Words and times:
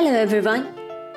Hello, 0.00 0.12
everyone. 0.12 0.64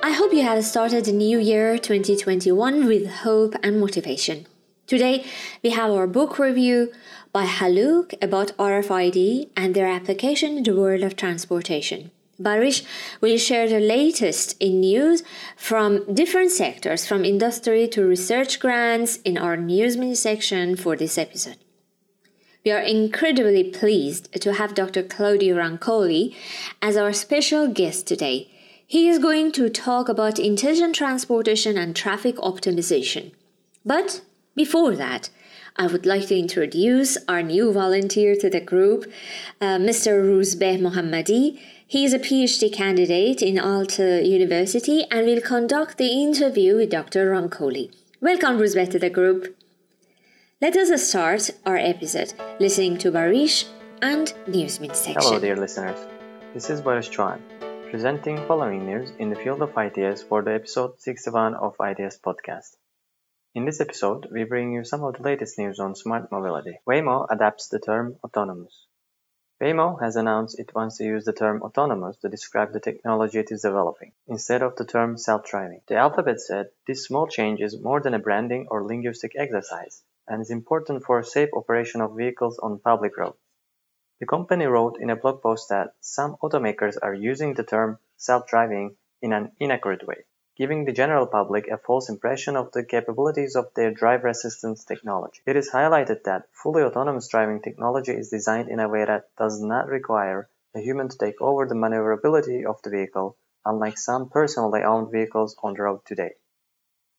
I 0.01 0.09
hope 0.09 0.33
you 0.33 0.41
have 0.41 0.65
started 0.65 1.05
the 1.05 1.11
new 1.11 1.37
year 1.37 1.77
2021 1.77 2.87
with 2.87 3.07
hope 3.21 3.53
and 3.61 3.79
motivation. 3.79 4.47
Today, 4.87 5.23
we 5.61 5.69
have 5.69 5.91
our 5.91 6.07
book 6.07 6.39
review 6.39 6.91
by 7.31 7.45
Haluk 7.45 8.15
about 8.23 8.57
RFID 8.57 9.49
and 9.55 9.75
their 9.75 9.85
application 9.85 10.57
in 10.57 10.63
the 10.63 10.75
world 10.75 11.03
of 11.03 11.15
transportation. 11.15 12.09
Barish 12.41 12.83
will 13.21 13.37
share 13.37 13.69
the 13.69 13.79
latest 13.79 14.55
in 14.59 14.79
news 14.79 15.21
from 15.55 16.11
different 16.11 16.49
sectors, 16.49 17.05
from 17.05 17.23
industry 17.23 17.87
to 17.89 18.03
research 18.03 18.59
grants, 18.59 19.17
in 19.17 19.37
our 19.37 19.55
news 19.55 19.95
mini 19.95 20.15
section 20.15 20.75
for 20.75 20.95
this 20.95 21.19
episode. 21.19 21.57
We 22.65 22.71
are 22.71 22.81
incredibly 22.81 23.63
pleased 23.63 24.33
to 24.41 24.53
have 24.53 24.73
Dr. 24.73 25.03
Claudio 25.03 25.57
Roncoli 25.57 26.33
as 26.81 26.97
our 26.97 27.13
special 27.13 27.67
guest 27.67 28.07
today. 28.07 28.47
He 28.91 29.07
is 29.07 29.19
going 29.19 29.53
to 29.53 29.69
talk 29.69 30.09
about 30.09 30.37
intelligent 30.37 30.95
transportation 30.95 31.77
and 31.77 31.95
traffic 31.95 32.35
optimization. 32.35 33.31
But 33.85 34.19
before 34.53 34.97
that, 34.97 35.29
I 35.77 35.87
would 35.87 36.05
like 36.05 36.27
to 36.27 36.37
introduce 36.37 37.17
our 37.29 37.41
new 37.41 37.71
volunteer 37.71 38.35
to 38.35 38.49
the 38.49 38.59
group, 38.59 39.09
uh, 39.61 39.77
Mr. 39.77 40.21
Ruzbeh 40.21 40.77
Mohammadi. 40.81 41.57
He 41.87 42.03
is 42.03 42.13
a 42.13 42.19
PhD 42.19 42.73
candidate 42.73 43.41
in 43.41 43.55
Aalto 43.55 44.27
University 44.27 45.05
and 45.09 45.25
will 45.25 45.39
conduct 45.39 45.97
the 45.97 46.09
interview 46.09 46.75
with 46.75 46.89
Dr. 46.89 47.31
Roncoli. 47.31 47.95
Welcome, 48.19 48.57
Ruzbeh, 48.59 48.91
to 48.91 48.99
the 48.99 49.09
group. 49.09 49.55
Let 50.61 50.75
us 50.75 50.91
start 51.07 51.49
our 51.65 51.77
episode 51.77 52.33
listening 52.59 52.97
to 52.97 53.09
Barish 53.09 53.69
and 54.01 54.33
Newsmin 54.49 54.93
section. 54.93 55.21
Hello, 55.21 55.39
dear 55.39 55.55
listeners. 55.55 55.97
This 56.53 56.69
is 56.69 56.81
Barish 56.81 57.09
Chouhan, 57.09 57.39
presenting 57.91 58.37
following 58.47 58.85
news 58.85 59.11
in 59.19 59.29
the 59.29 59.35
field 59.35 59.61
of 59.61 59.77
ITS 59.77 60.23
for 60.23 60.41
the 60.41 60.53
episode 60.53 60.97
61 61.01 61.55
of 61.55 61.75
ITS 61.77 62.19
podcast. 62.25 62.77
In 63.53 63.65
this 63.65 63.81
episode, 63.81 64.29
we 64.31 64.45
bring 64.45 64.71
you 64.71 64.85
some 64.85 65.03
of 65.03 65.17
the 65.17 65.21
latest 65.21 65.59
news 65.59 65.77
on 65.77 65.93
smart 65.93 66.31
mobility. 66.31 66.79
Waymo 66.87 67.27
adapts 67.29 67.67
the 67.67 67.79
term 67.79 68.15
autonomous. 68.23 68.85
Waymo 69.61 70.01
has 70.01 70.15
announced 70.15 70.57
it 70.57 70.73
wants 70.73 70.99
to 70.99 71.03
use 71.03 71.25
the 71.25 71.33
term 71.33 71.61
autonomous 71.63 72.15
to 72.21 72.29
describe 72.29 72.71
the 72.71 72.79
technology 72.79 73.39
it 73.39 73.51
is 73.51 73.63
developing, 73.63 74.13
instead 74.25 74.61
of 74.61 74.77
the 74.77 74.85
term 74.85 75.17
self-driving. 75.17 75.81
The 75.89 75.97
alphabet 75.97 76.39
said 76.39 76.67
this 76.87 77.03
small 77.03 77.27
change 77.27 77.59
is 77.59 77.77
more 77.77 77.99
than 77.99 78.13
a 78.13 78.19
branding 78.19 78.67
or 78.71 78.85
linguistic 78.85 79.33
exercise, 79.35 80.01
and 80.29 80.41
is 80.41 80.49
important 80.49 81.03
for 81.03 81.21
safe 81.23 81.49
operation 81.53 81.99
of 81.99 82.15
vehicles 82.15 82.57
on 82.57 82.79
public 82.79 83.17
roads. 83.17 83.35
The 84.21 84.27
company 84.27 84.67
wrote 84.67 85.01
in 85.01 85.09
a 85.09 85.17
blog 85.17 85.41
post 85.41 85.67
that 85.67 85.95
some 85.99 86.37
automakers 86.41 86.95
are 87.01 87.13
using 87.13 87.53
the 87.53 87.65
term 87.65 87.99
self-driving 88.15 88.95
in 89.21 89.33
an 89.33 89.51
inaccurate 89.59 90.07
way 90.07 90.23
giving 90.61 90.85
the 90.85 90.91
general 90.91 91.25
public 91.25 91.67
a 91.69 91.77
false 91.77 92.07
impression 92.07 92.55
of 92.55 92.71
the 92.71 92.83
capabilities 92.83 93.55
of 93.55 93.73
their 93.73 93.89
driver 93.89 94.27
assistance 94.27 94.83
technology. 94.83 95.41
It 95.47 95.55
is 95.55 95.71
highlighted 95.71 96.23
that 96.25 96.49
fully 96.51 96.83
autonomous 96.83 97.29
driving 97.29 97.61
technology 97.61 98.11
is 98.11 98.29
designed 98.29 98.69
in 98.69 98.79
a 98.79 98.87
way 98.87 99.03
that 99.03 99.29
does 99.39 99.59
not 99.59 99.87
require 99.87 100.49
a 100.75 100.79
human 100.79 101.09
to 101.09 101.17
take 101.17 101.41
over 101.41 101.65
the 101.65 101.73
maneuverability 101.73 102.63
of 102.63 102.81
the 102.83 102.91
vehicle, 102.91 103.37
unlike 103.65 103.97
some 103.97 104.29
personally 104.29 104.83
owned 104.83 105.11
vehicles 105.11 105.55
on 105.63 105.73
the 105.73 105.81
road 105.81 106.01
today. 106.05 106.33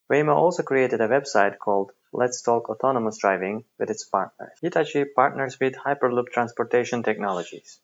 Waymo 0.09 0.37
also 0.37 0.63
created 0.63 1.01
a 1.01 1.09
website 1.09 1.59
called 1.59 1.91
Let's 2.15 2.43
Talk 2.43 2.69
Autonomous 2.69 3.17
Driving 3.17 3.65
with 3.79 3.89
its 3.89 4.05
partners. 4.05 4.53
Hitachi 4.61 5.07
partners 5.07 5.59
with 5.59 5.75
Hyperloop 5.75 6.27
Transportation 6.27 7.03
Technologies. 7.03 7.81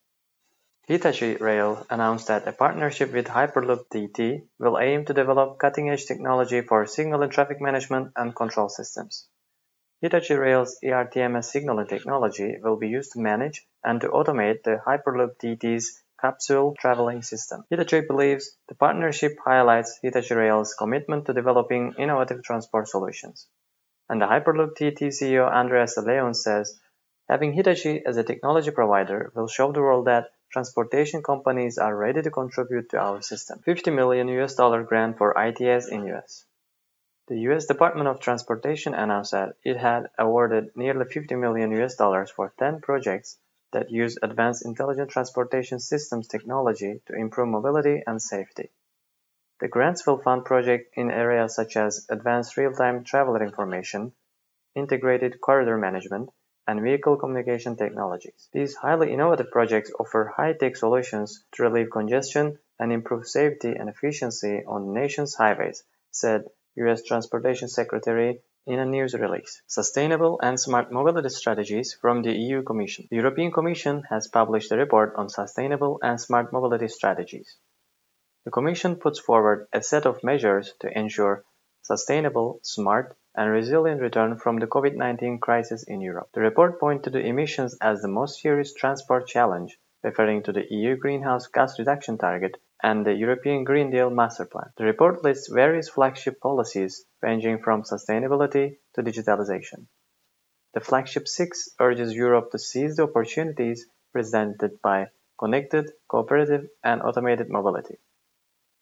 Hitachi 0.87 1.37
Rail 1.37 1.87
announced 1.89 2.27
that 2.27 2.47
a 2.47 2.53
partnership 2.53 3.11
with 3.15 3.27
Hyperloop 3.27 3.89
TT 3.89 4.45
will 4.59 4.79
aim 4.79 5.07
to 5.07 5.15
develop 5.15 5.59
cutting-edge 5.59 6.05
technology 6.05 6.61
for 6.61 6.85
signal 6.85 7.23
and 7.23 7.33
traffic 7.33 7.59
management 7.63 8.13
and 8.17 8.37
control 8.37 8.69
systems. 8.69 9.27
Hitachi 10.03 10.35
Rail's 10.35 10.79
ERTMS 10.85 11.45
signaling 11.45 11.87
technology 11.87 12.57
will 12.63 12.77
be 12.77 12.89
used 12.89 13.13
to 13.13 13.21
manage 13.21 13.67
and 13.83 13.99
to 14.03 14.09
automate 14.09 14.63
the 14.63 14.79
Hyperloop 14.87 15.39
TT's 15.39 16.03
capsule 16.21 16.77
traveling 16.79 17.23
system. 17.23 17.65
Hitachi 17.71 18.03
believes 18.03 18.57
the 18.69 18.75
partnership 18.75 19.39
highlights 19.43 19.99
Hitachi 20.03 20.35
Rail's 20.35 20.75
commitment 20.75 21.25
to 21.27 21.33
developing 21.33 21.95
innovative 21.99 22.43
transport 22.43 22.89
solutions. 22.89 23.47
And 24.09 24.23
the 24.23 24.27
Hyperloop 24.27 24.75
TT 24.75 25.13
CEO 25.13 25.53
Andrés 25.53 25.95
de 25.95 26.01
León 26.01 26.35
says, 26.35 26.81
having 27.29 27.53
Hitachi 27.53 28.05
as 28.07 28.17
a 28.17 28.25
technology 28.25 28.71
provider 28.71 29.31
will 29.35 29.49
show 29.49 29.71
the 29.71 29.83
world 29.83 30.07
that 30.07 30.31
transportation 30.51 31.23
companies 31.23 31.77
are 31.77 31.95
ready 31.95 32.23
to 32.23 32.31
contribute 32.31 32.89
to 32.91 32.99
our 32.99 33.21
system. 33.21 33.59
50 33.61 33.91
million 33.91 34.29
US 34.29 34.55
dollar 34.55 34.83
grant 34.83 35.19
for 35.19 35.35
ITS 35.37 35.89
in 35.89 36.07
US. 36.07 36.47
The 37.27 37.41
US 37.51 37.67
Department 37.67 38.09
of 38.09 38.21
Transportation 38.21 38.95
announced 38.95 39.33
that 39.33 39.57
it 39.63 39.77
had 39.77 40.09
awarded 40.19 40.75
nearly 40.75 41.05
50 41.05 41.35
million 41.35 41.71
US 41.83 41.95
dollars 41.97 42.31
for 42.31 42.55
10 42.59 42.81
projects 42.81 43.37
that 43.73 43.91
use 43.91 44.17
advanced 44.23 44.65
intelligent 44.65 45.11
transportation 45.11 45.79
systems 45.79 46.27
technology 46.29 47.03
to 47.05 47.13
improve 47.13 47.49
mobility 47.49 48.03
and 48.07 48.23
safety. 48.23 48.71
The 49.61 49.69
grants 49.69 50.07
will 50.07 50.19
fund 50.19 50.45
projects 50.45 50.91
in 50.95 51.11
areas 51.11 51.57
such 51.57 51.77
as 51.77 52.07
advanced 52.09 52.57
real-time 52.57 53.03
traveler 53.03 53.43
information, 53.43 54.13
integrated 54.77 55.41
corridor 55.41 55.77
management, 55.77 56.31
and 56.69 56.81
vehicle 56.81 57.17
communication 57.17 57.77
technologies. 57.77 58.49
These 58.53 58.77
highly 58.77 59.13
innovative 59.13 59.51
projects 59.51 59.91
offer 59.99 60.33
high-tech 60.37 60.77
solutions 60.77 61.43
to 61.53 61.65
relieve 61.65 61.91
congestion 61.91 62.59
and 62.79 62.93
improve 62.93 63.27
safety 63.27 63.75
and 63.75 63.89
efficiency 63.89 64.63
on 64.65 64.87
the 64.87 64.93
nation's 64.93 65.35
highways, 65.35 65.83
said 66.13 66.45
U.S. 66.77 67.03
Transportation 67.03 67.69
Secretary 67.69 68.41
in 68.67 68.79
a 68.79 68.85
news 68.85 69.15
release. 69.15 69.63
Sustainable 69.67 70.39
and 70.41 70.61
smart 70.61 70.93
mobility 70.93 71.31
strategies 71.31 71.95
from 71.95 72.23
the 72.23 72.33
EU 72.33 72.63
Commission. 72.63 73.09
The 73.11 73.17
European 73.17 73.51
Commission 73.51 74.05
has 74.11 74.29
published 74.29 74.71
a 74.71 74.77
report 74.77 75.15
on 75.17 75.29
sustainable 75.29 75.99
and 76.03 76.21
smart 76.21 76.53
mobility 76.53 76.87
strategies. 76.87 77.57
The 78.49 78.53
Commission 78.53 78.97
puts 78.97 79.19
forward 79.19 79.69
a 79.75 79.83
set 79.83 80.07
of 80.07 80.25
measures 80.25 80.73
to 80.81 80.99
ensure 80.99 81.45
sustainable, 81.83 82.61
smart, 82.63 83.15
and 83.35 83.51
resilient 83.51 84.01
return 84.01 84.39
from 84.39 84.57
the 84.57 84.67
COVID-19 84.67 85.39
crisis 85.43 85.83
in 85.87 86.01
Europe. 86.01 86.31
The 86.33 86.41
report 86.41 86.81
points 86.81 87.05
to 87.05 87.11
the 87.11 87.21
emissions 87.21 87.77
as 87.83 88.01
the 88.01 88.09
most 88.09 88.41
serious 88.41 88.73
transport 88.73 89.27
challenge, 89.27 89.79
referring 90.03 90.45
to 90.45 90.53
the 90.53 90.65
EU 90.71 90.97
greenhouse 90.97 91.47
gas 91.49 91.79
reduction 91.79 92.17
target 92.17 92.57
and 92.83 93.05
the 93.05 93.13
European 93.13 93.65
Green 93.65 93.91
Deal 93.91 94.09
Master 94.09 94.47
Plan. 94.47 94.73
The 94.79 94.85
report 94.85 95.23
lists 95.23 95.53
various 95.53 95.91
flagship 95.91 96.41
policies 96.41 97.05
ranging 97.21 97.59
from 97.59 97.83
sustainability 97.83 98.79
to 98.95 99.03
digitalization. 99.03 99.89
The 100.73 100.81
flagship 100.81 101.29
6 101.29 101.69
urges 101.79 102.15
Europe 102.15 102.51
to 102.53 102.59
seize 102.59 102.97
the 102.97 103.03
opportunities 103.03 103.85
presented 104.11 104.81
by 104.81 105.09
connected, 105.39 105.91
cooperative, 106.09 106.67
and 106.83 107.03
automated 107.03 107.51
mobility. 107.51 107.99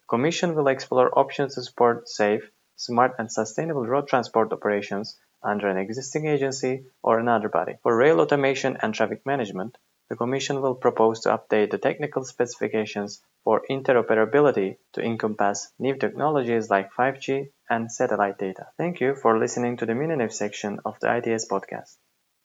Commission 0.08 0.54
will 0.54 0.68
explore 0.68 1.18
options 1.18 1.54
to 1.54 1.62
support 1.62 2.08
safe, 2.08 2.50
smart 2.76 3.16
and 3.18 3.30
sustainable 3.30 3.86
road 3.86 4.06
transport 4.06 4.52
operations 4.52 5.18
under 5.42 5.68
an 5.68 5.78
existing 5.78 6.26
agency 6.26 6.84
or 7.02 7.18
another 7.18 7.48
body. 7.48 7.74
For 7.82 7.96
rail 7.96 8.20
automation 8.20 8.76
and 8.80 8.94
traffic 8.94 9.26
management, 9.26 9.76
the 10.08 10.16
Commission 10.16 10.62
will 10.62 10.76
propose 10.76 11.20
to 11.20 11.36
update 11.36 11.72
the 11.72 11.78
technical 11.78 12.24
specifications 12.24 13.20
for 13.42 13.62
interoperability 13.68 14.76
to 14.92 15.02
encompass 15.02 15.72
new 15.78 15.96
technologies 15.96 16.70
like 16.70 16.92
5G 16.92 17.50
and 17.68 17.90
satellite 17.90 18.38
data. 18.38 18.68
Thank 18.76 19.00
you 19.00 19.16
for 19.16 19.38
listening 19.38 19.76
to 19.78 19.86
the 19.86 19.94
mini 19.96 20.28
section 20.28 20.78
of 20.84 21.00
the 21.00 21.16
ITS 21.16 21.48
podcast. 21.48 21.96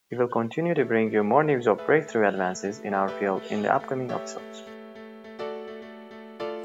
We 0.09 0.17
will 0.17 0.29
continue 0.29 0.73
to 0.73 0.85
bring 0.85 1.13
you 1.13 1.23
more 1.23 1.43
news 1.43 1.67
of 1.67 1.85
breakthrough 1.85 2.27
advances 2.27 2.79
in 2.79 2.95
our 2.95 3.09
field 3.09 3.43
in 3.51 3.61
the 3.61 3.73
upcoming 3.73 4.11
episodes. 4.11 4.70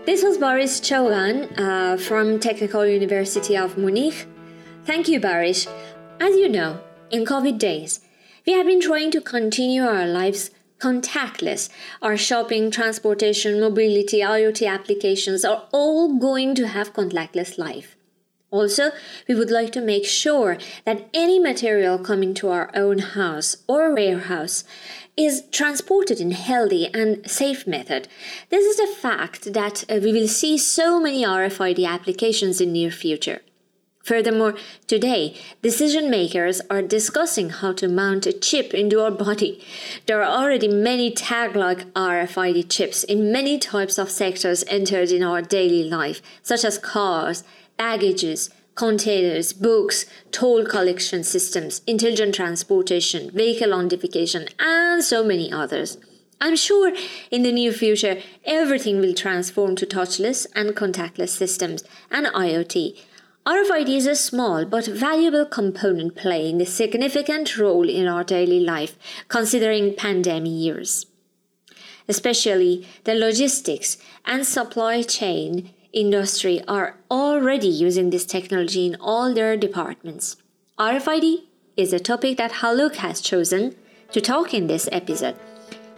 This 0.07 0.23
was 0.23 0.39
Boris 0.39 0.79
Chouhan 0.79 1.59
uh, 1.59 1.97
from 1.97 2.39
Technical 2.39 2.87
University 2.87 3.57
of 3.57 3.77
Munich. 3.77 4.29
Thank 4.85 5.09
you, 5.09 5.19
Boris. 5.19 5.67
As 6.21 6.37
you 6.37 6.49
know, 6.49 6.79
in 7.11 7.25
COVID 7.25 7.59
days, 7.59 7.99
we 8.47 8.53
have 8.53 8.67
been 8.67 8.81
trying 8.81 9.11
to 9.11 9.21
continue 9.21 9.83
our 9.83 10.07
lives 10.07 10.53
contactless. 10.79 11.71
Our 12.03 12.17
shopping, 12.17 12.71
transportation, 12.71 13.59
mobility, 13.59 14.21
IoT 14.21 14.73
applications 14.73 15.45
are 15.45 15.65
all 15.73 16.17
going 16.17 16.55
to 16.55 16.69
have 16.69 16.93
contactless 16.95 17.59
life. 17.59 17.97
Also, 18.53 18.93
we 19.27 19.35
would 19.35 19.51
like 19.51 19.73
to 19.73 19.81
make 19.81 20.05
sure 20.05 20.57
that 20.85 21.09
any 21.13 21.41
material 21.41 21.99
coming 21.99 22.33
to 22.35 22.49
our 22.49 22.71
own 22.75 22.99
house 22.99 23.57
or 23.67 23.93
warehouse 23.93 24.63
is 25.17 25.45
transported 25.51 26.21
in 26.21 26.33
healthy 26.33 26.89
and 26.93 27.29
safe 27.29 27.67
method. 27.67 28.07
This 28.51 28.67
is 28.67 28.79
a 28.79 28.95
fact 28.95 29.55
that 29.55 29.85
uh, 29.91 29.99
we 30.03 30.13
will 30.13 30.29
see 30.29 30.59
so 30.59 31.01
many 31.01 31.25
RFID 31.25 31.87
applications 31.87 32.61
in 32.61 32.73
near 32.73 32.91
future. 32.91 33.41
Furthermore, 34.07 34.55
today, 34.87 35.35
decision 35.63 36.09
makers 36.09 36.61
are 36.71 36.81
discussing 36.81 37.51
how 37.51 37.73
to 37.73 37.89
mount 37.89 38.25
a 38.25 38.33
chip 38.33 38.73
into 38.73 39.03
our 39.03 39.11
body. 39.11 39.61
There 40.07 40.23
are 40.23 40.43
already 40.43 40.69
many 40.69 41.11
tag 41.11 41.57
like 41.57 41.93
RFID 41.95 42.71
chips 42.71 43.03
in 43.03 43.33
many 43.33 43.59
types 43.59 43.99
of 43.99 44.09
sectors 44.09 44.63
entered 44.69 45.11
in 45.11 45.25
our 45.25 45.43
daily 45.43 45.83
life, 45.83 46.23
such 46.45 46.65
as 46.65 46.79
cars, 46.79 47.43
baggages, 47.77 48.49
containers, 48.77 49.53
books, 49.53 50.07
toll 50.31 50.65
collection 50.65 51.25
systems, 51.25 51.83
intelligent 51.89 52.37
transportation, 52.37 53.31
vehicle 53.33 53.75
identification, 53.75 54.47
and 54.61 55.03
so 55.03 55.25
many 55.25 55.51
others. 55.51 55.99
I'm 56.41 56.55
sure 56.55 56.93
in 57.33 57.43
the 57.43 57.51
near 57.51 57.73
future 57.73 58.23
everything 58.45 59.01
will 59.01 59.15
transform 59.15 59.75
to 59.77 59.87
touchless 59.87 60.47
and 60.55 60.77
contactless 60.77 61.31
systems 61.31 61.83
and 62.11 62.27
IoT 62.27 62.97
RFID 63.47 63.89
is 63.97 64.09
a 64.09 64.17
small 64.17 64.65
but 64.65 64.87
valuable 64.87 65.47
component 65.47 66.17
playing 66.17 66.61
a 66.61 66.67
significant 66.67 67.57
role 67.57 67.89
in 67.89 68.09
our 68.09 68.25
daily 68.25 68.59
life, 68.59 68.99
considering 69.29 69.95
pandemic 69.95 70.51
years. 70.51 71.07
Especially 72.09 72.85
the 73.05 73.15
logistics 73.15 73.99
and 74.25 74.45
supply 74.45 75.03
chain 75.03 75.71
industry 75.93 76.63
are 76.69 76.97
already 77.11 77.69
using 77.69 78.11
this 78.11 78.27
technology 78.27 78.87
in 78.87 78.97
all 79.01 79.35
their 79.35 79.57
departments. 79.57 80.37
RFID 80.79 81.45
is 81.77 81.93
a 81.93 81.99
topic 81.99 82.37
that 82.39 82.53
Haluk 82.53 82.97
has 82.97 83.21
chosen 83.21 83.75
to 84.13 84.21
talk 84.21 84.55
in 84.55 84.67
this 84.67 84.89
episode. 84.93 85.37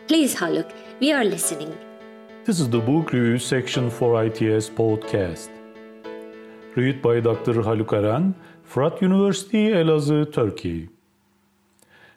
Please, 0.06 0.34
Haluk, 0.36 0.70
we 1.00 1.12
are 1.12 1.24
listening. 1.24 1.76
This 2.44 2.60
is 2.60 2.68
the 2.68 2.80
book 2.80 3.12
review 3.12 3.38
section 3.38 3.90
for 3.90 4.24
ITS 4.24 4.70
podcast 4.70 5.50
read 6.78 7.02
by 7.02 7.20
Dr. 7.20 7.54
Haluk 7.66 7.92
Eren, 7.92 8.34
Fırat 8.64 9.02
University, 9.02 9.70
Elazığ, 9.70 10.32
Turkey. 10.32 10.88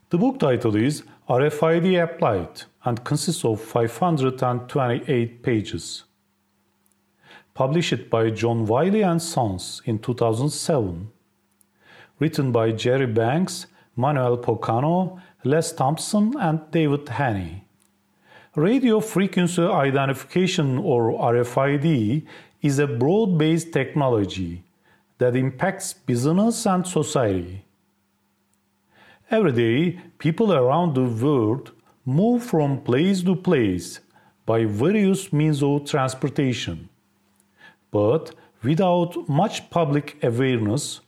The 0.09 0.17
book 0.17 0.39
title 0.39 0.75
is 0.75 1.03
RFID 1.27 2.03
Applied 2.03 2.63
and 2.83 3.03
consists 3.03 3.43
of 3.45 3.59
528 3.59 5.41
pages. 5.41 6.03
Published 7.53 8.09
by 8.09 8.29
John 8.29 8.65
Wiley 8.65 9.01
and 9.01 9.21
Sons 9.21 9.81
in 9.85 9.99
2007. 9.99 11.11
Written 12.19 12.51
by 12.51 12.71
Jerry 12.71 13.07
Banks, 13.07 13.67
Manuel 13.95 14.37
Pachano, 14.37 15.19
Les 15.43 15.73
Thompson, 15.73 16.33
and 16.39 16.61
David 16.71 17.09
Hanny. 17.09 17.65
Radio 18.55 18.99
frequency 19.01 19.61
identification 19.63 20.77
or 20.77 21.11
RFID 21.11 22.25
is 22.61 22.79
a 22.79 22.87
broad 22.87 23.37
based 23.37 23.73
technology 23.73 24.63
that 25.17 25.35
impacts 25.35 25.93
business 25.93 26.65
and 26.65 26.87
society. 26.87 27.65
Every 29.29 29.51
day, 29.51 29.99
people 30.17 30.53
around 30.53 30.95
the 30.95 31.03
world 31.03 31.71
move 32.05 32.43
from 32.43 32.81
place 32.81 33.21
to 33.23 33.35
place 33.35 33.99
by 34.45 34.65
various 34.65 35.31
means 35.33 35.61
of 35.61 35.85
transportation. 35.85 36.89
But 37.91 38.33
without 38.63 39.29
much 39.29 39.69
public 39.69 40.17
awareness, 40.23 41.01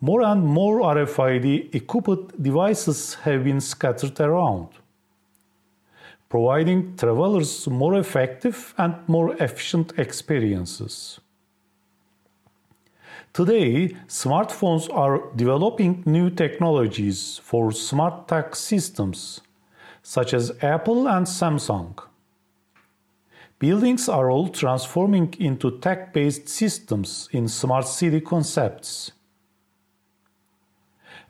more 0.00 0.22
and 0.22 0.44
more 0.44 0.80
RFID 0.80 1.74
equipped 1.74 2.42
devices 2.42 3.14
have 3.14 3.44
been 3.44 3.60
scattered 3.60 4.18
around 4.20 4.68
providing 6.30 6.96
travelers 6.96 7.66
more 7.66 7.96
effective 7.98 8.72
and 8.78 8.94
more 9.08 9.34
efficient 9.42 9.92
experiences. 9.98 11.20
Today, 13.32 13.96
smartphones 14.06 14.88
are 14.94 15.22
developing 15.36 16.02
new 16.06 16.30
technologies 16.30 17.38
for 17.42 17.72
smart 17.72 18.28
tag 18.28 18.56
systems, 18.56 19.40
such 20.02 20.32
as 20.32 20.52
Apple 20.62 21.08
and 21.08 21.26
Samsung. 21.26 21.94
Buildings 23.60 24.08
are 24.08 24.30
all 24.30 24.48
transforming 24.48 25.34
into 25.38 25.78
tech 25.80 26.14
based 26.14 26.48
systems 26.48 27.28
in 27.30 27.46
smart 27.46 27.86
city 27.86 28.22
concepts. 28.22 29.12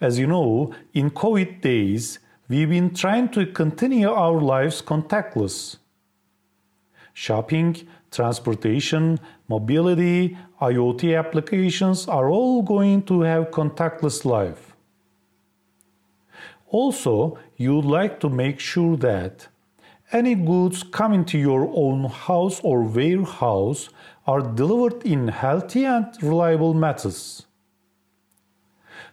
As 0.00 0.16
you 0.16 0.28
know, 0.28 0.72
in 0.94 1.10
COVID 1.10 1.60
days, 1.60 2.20
we've 2.48 2.70
been 2.70 2.94
trying 2.94 3.30
to 3.30 3.46
continue 3.46 4.08
our 4.08 4.40
lives 4.40 4.80
contactless. 4.80 5.78
Shopping, 7.12 7.76
transportation, 8.12 9.18
mobility, 9.48 10.38
IoT 10.62 11.18
applications 11.18 12.06
are 12.06 12.30
all 12.30 12.62
going 12.62 13.02
to 13.06 13.22
have 13.22 13.50
contactless 13.50 14.24
life. 14.24 14.76
Also, 16.68 17.36
you'd 17.56 17.84
like 17.84 18.20
to 18.20 18.28
make 18.28 18.60
sure 18.60 18.96
that 18.98 19.48
any 20.12 20.34
goods 20.34 20.82
coming 20.82 21.24
to 21.24 21.38
your 21.38 21.70
own 21.74 22.04
house 22.04 22.60
or 22.62 22.82
warehouse 22.82 23.88
are 24.26 24.40
delivered 24.40 25.02
in 25.04 25.28
healthy 25.28 25.84
and 25.84 26.06
reliable 26.22 26.74
methods. 26.74 27.46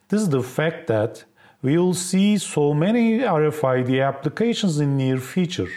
This 0.10 0.22
is 0.22 0.30
the 0.30 0.44
fact 0.44 0.88
that 0.88 1.26
we 1.62 1.78
will 1.78 1.94
see 1.94 2.38
so 2.38 2.74
many 2.74 3.20
RFID 3.20 4.06
applications 4.08 4.80
in 4.80 4.98
near 4.98 5.18
future. 5.18 5.70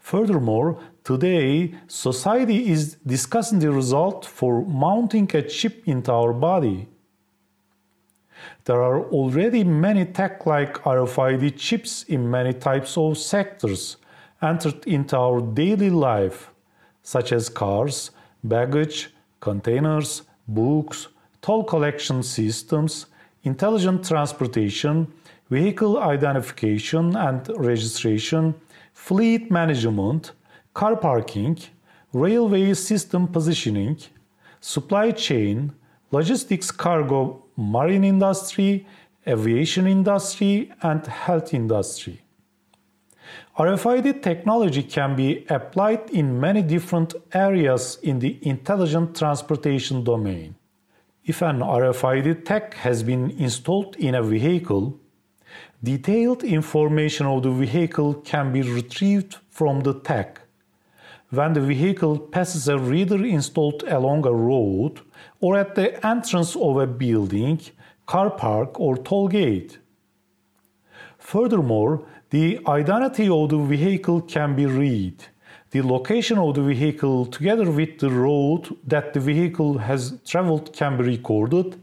Furthermore, 0.00 0.80
today 1.02 1.74
society 1.86 2.70
is 2.70 2.96
discussing 3.06 3.58
the 3.58 3.70
result 3.70 4.26
for 4.26 4.64
mounting 4.64 5.30
a 5.34 5.42
chip 5.42 5.82
into 5.86 6.12
our 6.12 6.32
body. 6.32 6.88
There 8.64 8.82
are 8.82 9.04
already 9.10 9.64
many 9.64 10.04
tech-like 10.04 10.74
RFID 10.84 11.56
chips 11.56 12.04
in 12.04 12.30
many 12.30 12.52
types 12.52 12.96
of 12.96 13.18
sectors 13.18 13.96
entered 14.42 14.86
into 14.86 15.16
our 15.16 15.40
daily 15.40 15.90
life, 15.90 16.50
such 17.02 17.32
as 17.32 17.48
cars, 17.48 18.10
baggage, 18.42 19.10
containers, 19.40 20.22
books, 20.48 21.08
toll 21.40 21.64
collection 21.64 22.22
systems, 22.22 23.06
intelligent 23.42 24.04
transportation, 24.04 25.06
vehicle 25.50 25.98
identification 25.98 27.16
and 27.16 27.48
registration, 27.56 28.54
fleet 28.92 29.50
management, 29.50 30.32
car 30.72 30.96
parking, 30.96 31.58
railway 32.12 32.72
system 32.74 33.28
positioning, 33.28 33.98
supply 34.60 35.10
chain, 35.10 35.72
logistics 36.10 36.70
cargo, 36.70 37.43
marine 37.56 38.04
industry, 38.04 38.86
aviation 39.26 39.86
industry, 39.86 40.72
and 40.82 41.06
health 41.06 41.54
industry. 41.54 42.20
RFID 43.58 44.22
technology 44.22 44.82
can 44.82 45.14
be 45.14 45.46
applied 45.48 46.10
in 46.10 46.40
many 46.40 46.62
different 46.62 47.14
areas 47.32 47.98
in 48.02 48.18
the 48.18 48.38
intelligent 48.42 49.16
transportation 49.16 50.02
domain. 50.02 50.56
If 51.24 51.40
an 51.40 51.60
RFID 51.60 52.44
tag 52.44 52.74
has 52.74 53.02
been 53.02 53.30
installed 53.30 53.96
in 53.96 54.14
a 54.16 54.22
vehicle, 54.22 54.98
detailed 55.82 56.42
information 56.42 57.26
of 57.26 57.44
the 57.44 57.50
vehicle 57.50 58.14
can 58.14 58.52
be 58.52 58.62
retrieved 58.62 59.36
from 59.50 59.80
the 59.80 60.00
tag. 60.00 60.40
When 61.34 61.52
the 61.52 61.60
vehicle 61.60 62.18
passes 62.18 62.68
a 62.68 62.78
reader 62.78 63.24
installed 63.24 63.82
along 63.84 64.26
a 64.26 64.32
road 64.32 65.00
or 65.40 65.56
at 65.56 65.74
the 65.74 65.88
entrance 66.06 66.54
of 66.56 66.76
a 66.78 66.86
building, 66.86 67.60
car 68.06 68.30
park, 68.30 68.78
or 68.78 68.96
toll 68.96 69.28
gate. 69.28 69.78
Furthermore, 71.18 72.06
the 72.30 72.60
identity 72.66 73.28
of 73.28 73.48
the 73.48 73.58
vehicle 73.58 74.20
can 74.20 74.54
be 74.54 74.66
read 74.66 75.24
the 75.74 75.82
location 75.82 76.38
of 76.38 76.54
the 76.54 76.62
vehicle 76.62 77.26
together 77.26 77.68
with 77.68 77.98
the 77.98 78.08
road 78.08 78.68
that 78.86 79.12
the 79.12 79.18
vehicle 79.18 79.76
has 79.76 80.20
traveled 80.24 80.72
can 80.72 80.96
be 80.96 81.02
recorded, 81.02 81.82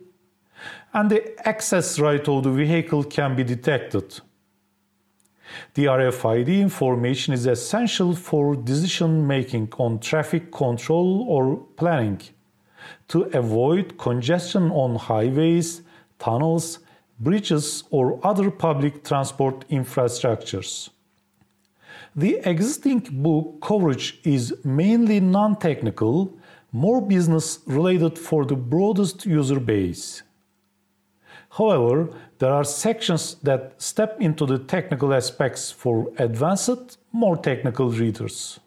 and 0.93 1.11
the 1.11 1.21
access 1.45 1.99
right 1.99 2.25
of 2.29 2.43
the 2.45 2.51
vehicle 2.51 3.03
can 3.03 3.35
be 3.35 3.43
detected. 3.43 4.21
The 5.73 5.85
RFID 5.85 6.59
information 6.59 7.33
is 7.33 7.45
essential 7.45 8.15
for 8.15 8.55
decision 8.55 9.25
making 9.25 9.73
on 9.77 9.99
traffic 9.99 10.51
control 10.51 11.25
or 11.27 11.57
planning 11.77 12.21
to 13.09 13.23
avoid 13.37 13.97
congestion 13.97 14.71
on 14.71 14.95
highways, 14.95 15.81
tunnels, 16.19 16.79
bridges, 17.19 17.83
or 17.89 18.19
other 18.25 18.49
public 18.49 19.03
transport 19.03 19.67
infrastructures. 19.69 20.89
The 22.15 22.41
existing 22.49 23.07
book 23.11 23.61
coverage 23.61 24.19
is 24.23 24.53
mainly 24.65 25.19
non 25.19 25.57
technical, 25.57 26.37
more 26.71 27.01
business 27.01 27.59
related 27.65 28.17
for 28.17 28.45
the 28.45 28.55
broadest 28.55 29.25
user 29.25 29.59
base. 29.59 30.23
However, 31.57 32.09
there 32.41 32.51
are 32.51 32.63
sections 32.63 33.35
that 33.43 33.79
step 33.79 34.19
into 34.19 34.47
the 34.47 34.57
technical 34.57 35.13
aspects 35.13 35.69
for 35.69 36.11
advanced, 36.17 36.97
more 37.11 37.37
technical 37.37 37.91
readers. 37.91 38.59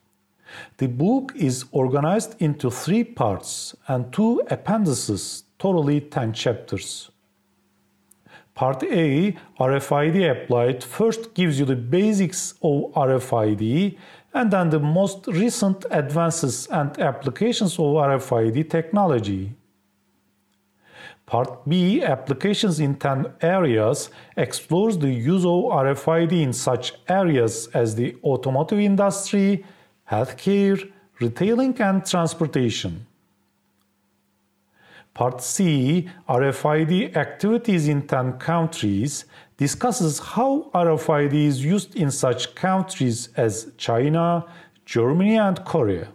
The 0.76 0.87
book 0.87 1.33
is 1.35 1.64
organized 1.73 2.40
into 2.40 2.71
three 2.71 3.02
parts 3.02 3.75
and 3.88 4.12
two 4.12 4.43
appendices 4.49 5.43
totally 5.59 6.00
10 6.00 6.35
chapters. 6.35 7.11
Part 8.54 8.85
A, 8.85 9.35
RFID 9.59 10.31
Applied, 10.31 10.85
first 10.85 11.35
gives 11.35 11.59
you 11.59 11.64
the 11.64 11.75
basics 11.75 12.52
of 12.62 12.93
RFID 12.95 13.99
and 14.35 14.52
then 14.52 14.71
the 14.71 14.78
most 14.78 15.26
recent 15.26 15.85
advances 15.90 16.69
and 16.69 16.97
applications 17.00 17.73
of 17.81 17.87
RFID 17.87 18.71
technology. 18.71 19.52
Part 21.26 21.66
B, 21.66 22.02
Applications 22.02 22.81
in 22.81 22.97
10 22.97 23.35
Areas, 23.40 24.11
explores 24.37 24.99
the 24.99 25.11
use 25.11 25.45
of 25.45 25.64
RFID 25.73 26.33
in 26.33 26.52
such 26.52 26.93
areas 27.09 27.69
as 27.69 27.95
the 27.95 28.16
automotive 28.23 28.78
industry, 28.78 29.64
healthcare, 30.11 30.90
retailing, 31.21 31.81
and 31.81 32.04
transportation. 32.04 33.07
Part 35.14 35.40
C, 35.40 36.11
RFID 36.28 37.16
Activities 37.16 37.88
in 37.88 38.07
10 38.07 38.38
Countries, 38.38 39.25
discusses 39.57 40.19
how 40.19 40.71
RFID 40.75 41.33
is 41.33 41.64
used 41.64 41.95
in 41.95 42.11
such 42.11 42.54
countries 42.54 43.28
as 43.37 43.73
China, 43.78 44.45
Germany, 44.85 45.37
and 45.37 45.64
Korea. 45.64 46.09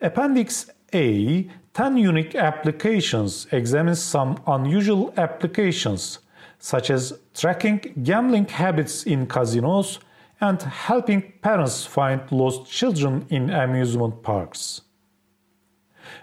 Appendix 0.00 0.70
A 0.94 1.50
10 1.80 1.96
unique 1.96 2.34
applications 2.34 3.46
examines 3.52 4.02
some 4.02 4.36
unusual 4.46 5.14
applications, 5.16 6.18
such 6.58 6.90
as 6.90 7.18
tracking 7.32 7.80
gambling 8.02 8.46
habits 8.46 9.04
in 9.04 9.26
casinos 9.26 9.98
and 10.42 10.60
helping 10.60 11.32
parents 11.40 11.86
find 11.86 12.20
lost 12.30 12.70
children 12.70 13.24
in 13.30 13.48
amusement 13.48 14.22
parks. 14.22 14.82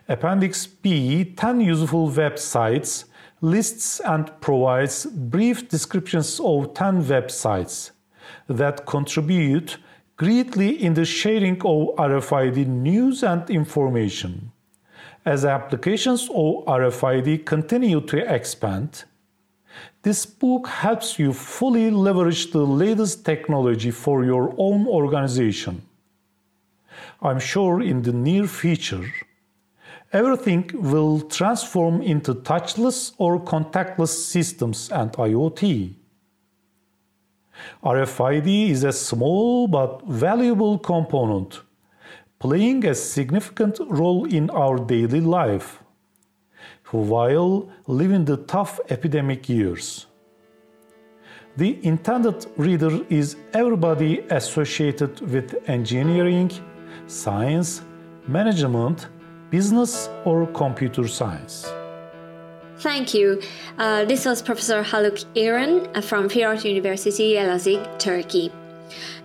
Appendix 0.07 0.67
B 0.67 1.25
10 1.25 1.61
useful 1.61 2.07
websites 2.11 3.05
lists 3.41 3.99
and 4.01 4.29
provides 4.39 5.07
brief 5.07 5.67
descriptions 5.67 6.39
of 6.39 6.75
10 6.75 7.05
websites 7.05 7.89
that 8.47 8.85
contribute 8.85 9.77
greatly 10.17 10.69
in 10.83 10.93
the 10.93 11.05
sharing 11.05 11.55
of 11.65 11.95
RFID 11.97 12.67
news 12.67 13.23
and 13.23 13.49
information. 13.49 14.51
As 15.27 15.43
applications 15.43 16.29
of 16.29 16.63
RFID 16.67 17.45
continue 17.45 17.99
to 17.99 18.33
expand, 18.33 19.03
this 20.01 20.25
book 20.25 20.69
helps 20.69 21.19
you 21.19 21.33
fully 21.33 21.91
leverage 21.91 22.51
the 22.51 22.65
latest 22.65 23.25
technology 23.25 23.91
for 23.91 24.23
your 24.23 24.55
own 24.57 24.87
organization. 24.87 25.81
I'm 27.21 27.39
sure 27.39 27.81
in 27.81 28.03
the 28.03 28.13
near 28.13 28.47
future, 28.47 29.11
everything 30.13 30.71
will 30.73 31.19
transform 31.19 32.01
into 32.01 32.33
touchless 32.33 33.11
or 33.17 33.37
contactless 33.37 34.15
systems 34.31 34.89
and 34.93 35.11
IoT. 35.11 35.93
RFID 37.83 38.69
is 38.69 38.85
a 38.85 38.93
small 38.93 39.67
but 39.67 40.03
valuable 40.07 40.79
component 40.79 41.66
playing 42.39 42.85
a 42.85 42.93
significant 42.93 43.79
role 43.89 44.25
in 44.25 44.49
our 44.51 44.77
daily 44.77 45.21
life 45.21 45.79
while 46.91 47.69
living 47.87 48.25
the 48.25 48.37
tough 48.37 48.79
epidemic 48.89 49.49
years. 49.49 50.05
The 51.57 51.83
intended 51.83 52.45
reader 52.55 53.01
is 53.09 53.35
everybody 53.53 54.19
associated 54.29 55.19
with 55.21 55.55
engineering, 55.67 56.51
science, 57.07 57.81
management, 58.27 59.07
business, 59.49 60.09
or 60.23 60.45
computer 60.47 61.07
science. 61.07 61.67
Thank 62.79 63.15
you. 63.15 63.41
Uh, 63.79 64.05
this 64.05 64.25
was 64.25 64.43
Professor 64.43 64.83
Haluk 64.83 65.25
Eren 65.33 66.03
from 66.03 66.29
Firat 66.29 66.63
University, 66.63 67.33
Elazig, 67.33 67.97
Turkey. 67.97 68.51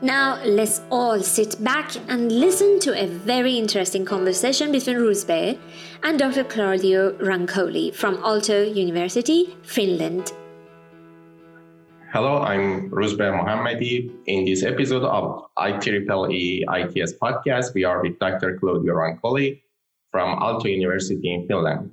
Now 0.00 0.42
let's 0.44 0.80
all 0.90 1.20
sit 1.20 1.62
back 1.62 1.94
and 2.08 2.32
listen 2.32 2.80
to 2.80 2.90
a 3.00 3.06
very 3.06 3.56
interesting 3.56 4.04
conversation 4.04 4.72
between 4.72 4.96
Ruzbeh 4.96 5.58
and 6.02 6.18
Dr. 6.18 6.44
Claudio 6.44 7.12
Roncoli 7.18 7.94
from 7.94 8.16
Aalto 8.18 8.74
University, 8.74 9.56
Finland. 9.62 10.32
Hello, 12.12 12.42
I'm 12.42 12.90
Ruzbeh 12.90 13.32
Mohammadi. 13.32 14.12
In 14.26 14.44
this 14.44 14.62
episode 14.62 15.04
of 15.04 15.48
IEEE 15.56 16.64
ITS 16.68 17.14
podcast, 17.14 17.72
we 17.74 17.84
are 17.84 18.02
with 18.02 18.18
Dr. 18.18 18.58
Claudio 18.58 18.92
Roncoli 18.94 19.62
from 20.10 20.38
Aalto 20.40 20.68
University 20.68 21.32
in 21.32 21.46
Finland. 21.48 21.90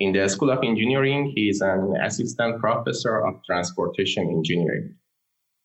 In 0.00 0.12
the 0.12 0.28
School 0.28 0.50
of 0.50 0.64
Engineering, 0.64 1.30
he 1.36 1.50
is 1.50 1.60
an 1.60 1.94
assistant 2.02 2.58
professor 2.58 3.24
of 3.24 3.44
transportation 3.44 4.28
engineering. 4.30 4.96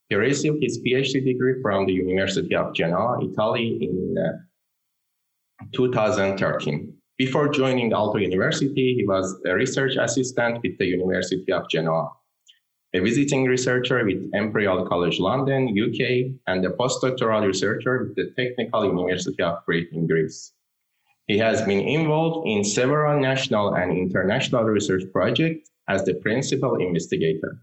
He 0.09 0.15
received 0.15 0.61
his 0.61 0.79
PhD 0.79 1.25
degree 1.25 1.61
from 1.61 1.87
the 1.87 1.93
University 1.93 2.55
of 2.55 2.75
Genoa, 2.75 3.19
Italy 3.23 3.77
in 3.81 4.15
uh, 4.17 5.65
2013. 5.73 6.93
Before 7.17 7.47
joining 7.49 7.91
Aalto 7.91 8.21
University, 8.21 8.95
he 8.95 9.05
was 9.07 9.41
a 9.45 9.53
research 9.55 9.95
assistant 9.95 10.59
with 10.61 10.77
the 10.77 10.85
University 10.85 11.51
of 11.51 11.67
Genoa, 11.69 12.11
a 12.93 12.99
visiting 12.99 13.45
researcher 13.45 14.05
with 14.05 14.29
Imperial 14.33 14.85
College 14.85 15.19
London, 15.19 15.69
UK, 15.69 16.37
and 16.47 16.63
a 16.65 16.69
postdoctoral 16.69 17.47
researcher 17.47 18.03
with 18.03 18.15
the 18.15 18.31
Technical 18.37 18.85
University 18.85 19.41
of 19.41 19.63
Crete 19.65 19.89
in 19.91 20.07
Greece. 20.07 20.53
He 21.27 21.39
has 21.39 21.63
been 21.63 21.79
involved 21.79 22.47
in 22.47 22.63
several 22.63 23.19
national 23.19 23.73
and 23.73 23.91
international 23.91 24.63
research 24.65 25.03
projects 25.11 25.71
as 25.87 26.03
the 26.03 26.13
principal 26.15 26.75
investigator. 26.75 27.57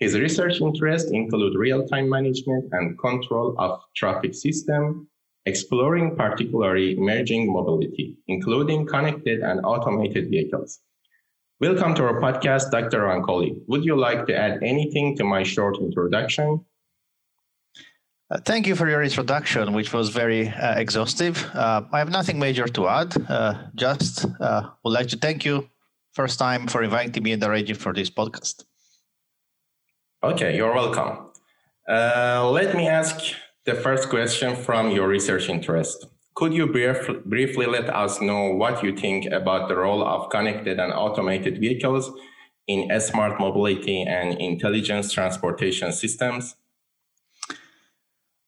His 0.00 0.18
research 0.18 0.60
interests 0.60 1.12
include 1.12 1.54
real-time 1.56 2.08
management 2.08 2.64
and 2.72 2.98
control 2.98 3.54
of 3.58 3.80
traffic 3.94 4.34
system, 4.34 5.08
exploring 5.46 6.16
particularly 6.16 6.96
emerging 6.96 7.52
mobility, 7.52 8.16
including 8.26 8.86
connected 8.86 9.40
and 9.40 9.60
automated 9.64 10.30
vehicles. 10.30 10.80
Welcome 11.60 11.94
to 11.94 12.04
our 12.06 12.20
podcast, 12.20 12.72
Dr. 12.72 13.02
Roncoli. 13.02 13.60
Would 13.68 13.84
you 13.84 13.94
like 13.94 14.26
to 14.26 14.36
add 14.36 14.64
anything 14.64 15.16
to 15.16 15.24
my 15.24 15.44
short 15.44 15.78
introduction? 15.78 16.64
Uh, 18.30 18.40
thank 18.44 18.66
you 18.66 18.74
for 18.74 18.88
your 18.88 19.02
introduction, 19.02 19.74
which 19.74 19.92
was 19.92 20.08
very 20.08 20.48
uh, 20.48 20.74
exhaustive. 20.76 21.48
Uh, 21.54 21.82
I 21.92 22.00
have 22.00 22.10
nothing 22.10 22.40
major 22.40 22.66
to 22.66 22.88
add. 22.88 23.14
Uh, 23.30 23.68
just 23.76 24.26
uh, 24.40 24.70
would 24.82 24.90
like 24.90 25.06
to 25.08 25.16
thank 25.16 25.44
you 25.44 25.70
first 26.10 26.40
time 26.40 26.66
for 26.66 26.82
inviting 26.82 27.22
me 27.22 27.30
and 27.30 27.44
arranging 27.44 27.76
for 27.76 27.92
this 27.92 28.10
podcast. 28.10 28.64
Okay, 30.24 30.56
you're 30.56 30.72
welcome. 30.72 31.26
Uh, 31.86 32.48
let 32.50 32.74
me 32.74 32.88
ask 32.88 33.14
the 33.66 33.74
first 33.74 34.08
question 34.08 34.56
from 34.56 34.90
your 34.90 35.06
research 35.06 35.50
interest. 35.50 36.06
Could 36.34 36.54
you 36.54 36.66
brief, 36.66 36.96
briefly 37.26 37.66
let 37.66 37.90
us 37.90 38.22
know 38.22 38.48
what 38.54 38.82
you 38.82 38.96
think 38.96 39.26
about 39.26 39.68
the 39.68 39.76
role 39.76 40.02
of 40.02 40.30
connected 40.30 40.80
and 40.80 40.94
automated 40.94 41.60
vehicles 41.60 42.10
in 42.66 42.88
smart 43.00 43.38
mobility 43.38 44.00
and 44.00 44.40
intelligence 44.40 45.12
transportation 45.12 45.92
systems? 45.92 46.56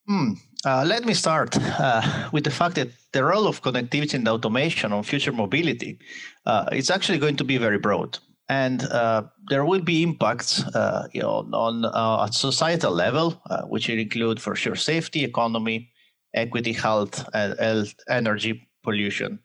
Hmm. 0.07 0.31
Uh, 0.65 0.83
let 0.83 1.05
me 1.05 1.13
start 1.13 1.55
uh, 1.79 2.29
with 2.31 2.43
the 2.43 2.49
fact 2.49 2.73
that 2.73 2.89
the 3.11 3.23
role 3.23 3.47
of 3.47 3.61
connectivity 3.61 4.15
and 4.15 4.27
automation 4.27 4.91
on 4.93 5.03
future 5.03 5.31
mobility 5.31 5.99
uh, 6.47 6.65
is 6.71 6.89
actually 6.89 7.19
going 7.19 7.35
to 7.35 7.43
be 7.43 7.59
very 7.59 7.77
broad 7.77 8.17
and 8.49 8.83
uh, 8.83 9.23
there 9.49 9.65
will 9.65 9.81
be 9.81 10.03
impacts 10.03 10.63
uh, 10.67 11.07
you 11.13 11.21
know, 11.21 11.47
on 11.53 11.85
uh, 11.85 12.25
at 12.25 12.33
societal 12.33 12.93
level, 12.93 13.41
uh, 13.49 13.63
which 13.63 13.87
will 13.87 13.99
include 13.99 14.41
for 14.41 14.55
sure 14.55 14.75
safety, 14.75 15.23
economy, 15.23 15.91
equity, 16.33 16.73
health, 16.73 17.27
and 17.33 17.93
energy 18.09 18.69
pollution, 18.83 19.39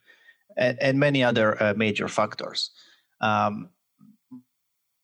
and, 0.57 0.79
and 0.81 1.01
many 1.01 1.25
other 1.25 1.61
uh, 1.63 1.75
major 1.77 2.07
factors. 2.09 2.71
Um, 3.21 3.71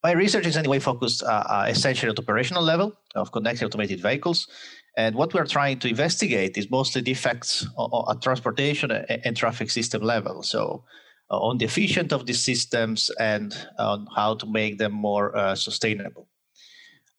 my 0.01 0.13
research 0.13 0.45
is 0.45 0.55
anyway 0.55 0.79
focused 0.79 1.23
uh, 1.23 1.65
essentially 1.67 2.09
at 2.09 2.19
operational 2.19 2.63
level 2.63 2.93
of 3.15 3.33
connected 3.33 3.65
automated 3.65 4.01
vehicles. 4.01 4.47
And 4.95 5.15
what 5.15 5.33
we're 5.33 5.45
trying 5.45 5.79
to 5.79 5.89
investigate 5.89 6.57
is 6.57 6.71
mostly 6.71 7.01
the 7.01 7.11
effects 7.11 7.67
at 8.09 8.21
transportation 8.21 8.91
and, 8.91 9.21
and 9.25 9.35
traffic 9.35 9.69
system 9.69 10.01
level. 10.01 10.41
So 10.41 10.85
uh, 10.85 10.87
on 11.29 11.57
the 11.57 11.65
efficiency 11.65 12.15
of 12.15 12.25
these 12.25 12.41
systems 12.41 13.11
and 13.19 13.55
on 13.77 14.07
how 14.15 14.35
to 14.35 14.45
make 14.45 14.77
them 14.77 14.91
more 14.91 15.35
uh, 15.35 15.55
sustainable. 15.55 16.27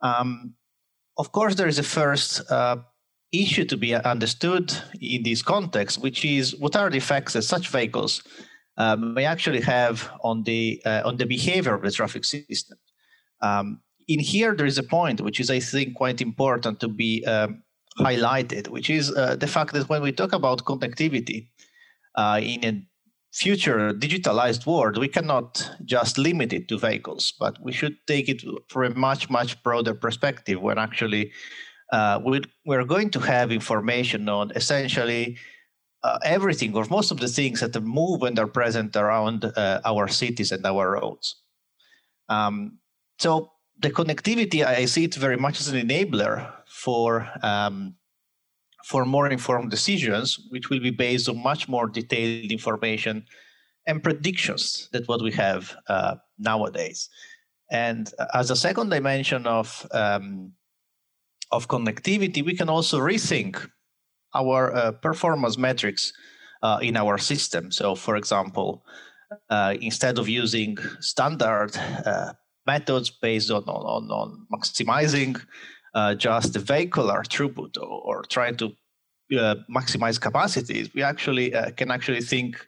Um, 0.02 0.54
of 1.16 1.32
course, 1.32 1.54
there 1.54 1.68
is 1.68 1.78
a 1.78 1.82
first 1.82 2.50
uh, 2.50 2.78
issue 3.32 3.64
to 3.66 3.76
be 3.76 3.94
understood 3.94 4.72
in 5.00 5.22
this 5.22 5.42
context, 5.42 6.00
which 6.00 6.24
is 6.24 6.56
what 6.56 6.76
are 6.76 6.90
the 6.90 6.96
effects 6.96 7.34
that 7.34 7.42
such 7.42 7.68
vehicles 7.68 8.22
um, 8.76 9.14
may 9.14 9.24
actually 9.24 9.60
have 9.60 10.10
on 10.22 10.42
the 10.44 10.80
uh, 10.84 11.02
on 11.04 11.16
the 11.16 11.26
behavior 11.26 11.74
of 11.74 11.82
the 11.82 11.90
traffic 11.90 12.24
system. 12.24 12.78
Um, 13.42 13.80
in 14.08 14.18
here, 14.18 14.54
there 14.54 14.66
is 14.66 14.78
a 14.78 14.82
point 14.82 15.20
which 15.20 15.38
is, 15.38 15.50
I 15.50 15.60
think, 15.60 15.94
quite 15.94 16.20
important 16.20 16.80
to 16.80 16.88
be 16.88 17.24
um, 17.26 17.62
highlighted, 17.98 18.68
which 18.68 18.90
is 18.90 19.14
uh, 19.14 19.36
the 19.36 19.46
fact 19.46 19.72
that 19.74 19.88
when 19.88 20.02
we 20.02 20.12
talk 20.12 20.32
about 20.32 20.64
connectivity 20.64 21.48
uh, 22.16 22.40
in 22.42 22.64
a 22.64 22.82
future 23.32 23.92
digitalized 23.92 24.66
world, 24.66 24.98
we 24.98 25.08
cannot 25.08 25.70
just 25.84 26.18
limit 26.18 26.52
it 26.52 26.68
to 26.68 26.78
vehicles, 26.78 27.32
but 27.38 27.56
we 27.62 27.72
should 27.72 27.96
take 28.06 28.28
it 28.28 28.42
for 28.68 28.84
a 28.84 28.94
much, 28.94 29.30
much 29.30 29.62
broader 29.62 29.94
perspective 29.94 30.60
when 30.60 30.78
actually 30.78 31.32
uh, 31.92 32.20
we, 32.24 32.40
we're 32.66 32.84
going 32.84 33.10
to 33.10 33.20
have 33.20 33.52
information 33.52 34.28
on 34.28 34.50
essentially 34.54 35.36
uh, 36.02 36.18
everything 36.24 36.74
or 36.74 36.84
most 36.90 37.10
of 37.10 37.18
the 37.18 37.28
things 37.28 37.60
that 37.60 37.80
move 37.82 38.22
and 38.22 38.38
are 38.38 38.46
present 38.46 38.96
around 38.96 39.44
uh, 39.44 39.80
our 39.84 40.08
cities 40.08 40.50
and 40.50 40.64
our 40.66 40.92
roads. 40.92 41.36
Um, 42.28 42.78
so 43.18 43.52
the 43.78 43.90
connectivity, 43.90 44.64
I 44.64 44.86
see 44.86 45.04
it 45.04 45.14
very 45.14 45.36
much 45.36 45.60
as 45.60 45.68
an 45.68 45.88
enabler 45.88 46.50
for 46.66 47.28
um, 47.42 47.94
for 48.84 49.04
more 49.04 49.28
informed 49.28 49.70
decisions, 49.70 50.38
which 50.50 50.70
will 50.70 50.80
be 50.80 50.90
based 50.90 51.28
on 51.28 51.42
much 51.42 51.68
more 51.68 51.86
detailed 51.86 52.50
information 52.50 53.24
and 53.86 54.02
predictions 54.02 54.88
than 54.92 55.04
what 55.04 55.22
we 55.22 55.32
have 55.32 55.74
uh, 55.88 56.16
nowadays. 56.38 57.08
And 57.70 58.12
as 58.34 58.50
a 58.50 58.56
second 58.56 58.90
dimension 58.90 59.46
of 59.46 59.86
um, 59.92 60.52
of 61.52 61.68
connectivity, 61.68 62.44
we 62.44 62.54
can 62.54 62.68
also 62.68 63.00
rethink 63.00 63.68
our 64.34 64.74
uh, 64.74 64.92
performance 64.92 65.58
metrics 65.58 66.12
uh, 66.62 66.78
in 66.82 66.96
our 66.96 67.18
system. 67.18 67.72
So, 67.72 67.94
for 67.94 68.16
example, 68.16 68.84
uh, 69.48 69.74
instead 69.80 70.18
of 70.18 70.28
using 70.28 70.78
standard 71.00 71.76
uh, 72.06 72.32
methods 72.66 73.10
based 73.10 73.50
on, 73.50 73.64
on, 73.64 74.10
on 74.10 74.46
maximizing 74.52 75.40
uh, 75.94 76.14
just 76.14 76.52
the 76.52 76.58
vehicular 76.58 77.22
throughput 77.22 77.76
or, 77.78 77.86
or 77.86 78.22
trying 78.22 78.56
to 78.56 78.66
uh, 79.38 79.56
maximize 79.70 80.20
capacities, 80.20 80.92
we 80.94 81.02
actually 81.02 81.52
can 81.76 81.90
actually 81.90 82.20
think 82.20 82.66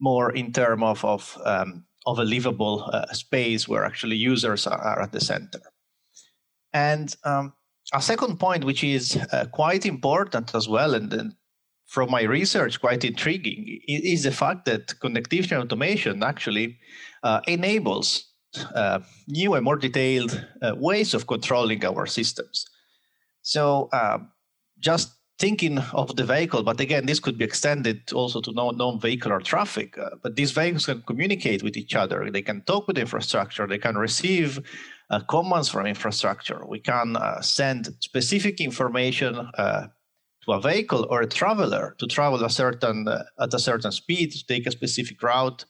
more 0.00 0.30
in 0.32 0.52
terms 0.52 0.82
of, 0.82 1.04
of, 1.04 1.38
um, 1.44 1.84
of 2.06 2.18
a 2.18 2.24
livable 2.24 2.90
space 3.12 3.66
where 3.66 3.84
actually 3.84 4.16
users 4.16 4.66
are, 4.66 4.80
are, 4.80 5.02
at 5.02 5.12
the 5.12 5.20
center. 5.20 5.60
And 6.72 7.14
um, 7.24 7.54
a 7.94 8.02
second 8.02 8.38
point, 8.38 8.64
which 8.64 8.84
is 8.84 9.16
uh, 9.32 9.46
quite 9.52 9.86
important 9.86 10.54
as 10.54 10.68
well, 10.68 10.94
and, 10.94 11.12
and, 11.12 11.34
from 11.86 12.10
my 12.10 12.22
research, 12.22 12.80
quite 12.80 13.04
intriguing, 13.04 13.80
is 13.86 14.24
the 14.24 14.32
fact 14.32 14.64
that 14.64 14.88
connectivity 14.98 15.52
automation 15.52 16.24
actually 16.24 16.78
uh, 17.22 17.40
enables 17.46 18.32
uh, 18.74 19.00
new 19.28 19.54
and 19.54 19.64
more 19.64 19.76
detailed 19.76 20.46
uh, 20.62 20.74
ways 20.76 21.14
of 21.14 21.26
controlling 21.26 21.84
our 21.84 22.06
systems. 22.06 22.66
So, 23.42 23.88
um, 23.92 24.30
just 24.78 25.12
thinking 25.38 25.78
of 25.92 26.16
the 26.16 26.24
vehicle, 26.24 26.62
but 26.62 26.80
again, 26.80 27.06
this 27.06 27.20
could 27.20 27.36
be 27.36 27.44
extended 27.44 28.12
also 28.12 28.40
to 28.40 28.52
non 28.52 29.00
vehicular 29.00 29.40
traffic. 29.40 29.98
Uh, 29.98 30.10
but 30.22 30.36
these 30.36 30.52
vehicles 30.52 30.86
can 30.86 31.02
communicate 31.02 31.62
with 31.62 31.76
each 31.76 31.94
other, 31.94 32.30
they 32.30 32.42
can 32.42 32.62
talk 32.62 32.86
with 32.86 32.98
infrastructure, 32.98 33.66
they 33.66 33.78
can 33.78 33.96
receive 33.96 34.60
uh, 35.10 35.20
commands 35.20 35.68
from 35.68 35.86
infrastructure. 35.86 36.64
We 36.66 36.80
can 36.80 37.16
uh, 37.16 37.40
send 37.40 37.94
specific 38.00 38.60
information 38.60 39.36
uh, 39.58 39.88
to 40.44 40.52
a 40.52 40.60
vehicle 40.60 41.06
or 41.10 41.22
a 41.22 41.26
traveler 41.26 41.94
to 41.98 42.06
travel 42.06 42.42
a 42.44 42.50
certain 42.50 43.06
uh, 43.06 43.24
at 43.40 43.54
a 43.54 43.58
certain 43.58 43.92
speed 43.92 44.32
to 44.32 44.46
take 44.46 44.66
a 44.66 44.70
specific 44.70 45.22
route, 45.22 45.64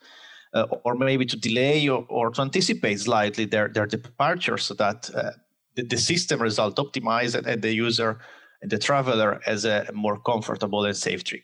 uh, 0.57 0.67
or 0.85 0.95
maybe 0.95 1.27
to 1.27 1.37
delay 1.37 1.89
or, 1.89 2.07
or, 2.09 2.31
to 2.31 2.41
anticipate 2.41 2.99
slightly 2.99 3.45
their 3.45 3.69
their 3.69 3.87
departure 3.87 4.59
so 4.59 4.75
that 4.75 5.11
uh, 5.15 5.31
the, 5.75 5.83
the, 5.83 5.99
system 5.99 6.41
result 6.41 6.77
optimized 6.77 7.35
and 7.35 7.63
the 7.63 7.75
user 7.75 8.19
and 8.63 8.71
the 8.71 8.79
traveler 8.79 9.41
has 9.45 9.65
a 9.65 9.87
more 9.93 10.19
comfortable 10.31 10.87
and 10.87 10.97
safe 10.97 11.23
trip. 11.25 11.43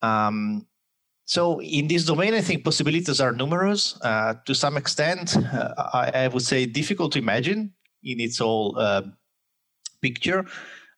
Um, 0.00 0.66
so 1.26 1.60
in 1.60 1.88
this 1.88 2.04
domain, 2.04 2.34
I 2.34 2.40
think 2.40 2.64
possibilities 2.64 3.20
are 3.20 3.32
numerous. 3.32 3.98
Uh, 4.00 4.34
to 4.46 4.54
some 4.54 4.76
extent, 4.76 5.36
uh, 5.36 5.74
I, 5.92 6.24
I, 6.24 6.28
would 6.28 6.42
say 6.42 6.66
difficult 6.66 7.12
to 7.12 7.18
imagine 7.18 7.72
in 8.02 8.20
its 8.20 8.38
whole 8.38 8.78
uh, 8.78 9.02
picture. 10.02 10.44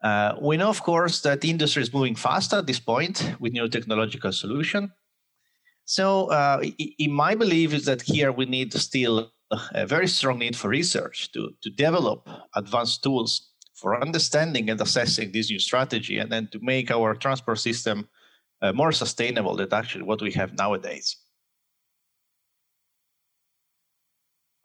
Uh, 0.02 0.35
we 0.40 0.56
know, 0.56 0.68
of 0.68 0.83
course, 0.83 1.23
that 1.23 1.45
industry 1.45 1.83
is 1.83 1.92
moving 1.92 2.16
fast 2.16 2.52
at 2.52 2.66
this 2.66 2.80
point 2.80 3.35
with 3.40 3.52
new 3.52 3.68
technological 3.68 4.33
solution. 4.33 4.92
So, 5.87 6.26
uh, 6.33 6.62
in 6.99 7.12
my 7.12 7.37
belief 7.37 7.73
is 7.73 7.85
that 7.85 8.02
here 8.02 8.33
we 8.33 8.44
need 8.44 8.72
still 8.72 9.31
a 9.72 9.87
very 9.87 10.09
strong 10.09 10.40
need 10.40 10.57
for 10.57 10.68
research 10.68 11.31
to, 11.33 11.55
to 11.62 11.70
develop 11.70 12.29
advanced 12.57 13.05
tools 13.05 13.53
for 13.75 14.03
understanding 14.03 14.68
and 14.68 14.81
assessing 14.81 15.31
this 15.31 15.49
new 15.49 15.61
strategy, 15.61 16.18
and 16.18 16.31
then 16.33 16.49
to 16.49 16.59
make 16.61 16.90
our 16.90 17.14
transport 17.14 17.61
system 17.61 18.09
uh, 18.62 18.72
more 18.72 18.90
sustainable 18.90 19.55
than 19.55 19.72
actually 19.72 20.03
what 20.03 20.20
we 20.20 20.33
have 20.33 20.55
nowadays. 20.55 21.16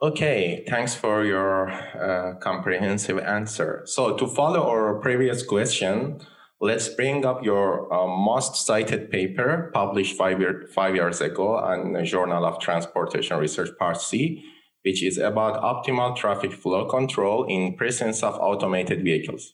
Okay, 0.02 0.66
thanks 0.68 0.96
for 0.96 1.24
your 1.24 1.70
uh, 1.70 2.34
comprehensive 2.40 3.20
answer. 3.20 3.84
So 3.86 4.18
to 4.18 4.26
follow 4.26 4.68
our 4.68 4.96
previous 5.00 5.44
question, 5.44 6.20
let's 6.62 6.88
bring 6.90 7.26
up 7.26 7.44
your 7.44 7.92
uh, 7.92 8.06
most 8.06 8.56
cited 8.56 9.10
paper 9.10 9.72
published 9.74 10.16
five, 10.16 10.40
year, 10.40 10.68
five 10.74 10.96
years 10.96 11.20
ago 11.20 11.58
on 11.58 11.94
the 11.94 12.04
Journal 12.04 12.46
of 12.46 12.60
Transportation 12.60 13.38
Research 13.38 13.70
Part 13.80 14.00
C, 14.00 14.44
which 14.84 15.04
is 15.04 15.18
about 15.18 15.62
optimal 15.62 16.16
traffic 16.16 16.54
flow 16.54 16.86
control 16.86 17.46
in 17.46 17.76
presence 17.76 18.22
of 18.22 18.36
automated 18.36 19.04
vehicles. 19.04 19.54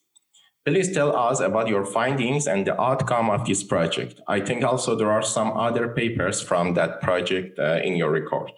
Please 0.65 0.93
tell 0.93 1.15
us 1.15 1.39
about 1.39 1.69
your 1.69 1.85
findings 1.85 2.45
and 2.45 2.67
the 2.67 2.79
outcome 2.79 3.29
of 3.29 3.47
this 3.47 3.63
project. 3.63 4.19
I 4.27 4.41
think 4.41 4.65
also 4.65 4.97
there 4.97 5.11
are 5.11 5.21
some 5.21 5.53
other 5.53 5.87
papers 5.87 6.41
from 6.41 6.73
that 6.73 7.01
project 7.01 7.57
uh, 7.57 7.79
in 7.81 7.95
your 7.95 8.11
record. 8.11 8.51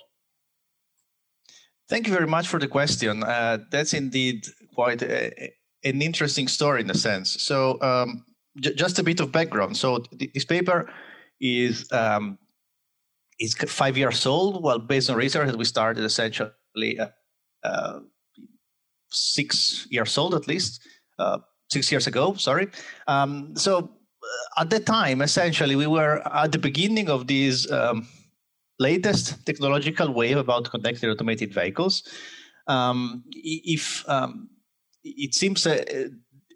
Thank 1.88 2.08
you 2.08 2.14
very 2.14 2.26
much 2.26 2.48
for 2.48 2.60
the 2.60 2.68
question. 2.68 3.24
Uh, 3.24 3.60
that's 3.70 3.94
indeed 3.94 4.48
quite 4.74 5.04
a, 5.04 5.52
an 5.84 6.02
interesting 6.02 6.48
story 6.48 6.82
in 6.82 6.90
a 6.90 6.96
sense. 6.96 7.40
So, 7.42 7.80
um, 7.82 8.26
j- 8.60 8.76
just 8.76 9.00
a 9.00 9.04
bit 9.04 9.20
of 9.20 9.32
background. 9.32 9.78
So, 9.78 10.00
th- 10.00 10.34
this 10.34 10.46
paper 10.46 10.90
is 11.40 11.92
um, 11.92 12.38
is 13.40 13.54
five 13.56 13.98
years 13.98 14.26
old. 14.26 14.64
Well, 14.64 14.80
based 14.80 15.10
on 15.10 15.18
research 15.18 15.48
that 15.48 15.58
we 15.58 15.66
started 15.66 16.04
essentially 16.04 17.00
uh, 17.00 17.08
uh 17.64 18.00
six 19.12 19.88
years 19.90 20.18
old 20.18 20.36
at 20.36 20.48
least. 20.48 20.82
Uh, 21.18 21.40
six 21.70 21.92
years 21.92 22.08
ago. 22.08 22.34
Sorry. 22.36 22.68
Um, 23.08 23.56
so 23.56 23.78
uh, 23.78 24.62
at 24.62 24.70
that 24.72 24.86
time, 24.86 25.22
essentially, 25.22 25.76
we 25.76 25.88
were 25.88 26.22
at 26.36 26.52
the 26.52 26.58
beginning 26.58 27.10
of 27.10 27.28
this 27.28 27.72
um, 27.72 28.08
latest 28.80 29.46
technological 29.46 30.14
wave 30.14 30.38
about 30.38 30.70
connected 30.70 31.10
automated 31.10 31.54
vehicles. 31.54 32.04
Um, 32.68 33.24
if 33.32 34.08
um, 34.08 34.50
it 35.04 35.34
seems 35.34 35.66
uh, 35.66 35.84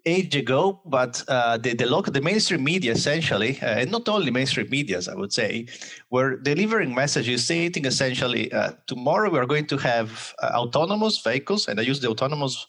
age 0.06 0.36
ago, 0.36 0.80
but 0.84 1.22
uh, 1.28 1.56
the 1.56 1.74
the, 1.74 1.86
local, 1.86 2.12
the 2.12 2.20
mainstream 2.20 2.62
media 2.62 2.92
essentially, 2.92 3.58
uh, 3.62 3.80
and 3.80 3.90
not 3.90 4.08
only 4.08 4.30
mainstream 4.30 4.68
medias, 4.70 5.08
I 5.08 5.14
would 5.14 5.32
say, 5.32 5.66
were 6.10 6.36
delivering 6.36 6.94
messages 6.94 7.44
stating 7.44 7.86
essentially, 7.86 8.52
uh, 8.52 8.72
tomorrow 8.86 9.30
we 9.30 9.38
are 9.38 9.46
going 9.46 9.66
to 9.66 9.76
have 9.78 10.34
uh, 10.42 10.50
autonomous 10.54 11.22
vehicles, 11.22 11.68
and 11.68 11.80
I 11.80 11.82
use 11.82 12.00
the 12.00 12.08
autonomous 12.08 12.66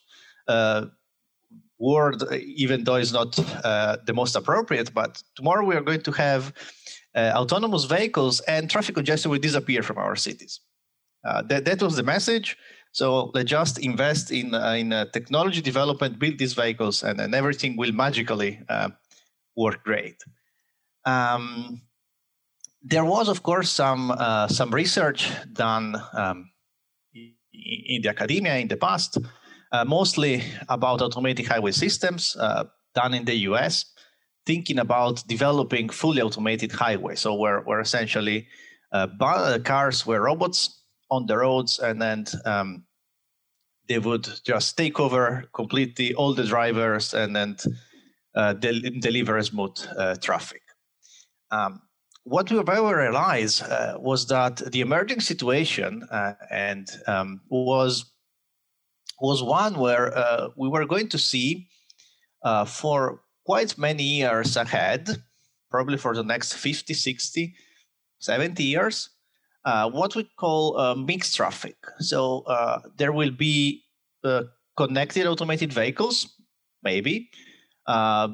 uh, 0.48 0.86
word, 1.78 2.24
even 2.34 2.84
though 2.86 2.96
it's 2.96 3.12
not 3.12 3.38
uh, 3.66 3.98
the 4.06 4.14
most 4.14 4.36
appropriate. 4.36 4.94
But 4.94 5.22
tomorrow 5.36 5.66
we 5.66 5.76
are 5.76 5.82
going 5.82 6.02
to 6.04 6.12
have 6.12 6.54
autonomous 7.16 7.86
vehicles 7.86 8.42
and 8.42 8.70
traffic 8.70 8.96
congestion 8.96 9.32
will 9.32 9.40
disappear 9.40 9.82
from 9.84 9.98
our 9.98 10.16
cities. 10.16 10.62
That, 11.24 11.66
that 11.66 11.82
was 11.82 11.96
the 11.96 12.04
message. 12.04 12.58
So 12.96 13.32
let's 13.34 13.50
just 13.50 13.78
invest 13.80 14.32
in, 14.32 14.54
uh, 14.54 14.72
in 14.72 14.94
uh, 14.94 15.06
technology 15.12 15.62
development, 15.62 16.18
build 16.18 16.38
these 16.38 16.54
vehicles, 16.54 17.04
and, 17.04 17.20
and 17.20 17.36
everything 17.36 17.76
will 17.76 17.92
magically 17.92 18.62
uh, 18.70 18.90
work 19.56 19.84
great. 19.84 20.24
Um, 21.06 21.82
there 22.82 23.04
was, 23.04 23.28
of 23.28 23.42
course, 23.42 23.70
some 23.70 24.14
some 24.48 24.72
research 24.74 25.32
done 25.52 25.96
um, 26.14 26.52
in 27.14 28.02
the 28.02 28.10
academia 28.10 28.58
in 28.58 28.68
the 28.68 28.78
past 28.78 29.18
uh, 29.76 29.84
mostly 29.84 30.44
about 30.70 31.02
automated 31.02 31.48
highway 31.48 31.72
systems 31.72 32.38
uh, 32.40 32.64
done 32.94 33.14
in 33.14 33.26
the 33.26 33.36
US, 33.50 33.86
thinking 34.46 34.80
about 34.80 35.28
developing 35.28 35.90
fully 35.90 36.22
automated 36.22 36.72
highways. 36.72 37.20
So 37.20 37.36
where 37.36 37.82
essentially 37.82 38.48
uh, 38.94 39.08
uh, 39.20 39.60
cars 39.60 40.06
were 40.06 40.22
robots 40.22 40.82
on 41.12 41.26
the 41.26 41.38
roads 41.38 41.80
and 41.80 42.02
then 42.02 42.26
um, 42.46 42.85
they 43.88 44.00
would 44.00 44.28
just 44.44 44.78
take 44.78 45.00
over 45.00 45.46
completely 45.54 46.14
all 46.14 46.34
the 46.34 46.44
drivers 46.44 47.14
and 47.14 47.36
then 47.36 47.58
uh, 48.36 48.54
del- 48.54 48.82
deliver 49.00 49.42
smooth 49.44 49.78
uh, 49.98 50.16
traffic. 50.16 50.62
Um, 51.52 51.82
what 52.24 52.52
we 52.52 52.58
realized 52.60 53.62
uh, 53.64 53.98
was 54.00 54.28
that 54.28 54.58
the 54.72 54.82
emerging 54.82 55.22
situation 55.22 56.04
uh, 56.12 56.34
and 56.50 56.90
um, 57.08 57.42
was 57.50 58.12
was 59.22 59.42
one 59.42 59.76
where 59.76 60.18
uh, 60.18 60.50
we 60.58 60.68
were 60.68 60.86
going 60.86 61.08
to 61.08 61.18
see 61.18 61.68
uh, 62.44 62.66
for 62.66 63.22
quite 63.46 63.78
many 63.78 64.04
years 64.04 64.58
ahead, 64.58 65.10
probably 65.72 65.98
for 65.98 66.14
the 66.16 66.24
next 66.24 66.54
50, 66.54 66.94
60, 66.94 67.56
70 68.20 68.64
years, 68.64 69.10
uh, 69.66 69.90
what 69.90 70.16
we 70.16 70.24
call 70.38 70.78
uh, 70.78 70.96
mixed 70.96 71.36
traffic. 71.36 71.76
So 72.00 72.42
uh, 72.42 72.80
there 72.98 73.12
will 73.12 73.32
be 73.32 73.84
uh, 74.24 74.44
connected 74.78 75.26
automated 75.26 75.74
vehicles, 75.74 76.28
maybe. 76.84 77.30
Uh, 77.88 78.30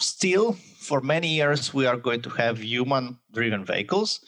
still, 0.00 0.54
for 0.78 1.00
many 1.00 1.28
years, 1.28 1.74
we 1.74 1.86
are 1.86 1.96
going 1.96 2.22
to 2.22 2.30
have 2.30 2.62
human 2.62 3.18
driven 3.32 3.64
vehicles. 3.64 4.20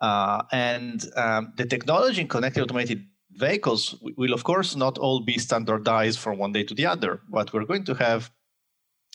And 0.00 1.04
um, 1.16 1.52
the 1.56 1.66
technology 1.66 2.20
in 2.20 2.28
connected 2.28 2.62
automated 2.62 3.04
vehicles 3.32 3.96
will, 4.16 4.32
of 4.32 4.44
course, 4.44 4.76
not 4.76 4.98
all 4.98 5.20
be 5.20 5.38
standardized 5.38 6.18
from 6.18 6.38
one 6.38 6.52
day 6.52 6.64
to 6.64 6.74
the 6.74 6.86
other, 6.86 7.20
but 7.30 7.52
we're 7.52 7.64
going 7.64 7.84
to 7.84 7.94
have 7.94 8.30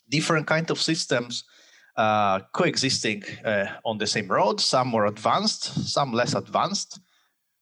different 0.10 0.48
kind 0.48 0.72
of 0.72 0.82
systems 0.82 1.44
uh, 1.98 2.40
coexisting 2.54 3.24
uh, 3.44 3.66
on 3.84 3.98
the 3.98 4.08
same 4.08 4.28
road, 4.28 4.62
some 4.62 4.88
more 4.88 5.08
advanced, 5.08 5.64
some 5.92 6.14
less 6.14 6.36
advanced, 6.36 7.00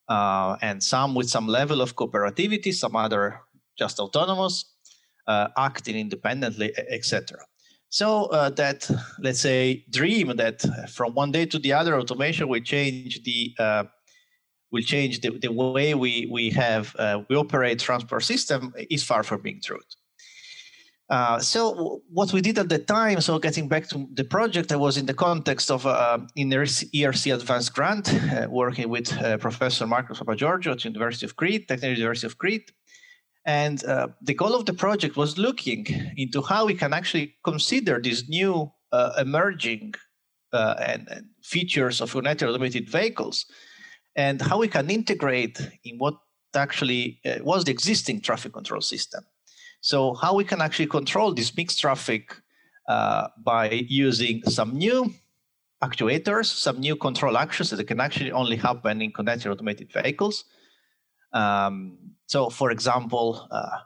uh, 0.09 0.57
and 0.61 0.83
some 0.83 1.15
with 1.15 1.29
some 1.29 1.47
level 1.47 1.81
of 1.81 1.95
cooperativity, 1.95 2.73
some 2.73 2.95
other 2.95 3.39
just 3.77 3.99
autonomous, 3.99 4.65
uh, 5.27 5.47
acting 5.57 5.95
independently, 5.95 6.73
etc. 6.89 7.39
So 7.89 8.25
uh, 8.25 8.49
that, 8.51 8.89
let's 9.19 9.39
say, 9.39 9.85
dream 9.89 10.35
that 10.35 10.63
from 10.89 11.13
one 11.13 11.31
day 11.31 11.45
to 11.45 11.57
the 11.57 11.71
other, 11.73 11.97
automation 11.97 12.47
will 12.49 12.61
change 12.61 13.23
the 13.23 13.55
uh, 13.57 13.83
will 14.71 14.83
change 14.83 15.21
the, 15.21 15.29
the 15.39 15.51
way 15.51 15.93
we 15.93 16.27
we 16.29 16.49
have 16.49 16.93
we 17.29 17.37
operate 17.37 17.79
transport 17.79 18.23
system 18.23 18.73
is 18.89 19.03
far 19.03 19.23
from 19.23 19.41
being 19.41 19.61
true. 19.63 19.79
Uh, 21.07 21.39
so 21.39 22.01
what 22.09 22.33
we 22.33 22.41
did 22.41 22.57
at 22.57 22.67
the 22.67 22.79
time, 22.79 23.21
so 23.21 23.37
getting 23.37 23.67
back 23.67 23.87
to 23.87 24.07
the 24.13 24.23
project, 24.23 24.71
I 24.71 24.75
was 24.75 24.97
in 24.97 25.05
the 25.05 25.13
context 25.13 25.69
of 25.69 25.85
uh, 25.85 26.17
in 26.35 26.49
ERC 26.49 27.33
Advanced 27.33 27.75
Grant, 27.75 28.11
uh, 28.11 28.47
working 28.49 28.89
with 28.89 29.13
uh, 29.13 29.37
Professor 29.37 29.85
Markos 29.85 30.19
Papageorgiou 30.19 30.71
at 30.71 30.79
the 30.79 30.89
University 30.89 31.27
of 31.27 31.35
Crete, 31.35 31.67
Technical 31.67 31.97
University 31.97 32.25
of 32.25 32.37
Crete. 32.39 32.71
And 33.45 33.83
uh, 33.85 34.07
the 34.23 34.33
goal 34.33 34.55
of 34.55 34.65
the 34.65 34.73
project 34.73 35.15
was 35.15 35.37
looking 35.37 35.85
into 36.17 36.41
how 36.41 36.65
we 36.65 36.73
can 36.73 36.93
actually 36.93 37.35
consider 37.43 38.01
these 38.01 38.27
new 38.27 38.71
emerging 39.19 39.93
and, 40.51 41.07
and, 41.11 41.25
features 41.43 42.01
of 42.01 42.11
connected 42.11 42.49
automated 42.49 42.89
vehicles 42.89 43.45
and 44.15 44.41
how 44.41 44.57
we 44.57 44.67
can 44.67 44.89
integrate 44.89 45.59
in 45.83 45.97
what 45.97 46.15
actually 46.55 47.19
was 47.41 47.65
the 47.65 47.71
existing 47.71 48.19
traffic 48.21 48.53
control 48.53 48.81
system. 48.81 49.23
So 49.85 50.15
how 50.15 50.33
we 50.33 50.43
can 50.43 50.61
actually 50.61 50.87
control 50.87 51.31
this 51.31 51.55
mixed 51.55 51.79
traffic 51.79 52.35
uh, 52.87 53.27
by 53.37 53.69
using 53.87 54.41
some 54.45 54.75
new 54.75 55.13
actuators, 55.83 56.45
some 56.45 56.79
new 56.79 56.95
control 56.95 57.37
actions 57.37 57.69
that 57.69 57.83
can 57.83 57.99
actually 57.99 58.31
only 58.31 58.55
happen 58.55 58.99
in 59.03 59.11
connected 59.11 59.51
automated 59.51 59.93
vehicles. 59.93 60.45
Um, 61.33 61.99
so, 62.25 62.49
for 62.49 62.71
example, 62.71 63.47
uh, 63.51 63.77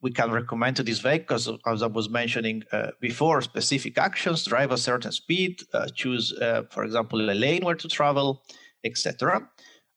we 0.00 0.10
can 0.10 0.30
recommend 0.30 0.76
to 0.76 0.82
these 0.82 1.00
vehicles, 1.00 1.50
as 1.66 1.82
I 1.82 1.86
was 1.86 2.08
mentioning 2.08 2.62
uh, 2.72 2.92
before, 3.02 3.42
specific 3.42 3.98
actions, 3.98 4.46
drive 4.46 4.72
a 4.72 4.78
certain 4.78 5.12
speed, 5.12 5.64
uh, 5.74 5.86
choose, 5.94 6.32
uh, 6.32 6.62
for 6.70 6.82
example, 6.82 7.20
a 7.30 7.34
lane 7.34 7.62
where 7.62 7.74
to 7.74 7.88
travel, 7.88 8.42
etc. 8.84 9.46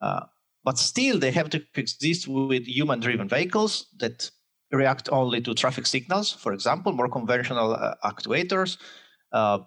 Uh, 0.01 0.25
but 0.65 0.77
still, 0.77 1.17
they 1.17 1.31
have 1.31 1.49
to 1.51 1.63
exist 1.75 2.27
with 2.27 2.65
human-driven 2.65 3.29
vehicles 3.29 3.85
that 3.99 4.31
react 4.75 5.09
only 5.11 5.41
to 5.41 5.53
traffic 5.53 5.85
signals, 5.85 6.31
for 6.31 6.53
example, 6.53 6.91
more 6.93 7.09
conventional 7.09 7.73
uh, 7.73 7.95
actuators. 8.03 8.77
Uh, 9.31 9.59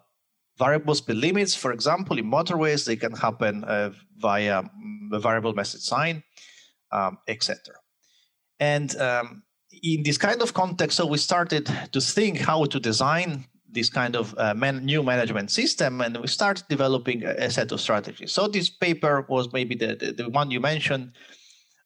variable 0.59 0.95
speed 0.95 1.17
limits, 1.17 1.55
for 1.55 1.73
example, 1.73 2.19
in 2.19 2.25
motorways, 2.25 2.85
they 2.85 2.97
can 2.97 3.13
happen 3.13 3.65
uh, 3.65 3.91
via 4.17 4.63
mm, 4.63 5.13
a 5.13 5.19
variable 5.19 5.55
message 5.55 5.83
sign, 5.83 6.23
um, 6.91 7.19
etc. 7.29 7.75
And 8.59 8.95
um, 9.01 9.43
in 9.83 10.03
this 10.03 10.19
kind 10.19 10.43
of 10.43 10.55
context, 10.55 10.97
so 10.97 11.07
we 11.07 11.19
started 11.19 11.71
to 11.93 12.01
think 12.01 12.39
how 12.39 12.65
to 12.65 12.81
design 12.81 13.45
this 13.71 13.89
kind 13.91 14.17
of 14.17 14.35
uh, 14.39 14.55
man- 14.55 14.85
new 14.85 15.03
management 15.03 15.51
system, 15.51 16.01
and 16.01 16.17
we 16.17 16.27
started 16.27 16.65
developing 16.69 17.25
a, 17.25 17.51
set 17.51 17.71
of 17.71 17.81
strategies. 17.81 18.33
So 18.33 18.49
this 18.49 18.71
paper 18.71 19.27
was 19.29 19.53
maybe 19.53 19.75
the, 19.75 19.95
the, 19.95 20.13
the 20.13 20.29
one 20.31 20.51
you 20.51 20.61
mentioned, 20.61 21.13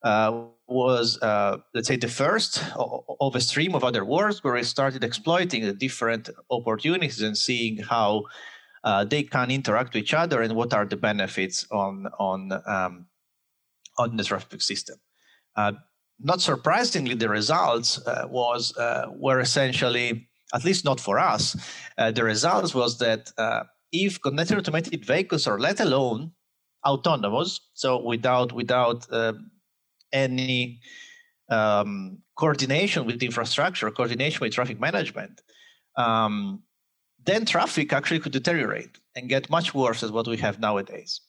uh, 0.02 0.46
was, 0.72 1.20
uh, 1.22 1.58
let's 1.74 1.88
say, 1.88 1.96
the 1.96 2.08
first 2.08 2.62
of 3.20 3.36
a 3.36 3.40
stream 3.40 3.74
of 3.74 3.84
other 3.84 4.04
works 4.04 4.42
where 4.42 4.56
I 4.56 4.62
started 4.62 5.04
exploiting 5.04 5.64
the 5.64 5.72
different 5.72 6.30
opportunities 6.50 7.22
and 7.22 7.36
seeing 7.36 7.78
how 7.78 8.24
uh, 8.84 9.04
they 9.04 9.22
can 9.22 9.50
interact 9.50 9.94
with 9.94 10.02
each 10.02 10.14
other 10.14 10.42
and 10.42 10.54
what 10.54 10.74
are 10.74 10.84
the 10.84 10.96
benefits 10.96 11.66
on 11.70 12.08
on 12.18 12.52
um, 12.66 13.06
on 13.98 14.16
the 14.16 14.24
traffic 14.24 14.62
system. 14.62 14.96
Uh, 15.56 15.72
not 16.18 16.40
surprisingly, 16.40 17.14
the 17.14 17.28
results 17.28 18.04
uh, 18.06 18.26
was 18.28 18.76
uh, 18.76 19.06
were 19.14 19.40
essentially, 19.40 20.28
at 20.54 20.64
least 20.64 20.84
not 20.84 21.00
for 21.00 21.18
us, 21.18 21.56
uh, 21.98 22.10
the 22.10 22.24
results 22.24 22.74
was 22.74 22.98
that 22.98 23.30
if 23.92 24.20
connected 24.22 24.58
automated 24.58 25.04
vehicles 25.04 25.46
are 25.46 25.58
let 25.58 25.78
alone 25.80 26.32
autonomous, 26.86 27.60
so 27.74 28.02
without 28.02 28.52
without 28.52 29.06
any 30.12 30.80
um, 31.48 32.18
coordination 32.36 33.04
with 33.06 33.22
infrastructure, 33.22 33.90
coordination 33.90 34.40
with 34.40 34.52
traffic 34.52 34.80
management, 34.80 35.42
um, 35.96 36.62
then 37.24 37.44
traffic 37.44 37.92
actually 37.92 38.20
could 38.20 38.32
deteriorate 38.32 38.98
and 39.14 39.28
get 39.28 39.50
much 39.50 39.74
worse 39.74 40.00
than 40.00 40.12
what 40.12 40.26
we 40.26 40.36
have 40.38 40.58
nowadays. 40.58 41.20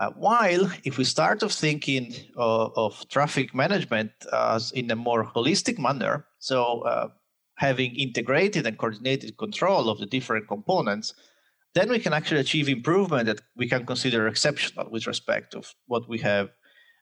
Uh, 0.00 0.10
while 0.16 0.70
if 0.82 0.98
we 0.98 1.04
start 1.04 1.42
of 1.42 1.52
thinking 1.52 2.12
of, 2.36 2.72
of 2.76 3.08
traffic 3.08 3.54
management 3.54 4.10
as 4.32 4.72
in 4.72 4.90
a 4.90 4.96
more 4.96 5.24
holistic 5.24 5.78
manner, 5.78 6.26
so 6.40 6.80
uh, 6.82 7.08
having 7.56 7.94
integrated 7.94 8.66
and 8.66 8.76
coordinated 8.76 9.38
control 9.38 9.88
of 9.88 9.98
the 9.98 10.06
different 10.06 10.48
components, 10.48 11.14
then 11.74 11.88
we 11.88 12.00
can 12.00 12.12
actually 12.12 12.40
achieve 12.40 12.68
improvement 12.68 13.26
that 13.26 13.40
we 13.56 13.68
can 13.68 13.86
consider 13.86 14.26
exceptional 14.26 14.90
with 14.90 15.06
respect 15.06 15.54
of 15.54 15.72
what 15.86 16.08
we 16.08 16.18
have 16.18 16.50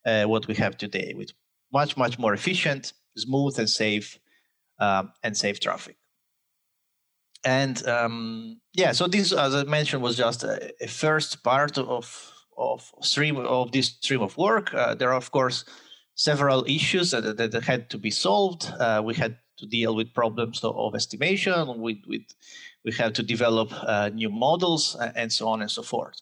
uh, 0.06 0.24
what 0.24 0.46
we 0.46 0.54
have 0.54 0.76
today 0.76 1.14
with 1.16 1.30
much 1.72 1.96
much 1.96 2.18
more 2.18 2.34
efficient 2.34 2.92
smooth 3.16 3.58
and 3.58 3.68
safe 3.68 4.18
um, 4.78 5.12
and 5.22 5.36
safe 5.36 5.60
traffic. 5.60 5.96
And 7.44 7.86
um, 7.88 8.60
yeah 8.72 8.92
so 8.92 9.06
this 9.06 9.32
as 9.32 9.54
i 9.54 9.64
mentioned 9.64 10.02
was 10.02 10.16
just 10.16 10.44
a, 10.44 10.72
a 10.80 10.88
first 10.88 11.42
part 11.42 11.78
of 11.78 12.32
of 12.56 12.92
stream 13.00 13.36
of 13.36 13.72
this 13.72 13.86
stream 13.86 14.22
of 14.22 14.36
work. 14.36 14.72
Uh, 14.74 14.94
there 14.94 15.10
are 15.10 15.16
of 15.16 15.30
course 15.30 15.64
several 16.14 16.64
issues 16.66 17.10
that, 17.10 17.36
that, 17.36 17.64
had 17.64 17.88
to 17.90 17.98
be 17.98 18.10
solved. 18.10 18.70
Uh, 18.78 19.00
we 19.02 19.14
had 19.14 19.38
to 19.58 19.66
deal 19.66 19.94
with 19.94 20.12
problems 20.12 20.62
of, 20.62 20.94
estimation 20.94 21.80
with, 21.80 21.98
with 22.06 22.22
we 22.84 22.92
have 22.92 23.12
to 23.14 23.22
develop 23.22 23.72
uh, 23.72 24.10
new 24.12 24.28
models 24.28 24.96
and 25.14 25.32
so 25.32 25.48
on 25.48 25.62
and 25.62 25.70
so 25.70 25.82
forth 25.82 26.20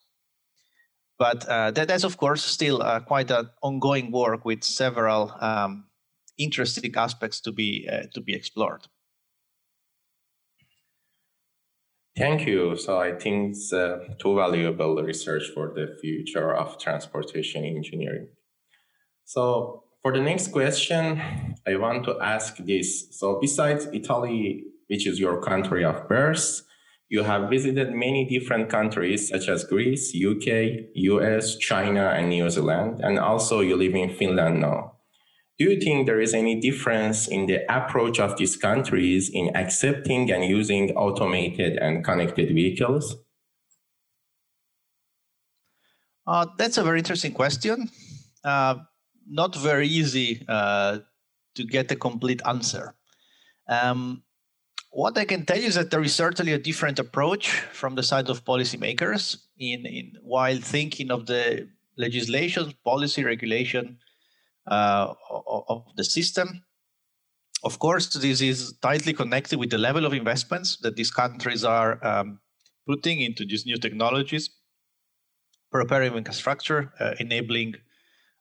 but 1.20 1.46
uh, 1.48 1.70
that, 1.72 1.86
that's, 1.86 2.02
of 2.02 2.16
course, 2.16 2.42
still 2.42 2.82
uh, 2.82 2.98
quite 2.98 3.30
an 3.30 3.50
ongoing 3.60 4.10
work 4.10 4.46
with 4.46 4.64
several 4.64 5.30
um, 5.38 5.84
interesting 6.38 6.92
aspects 6.96 7.42
to 7.42 7.52
be 7.52 7.86
uh, 7.92 8.06
to 8.14 8.22
be 8.22 8.34
explored. 8.34 8.88
Thank 12.16 12.46
you. 12.46 12.74
So 12.76 12.98
I 12.98 13.12
think 13.12 13.50
it's 13.50 13.70
uh, 13.70 13.98
too 14.18 14.34
valuable 14.34 14.96
research 15.02 15.44
for 15.54 15.72
the 15.74 15.96
future 16.00 16.54
of 16.54 16.78
transportation 16.78 17.64
engineering. 17.64 18.28
So 19.26 19.84
for 20.02 20.12
the 20.12 20.20
next 20.20 20.48
question, 20.48 21.20
I 21.66 21.76
want 21.76 22.04
to 22.04 22.18
ask 22.20 22.56
this. 22.56 23.08
So 23.18 23.38
besides 23.40 23.86
Italy, 23.92 24.64
which 24.88 25.06
is 25.06 25.20
your 25.20 25.40
country 25.42 25.84
of 25.84 26.08
birth, 26.08 26.62
you 27.10 27.24
have 27.24 27.50
visited 27.50 27.90
many 27.90 28.24
different 28.24 28.70
countries 28.70 29.28
such 29.28 29.48
as 29.48 29.64
Greece, 29.64 30.14
UK, 30.14 30.94
US, 30.94 31.56
China, 31.56 32.10
and 32.10 32.28
New 32.28 32.48
Zealand, 32.48 33.00
and 33.02 33.18
also 33.18 33.60
you 33.60 33.76
live 33.76 33.96
in 33.96 34.10
Finland 34.10 34.60
now. 34.60 34.92
Do 35.58 35.64
you 35.64 35.78
think 35.78 36.06
there 36.06 36.20
is 36.20 36.32
any 36.32 36.58
difference 36.60 37.26
in 37.26 37.46
the 37.46 37.58
approach 37.68 38.20
of 38.20 38.38
these 38.38 38.56
countries 38.56 39.28
in 39.28 39.54
accepting 39.56 40.30
and 40.30 40.44
using 40.44 40.92
automated 40.92 41.76
and 41.78 42.04
connected 42.04 42.54
vehicles? 42.54 43.16
Uh, 46.26 46.46
that's 46.56 46.78
a 46.78 46.84
very 46.84 47.00
interesting 47.00 47.32
question. 47.32 47.90
Uh, 48.44 48.76
not 49.28 49.54
very 49.56 49.88
easy 49.88 50.44
uh, 50.48 51.00
to 51.56 51.64
get 51.64 51.90
a 51.90 51.96
complete 51.96 52.40
answer. 52.46 52.94
Um, 53.68 54.22
what 54.90 55.16
I 55.18 55.24
can 55.24 55.46
tell 55.46 55.58
you 55.58 55.66
is 55.68 55.74
that 55.76 55.90
there 55.90 56.02
is 56.02 56.14
certainly 56.14 56.52
a 56.52 56.58
different 56.58 56.98
approach 56.98 57.50
from 57.72 57.94
the 57.94 58.02
side 58.02 58.28
of 58.28 58.44
policymakers 58.44 59.36
in, 59.58 59.86
in 59.86 60.12
while 60.22 60.58
thinking 60.58 61.10
of 61.10 61.26
the 61.26 61.68
legislation, 61.96 62.74
policy, 62.84 63.24
regulation 63.24 63.98
uh, 64.66 65.14
of 65.68 65.84
the 65.96 66.04
system. 66.04 66.64
Of 67.62 67.78
course, 67.78 68.08
this 68.14 68.40
is 68.40 68.74
tightly 68.82 69.12
connected 69.12 69.58
with 69.58 69.70
the 69.70 69.78
level 69.78 70.06
of 70.06 70.12
investments 70.12 70.78
that 70.78 70.96
these 70.96 71.10
countries 71.10 71.64
are 71.64 72.04
um, 72.06 72.40
putting 72.86 73.20
into 73.20 73.44
these 73.44 73.66
new 73.66 73.76
technologies. 73.76 74.50
preparing 75.70 76.14
infrastructure, 76.14 76.92
uh, 77.00 77.14
enabling 77.20 77.74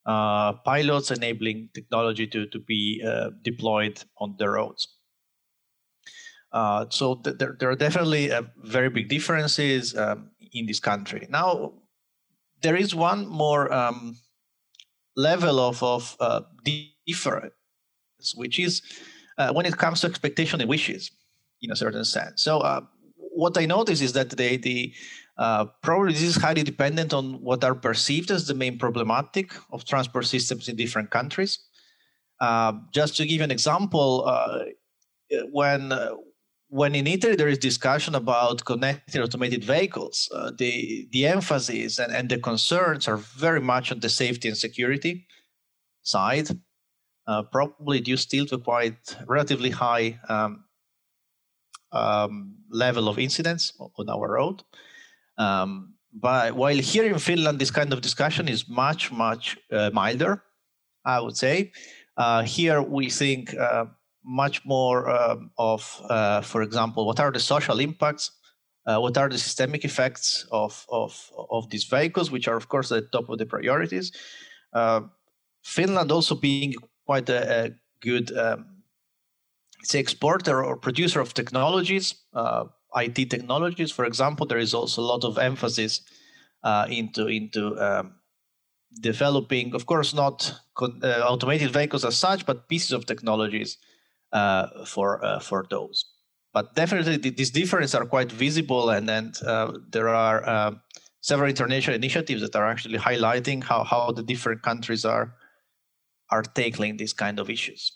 uh, 0.05 0.53
pilots, 0.65 1.11
enabling 1.11 1.69
technology 1.73 2.25
to, 2.27 2.47
to 2.47 2.59
be 2.59 3.03
uh, 3.05 3.29
deployed 3.43 4.03
on 4.17 4.35
the 4.39 4.49
roads. 4.49 4.87
Uh, 6.51 6.85
so 6.89 7.15
th- 7.15 7.37
there, 7.37 7.55
there 7.59 7.69
are 7.69 7.75
definitely 7.75 8.31
very 8.57 8.89
big 8.89 9.07
differences 9.07 9.95
um, 9.95 10.31
in 10.53 10.65
this 10.65 10.79
country. 10.79 11.27
Now, 11.29 11.73
there 12.61 12.75
is 12.75 12.95
one 12.95 13.27
more 13.27 13.71
um, 13.71 14.17
level 15.15 15.59
of, 15.59 15.83
of 15.83 16.17
difference, 17.05 17.53
which 18.35 18.59
is 18.59 18.81
when 19.53 19.65
it 19.65 19.77
comes 19.77 20.01
to 20.01 20.07
expectation 20.07 20.59
and 20.59 20.69
wishes 20.69 21.11
in 21.61 21.71
a 21.71 21.75
certain 21.75 22.05
sense. 22.05 22.43
So 22.43 22.59
uh, 22.59 22.81
what 23.15 23.57
I 23.57 23.65
notice 23.65 24.01
is 24.01 24.13
that 24.13 24.29
the 24.29 24.57
the 24.57 24.93
uh, 25.37 25.65
probably 25.81 26.13
this 26.13 26.23
is 26.23 26.35
highly 26.35 26.63
dependent 26.63 27.13
on 27.13 27.41
what 27.41 27.63
are 27.63 27.75
perceived 27.75 28.31
as 28.31 28.47
the 28.47 28.53
main 28.53 28.77
problematic 28.77 29.53
of 29.71 29.85
transport 29.85 30.25
systems 30.25 30.67
in 30.67 30.75
different 30.75 31.11
countries. 31.11 31.59
Uh, 32.41 32.73
just 32.91 33.15
to 33.17 33.25
give 33.25 33.41
an 33.41 33.51
example, 33.51 34.25
uh, 34.25 34.65
when 35.51 35.91
uh, 35.91 36.11
when 36.69 36.95
in 36.95 37.07
Italy 37.07 37.35
there 37.35 37.47
is 37.47 37.57
discussion 37.57 38.15
about 38.15 38.63
connected 38.63 39.21
automated 39.21 39.63
vehicles, 39.63 40.29
uh, 40.33 40.51
the 40.57 41.07
the 41.11 41.27
emphasis 41.27 41.99
and, 41.99 42.13
and 42.13 42.29
the 42.29 42.39
concerns 42.39 43.07
are 43.07 43.17
very 43.17 43.61
much 43.61 43.91
on 43.91 43.99
the 43.99 44.09
safety 44.09 44.47
and 44.47 44.57
security 44.57 45.27
side. 46.03 46.49
probably 47.51 48.01
due 48.01 48.17
still 48.17 48.45
to 48.45 48.57
quite 48.57 49.15
relatively 49.27 49.69
high 49.69 50.19
um, 50.29 50.63
um, 51.91 52.55
level 52.71 53.07
of 53.07 53.19
incidents 53.19 53.73
on 53.79 54.09
our 54.09 54.27
road. 54.31 54.63
Um, 55.37 55.93
but 56.13 56.55
while 56.55 56.77
here 56.77 57.05
in 57.05 57.19
Finland, 57.19 57.59
this 57.59 57.71
kind 57.71 57.93
of 57.93 58.01
discussion 58.01 58.47
is 58.47 58.67
much, 58.67 59.11
much 59.11 59.57
uh, 59.71 59.89
milder, 59.93 60.43
I 61.05 61.19
would 61.19 61.37
say. 61.37 61.71
Uh, 62.17 62.43
here 62.43 62.81
we 62.81 63.09
think 63.09 63.55
uh, 63.55 63.85
much 64.29 64.63
more 64.63 65.09
um, 65.09 65.49
of, 65.57 66.01
uh, 66.07 66.41
for 66.41 66.61
example, 66.61 67.05
what 67.05 67.19
are 67.19 67.31
the 67.31 67.39
social 67.39 67.79
impacts? 67.79 68.31
Uh, 68.85 68.99
what 68.99 69.17
are 69.17 69.27
the 69.27 69.37
systemic 69.37 69.83
effects 69.83 70.45
of, 70.51 70.85
of, 70.89 71.31
of 71.49 71.69
these 71.71 71.83
vehicles, 71.83 72.29
which 72.29 72.47
are, 72.47 72.55
of 72.55 72.69
course, 72.69 72.91
at 72.91 73.03
the 73.03 73.09
top 73.09 73.29
of 73.29 73.39
the 73.39 73.45
priorities? 73.45 74.11
Uh, 74.71 75.01
Finland 75.63 76.11
also 76.11 76.35
being 76.35 76.75
quite 77.05 77.27
a, 77.29 77.65
a 77.65 77.71
good 78.01 78.35
um, 78.37 78.65
say 79.83 79.99
exporter 79.99 80.63
or 80.63 80.77
producer 80.77 81.19
of 81.19 81.33
technologies, 81.33 82.13
uh, 82.33 82.65
IT 82.95 83.29
technologies, 83.29 83.91
for 83.91 84.05
example, 84.05 84.45
there 84.45 84.57
is 84.59 84.73
also 84.73 85.01
a 85.01 85.09
lot 85.13 85.23
of 85.23 85.37
emphasis 85.37 86.01
uh, 86.63 86.85
into 86.89 87.27
into 87.27 87.77
um, 87.79 88.13
developing, 89.01 89.75
of 89.75 89.85
course, 89.85 90.13
not 90.13 90.53
uh, 90.81 91.07
automated 91.23 91.71
vehicles 91.71 92.05
as 92.05 92.17
such, 92.17 92.45
but 92.45 92.67
pieces 92.67 92.91
of 92.91 93.05
technologies 93.05 93.77
uh, 94.31 94.85
for 94.85 95.23
uh, 95.23 95.39
for 95.39 95.65
those. 95.69 96.05
But 96.53 96.75
definitely, 96.75 97.17
these 97.17 97.51
differences 97.51 97.95
are 97.95 98.05
quite 98.05 98.31
visible, 98.31 98.89
and 98.89 99.07
then 99.07 99.33
uh, 99.45 99.73
there 99.91 100.09
are 100.09 100.79
several 101.21 101.49
international 101.49 101.95
initiatives 101.95 102.41
that 102.41 102.55
are 102.55 102.67
actually 102.67 102.97
highlighting 102.97 103.63
how 103.63 103.83
how 103.83 104.11
the 104.11 104.23
different 104.23 104.61
countries 104.61 105.05
are 105.05 105.35
are 106.31 106.43
tackling 106.43 106.97
these 106.97 107.13
kind 107.13 107.39
of 107.39 107.49
issues. 107.49 107.91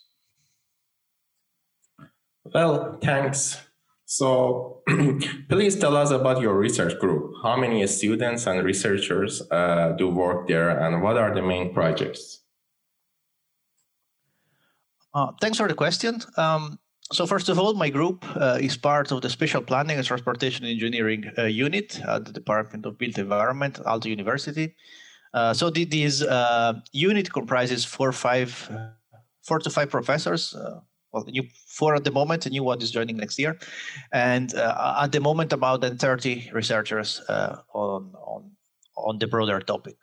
Well, 2.53 2.99
thanks. 3.01 3.59
So, 4.05 4.81
please 5.49 5.79
tell 5.79 5.95
us 5.95 6.11
about 6.11 6.41
your 6.41 6.55
research 6.55 6.99
group. 6.99 7.33
How 7.41 7.55
many 7.55 7.87
students 7.87 8.45
and 8.45 8.63
researchers 8.63 9.41
uh, 9.49 9.93
do 9.97 10.09
work 10.09 10.47
there, 10.47 10.69
and 10.69 11.01
what 11.01 11.17
are 11.17 11.33
the 11.33 11.41
main 11.41 11.73
projects? 11.73 12.42
Uh, 15.13 15.31
thanks 15.41 15.57
for 15.57 15.67
the 15.67 15.73
question. 15.73 16.19
Um, 16.37 16.79
so, 17.11 17.27
first 17.27 17.49
of 17.49 17.59
all, 17.59 17.73
my 17.73 17.89
group 17.89 18.25
uh, 18.35 18.57
is 18.59 18.77
part 18.77 19.11
of 19.11 19.21
the 19.21 19.29
Spatial 19.29 19.61
Planning 19.61 19.97
and 19.97 20.05
Transportation 20.05 20.65
Engineering 20.65 21.31
uh, 21.37 21.43
unit 21.43 21.99
at 22.07 22.25
the 22.25 22.31
Department 22.31 22.85
of 22.85 22.97
Built 22.97 23.17
Environment, 23.17 23.79
Aalto 23.85 24.05
University. 24.05 24.75
Uh, 25.33 25.53
so, 25.53 25.69
this 25.69 26.21
uh, 26.23 26.73
unit 26.91 27.31
comprises 27.31 27.85
four, 27.85 28.11
five, 28.11 28.71
four 29.43 29.59
to 29.59 29.69
five 29.69 29.89
professors 29.89 30.55
well, 31.13 31.25
new 31.27 31.43
four 31.67 31.95
at 31.95 32.03
the 32.03 32.11
moment, 32.11 32.45
a 32.45 32.49
new 32.49 32.63
one 32.63 32.81
is 32.81 32.91
joining 32.91 33.17
next 33.17 33.37
year, 33.37 33.57
and 34.11 34.53
uh, 34.55 34.99
at 35.03 35.11
the 35.11 35.19
moment 35.19 35.53
about 35.53 35.83
30 35.83 36.49
researchers 36.53 37.21
uh, 37.29 37.57
on 37.73 38.11
on 38.15 38.51
on 38.97 39.19
the 39.19 39.27
broader 39.27 39.59
topic. 39.59 39.97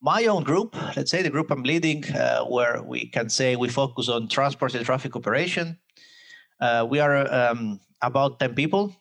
Uh, 0.00 0.10
my 0.10 0.26
own 0.26 0.44
group, 0.44 0.76
let's 0.96 1.10
say 1.10 1.22
the 1.22 1.30
group 1.30 1.50
I'm 1.50 1.62
leading, 1.62 2.04
uh, 2.14 2.44
where 2.44 2.82
we 2.82 3.06
can 3.06 3.28
say 3.28 3.56
we 3.56 3.68
focus 3.68 4.08
on 4.08 4.28
transport 4.28 4.74
and 4.74 4.84
traffic 4.84 5.16
operation. 5.16 5.78
Uh, 6.60 6.86
we 6.88 7.00
are 7.00 7.32
um, 7.32 7.80
about 8.02 8.38
10 8.38 8.54
people, 8.54 8.94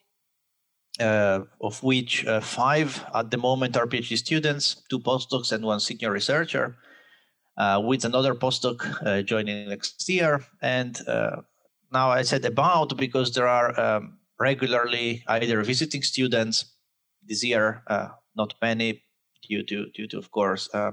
uh, 0.99 1.41
of 1.61 1.83
which 1.83 2.25
five 2.41 3.05
at 3.13 3.31
the 3.31 3.37
moment 3.37 3.77
are 3.77 3.87
PhD 3.87 4.17
students, 4.17 4.83
two 4.89 4.99
postdocs, 4.99 5.51
and 5.51 5.65
one 5.65 5.79
senior 5.79 6.11
researcher 6.11 6.77
uh, 7.59 7.81
with 7.83 8.05
another 8.05 8.33
postdoc 8.33 9.05
uh, 9.05 9.21
joining 9.21 9.69
next 9.69 10.07
year. 10.09 10.45
And 10.61 10.97
uh, 11.07 11.41
now 11.91 12.09
I 12.09 12.23
said 12.23 12.45
about 12.45 12.97
because 12.97 13.33
there 13.33 13.47
are 13.47 13.79
um, 13.79 14.19
regularly 14.39 15.23
either 15.27 15.61
visiting 15.63 16.03
students 16.03 16.73
this 17.27 17.43
year, 17.43 17.83
uh, 17.87 18.09
not 18.35 18.53
many 18.61 19.03
due 19.49 19.63
to 19.63 19.89
due 19.95 20.07
to 20.07 20.17
of 20.17 20.31
course 20.31 20.69
uh, 20.73 20.91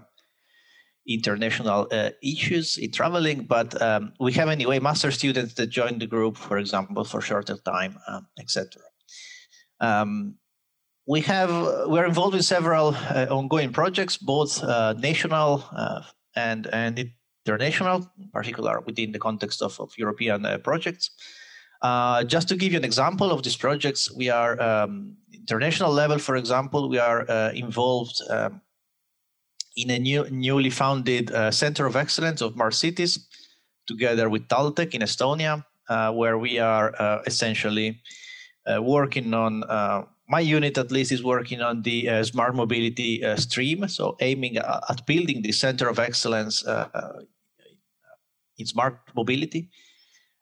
international 1.09 1.87
uh, 1.93 2.11
issues 2.23 2.79
in 2.79 2.91
traveling, 2.91 3.45
but 3.45 3.81
um, 3.81 4.13
we 4.19 4.33
have 4.33 4.49
anyway 4.49 4.79
master 4.81 5.11
students 5.13 5.55
that 5.55 5.69
join 5.69 5.99
the 5.99 6.07
group, 6.07 6.37
for 6.37 6.59
example, 6.59 7.05
for 7.05 7.21
shorter 7.21 7.57
time, 7.65 7.97
um, 8.09 8.27
etc. 8.41 8.83
Um, 9.81 10.37
we 11.07 11.21
have 11.21 11.51
we're 11.87 12.07
involved 12.07 12.35
in 12.35 12.43
several 12.43 12.97
ongoing 13.31 13.73
projects, 13.73 14.17
both 14.17 14.61
national 14.99 15.65
and, 16.35 16.67
and 16.73 17.11
international, 17.47 18.11
in 18.19 18.29
particular 18.31 18.81
within 18.81 19.13
the 19.13 19.19
context 19.19 19.63
of, 19.63 19.79
of 19.81 19.93
European 19.97 20.45
uh, 20.45 20.59
projects. 20.59 21.11
Uh, 21.83 22.25
just 22.25 22.49
to 22.49 22.57
give 22.57 22.73
you 22.73 22.79
an 22.79 22.85
example 22.85 23.31
of 23.31 23.43
these 23.43 23.57
projects, 23.57 24.11
we 24.13 24.31
are 24.31 24.61
um, 24.61 25.17
international 25.47 25.93
level. 25.93 26.19
For 26.19 26.37
example, 26.37 26.89
we 26.89 26.99
are 26.99 27.29
uh, 27.31 27.53
involved 27.53 28.21
um, 28.31 28.61
in 29.77 29.91
a 29.91 29.99
new, 29.99 30.29
newly 30.31 30.71
founded 30.71 31.31
uh, 31.31 31.51
Center 31.51 31.87
of 31.87 31.95
Excellence 31.97 32.41
of 32.41 32.55
Smart 32.55 32.75
Cities, 32.75 33.27
together 33.87 34.29
with 34.29 34.49
TalTech 34.49 34.95
in 34.95 35.03
Estonia, 35.03 35.65
uh, 35.89 36.13
where 36.13 36.39
we 36.39 36.59
are 36.59 36.95
uh, 36.99 37.23
essentially 37.27 38.01
working 38.81 39.33
on 39.33 39.63
my 40.29 40.41
unit 40.41 40.77
at 40.77 40.91
least 40.91 41.13
is 41.13 41.23
working 41.23 41.61
on 41.63 41.83
the 41.83 42.09
uh, 42.09 42.25
smart 42.25 42.55
mobility 42.55 43.25
uh, 43.25 43.37
stream 43.37 43.87
so 43.89 44.17
aiming 44.21 44.57
at 44.57 45.07
building 45.07 45.43
the 45.43 45.53
center 45.53 45.89
of 45.89 45.99
excellence 45.99 46.67
uh, 46.67 46.89
uh 46.95 47.21
in 48.59 48.67
smart 48.67 48.99
mobility 49.15 49.69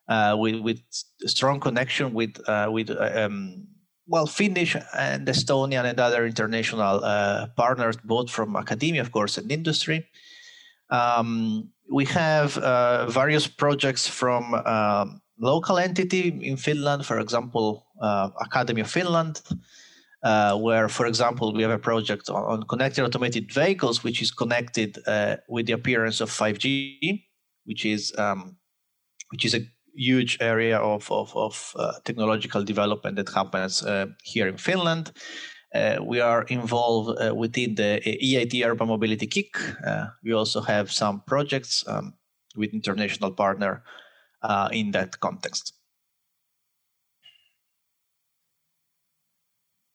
uh, 0.09 0.37
with 0.38 0.61
with 0.61 0.81
strong 1.27 1.61
connection 1.61 2.14
with 2.14 2.37
uh, 2.49 2.69
with 2.71 2.90
um, 2.90 3.67
well 4.07 4.27
finnish 4.27 4.77
and 4.97 5.27
estonian 5.27 5.85
and 5.85 5.99
other 5.99 6.27
international 6.27 7.01
partners 7.57 7.97
both 8.05 8.31
from 8.31 8.57
academia 8.57 9.01
of 9.01 9.11
course 9.12 9.38
and 9.38 9.51
industry. 9.51 10.07
Um, 10.90 11.71
we 11.93 12.05
have 12.07 12.55
various 13.12 13.47
projects 13.47 14.07
from 14.07 14.55
um, 14.55 15.21
local 15.38 15.79
entity 15.79 16.29
in 16.43 16.57
finland 16.57 17.05
for 17.07 17.19
example 17.19 17.85
uh, 18.01 18.31
Academy 18.40 18.81
of 18.81 18.90
Finland, 18.90 19.40
uh, 20.23 20.57
where, 20.57 20.88
for 20.88 21.07
example, 21.07 21.53
we 21.53 21.62
have 21.62 21.71
a 21.71 21.79
project 21.79 22.29
on, 22.29 22.43
on 22.45 22.62
connected 22.64 23.05
automated 23.05 23.53
vehicles, 23.53 24.03
which 24.03 24.21
is 24.23 24.31
connected 24.31 24.99
uh, 25.07 25.37
with 25.49 25.67
the 25.67 25.73
appearance 25.73 26.21
of 26.21 26.31
5G, 26.31 27.23
which 27.64 27.85
is 27.85 28.12
um, 28.19 28.57
which 29.31 29.45
is 29.45 29.55
a 29.55 29.61
huge 29.96 30.38
area 30.40 30.78
of 30.78 31.11
of, 31.11 31.37
of 31.37 31.74
uh, 31.76 31.92
technological 32.04 32.64
development 32.64 33.16
that 33.16 33.28
happens 33.28 33.83
uh, 33.83 34.07
here 34.22 34.48
in 34.48 34.57
Finland. 34.57 35.12
Uh, 35.74 35.96
we 36.07 36.20
are 36.20 36.44
involved 36.44 37.18
within 37.37 37.74
the 37.74 38.00
EIT 38.04 38.64
Urban 38.64 38.87
Mobility 38.87 39.26
KIC. 39.26 39.57
we 40.22 40.33
also 40.33 40.61
have 40.61 40.92
some 40.92 41.20
projects 41.26 41.85
um, 41.88 42.14
with 42.57 42.72
international 42.72 43.33
partner 43.33 43.83
in 44.70 44.92
that 44.92 45.18
context. 45.18 45.74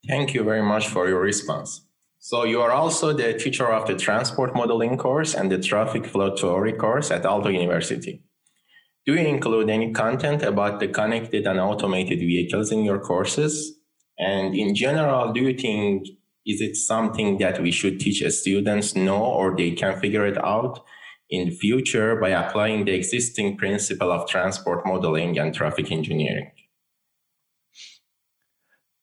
Thank 0.08 0.34
you 0.34 0.44
very 0.44 0.64
much 0.64 0.88
for 0.88 1.08
your 1.08 1.22
response. 1.22 1.82
So 2.20 2.44
you 2.44 2.62
are 2.62 2.72
also 2.72 3.14
the 3.14 3.34
teacher 3.34 3.72
of 3.72 3.88
the 3.88 3.96
transport 3.96 4.54
modeling 4.54 4.98
course 4.98 5.34
and 5.34 5.50
the 5.50 5.60
traffic 5.60 6.06
flow 6.06 6.36
theory 6.36 6.74
course 6.74 7.12
at 7.12 7.24
Aalto 7.24 7.54
University. 7.54 8.24
Do 9.10 9.16
you 9.16 9.28
include 9.28 9.72
any 9.72 9.92
content 9.92 10.44
about 10.44 10.80
the 10.80 10.88
connected 10.88 11.48
and 11.48 11.60
automated 11.60 12.20
vehicles 12.20 12.72
in 12.72 12.84
your 12.84 13.00
courses? 13.00 13.74
And 14.20 14.54
in 14.54 14.76
general, 14.76 15.34
do 15.34 15.40
you 15.42 15.58
think 15.58 16.08
is 16.46 16.62
it 16.62 16.76
something 16.76 17.40
that 17.40 17.60
we 17.60 17.72
should 17.72 18.00
teach 18.00 18.22
students 18.32 18.96
know 18.96 19.18
or 19.20 19.58
they 19.58 19.72
can 19.72 20.00
figure 20.00 20.28
it 20.28 20.38
out 20.38 20.86
in 21.28 21.50
the 21.50 21.56
future 21.56 22.18
by 22.18 22.30
applying 22.30 22.86
the 22.86 22.94
existing 22.94 23.58
principle 23.58 24.12
of 24.12 24.30
transport 24.30 24.86
modeling 24.86 25.40
and 25.40 25.56
traffic 25.56 25.92
engineering? 25.92 26.52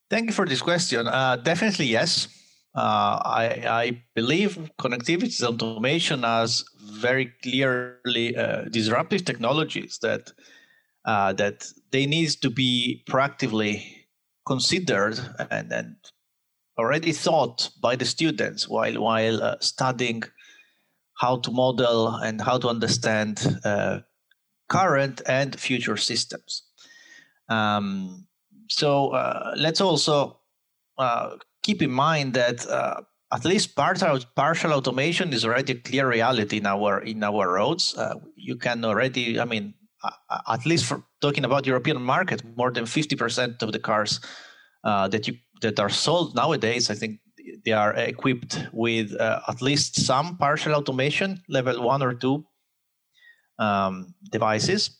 Thank 0.09 0.27
you 0.27 0.33
for 0.33 0.47
this 0.47 0.63
question. 0.63 1.09
Uh, 1.09 1.35
definitely 1.35 1.87
yes. 1.87 2.29
Uh, 2.77 3.23
I, 3.25 3.45
I, 3.69 4.03
believe 4.15 4.71
connectivity 4.79 5.43
and 5.43 5.63
automation 5.63 6.27
as 6.27 6.63
very 6.79 7.33
clearly 7.43 8.37
uh, 8.37 8.65
disruptive 8.65 9.25
technologies 9.25 9.99
that 10.03 10.31
uh, 11.07 11.33
that 11.33 11.73
they 11.91 12.05
need 12.05 12.29
to 12.43 12.51
be 12.51 13.03
proactively 13.09 13.83
considered 14.47 15.19
and, 15.51 15.73
and 15.73 15.97
already 16.79 17.13
thought 17.13 17.71
by 17.81 17.97
the 17.97 18.05
students 18.05 18.69
while 18.69 19.01
while 19.01 19.43
uh, 19.43 19.57
studying 19.61 20.23
how 21.19 21.39
to 21.39 21.51
model 21.51 22.09
and 22.17 22.43
how 22.43 22.59
to 22.59 22.69
understand 22.69 23.59
uh, 23.65 24.01
current 24.69 25.23
and 25.27 25.59
future 25.59 25.97
systems. 25.97 26.63
Um, 27.49 28.27
so 28.69 29.11
uh, 29.11 29.55
let's 29.57 29.81
also 29.81 30.41
keep 31.67 31.83
in 31.83 31.91
mind 31.91 32.35
that 32.35 32.59
uh, 32.69 33.01
at 33.33 33.45
least 33.45 33.75
partial, 33.75 34.19
partial 34.37 34.73
automation 34.73 35.33
is 35.33 35.45
already 35.45 35.73
a 35.73 35.81
clear 35.89 36.09
reality 36.09 36.57
in 36.59 36.67
our 36.67 36.93
in 37.13 37.25
our 37.31 37.45
roads. 37.59 37.85
Uh, 37.97 38.15
you 38.49 38.57
can 38.57 38.85
already, 38.85 39.41
I 39.41 39.45
mean, 39.45 39.75
at 40.55 40.63
least 40.65 40.85
for 40.85 40.99
talking 41.21 41.45
about 41.45 41.67
European 41.67 42.01
market, 42.03 42.43
more 42.57 42.71
than 42.71 42.85
50% 42.85 43.63
of 43.63 43.73
the 43.73 43.81
cars 43.81 44.21
that 45.13 45.27
you 45.27 45.35
that 45.63 45.81
are 45.81 45.91
sold 45.91 46.35
nowadays, 46.35 46.91
I 46.91 46.95
think 46.95 47.21
they 47.65 47.73
are 47.73 47.95
equipped 47.95 48.69
with 48.73 49.15
uh, 49.21 49.41
at 49.49 49.63
least 49.63 50.01
some 50.01 50.37
partial 50.37 50.75
automation, 50.75 51.43
level 51.49 51.83
one 51.83 52.03
or 52.03 52.15
two 52.15 52.45
um, 53.59 54.15
devices. 54.31 54.99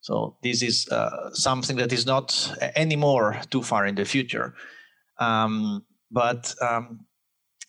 So 0.00 0.38
this 0.42 0.62
is 0.62 0.88
uh, 0.88 1.30
something 1.34 1.76
that 1.76 1.92
is 1.92 2.06
not 2.06 2.26
anymore 2.74 3.40
too 3.50 3.62
far 3.62 3.86
in 3.86 3.94
the 3.94 4.04
future. 4.04 4.54
Um, 5.20 5.84
but 6.10 6.54
um, 6.60 7.06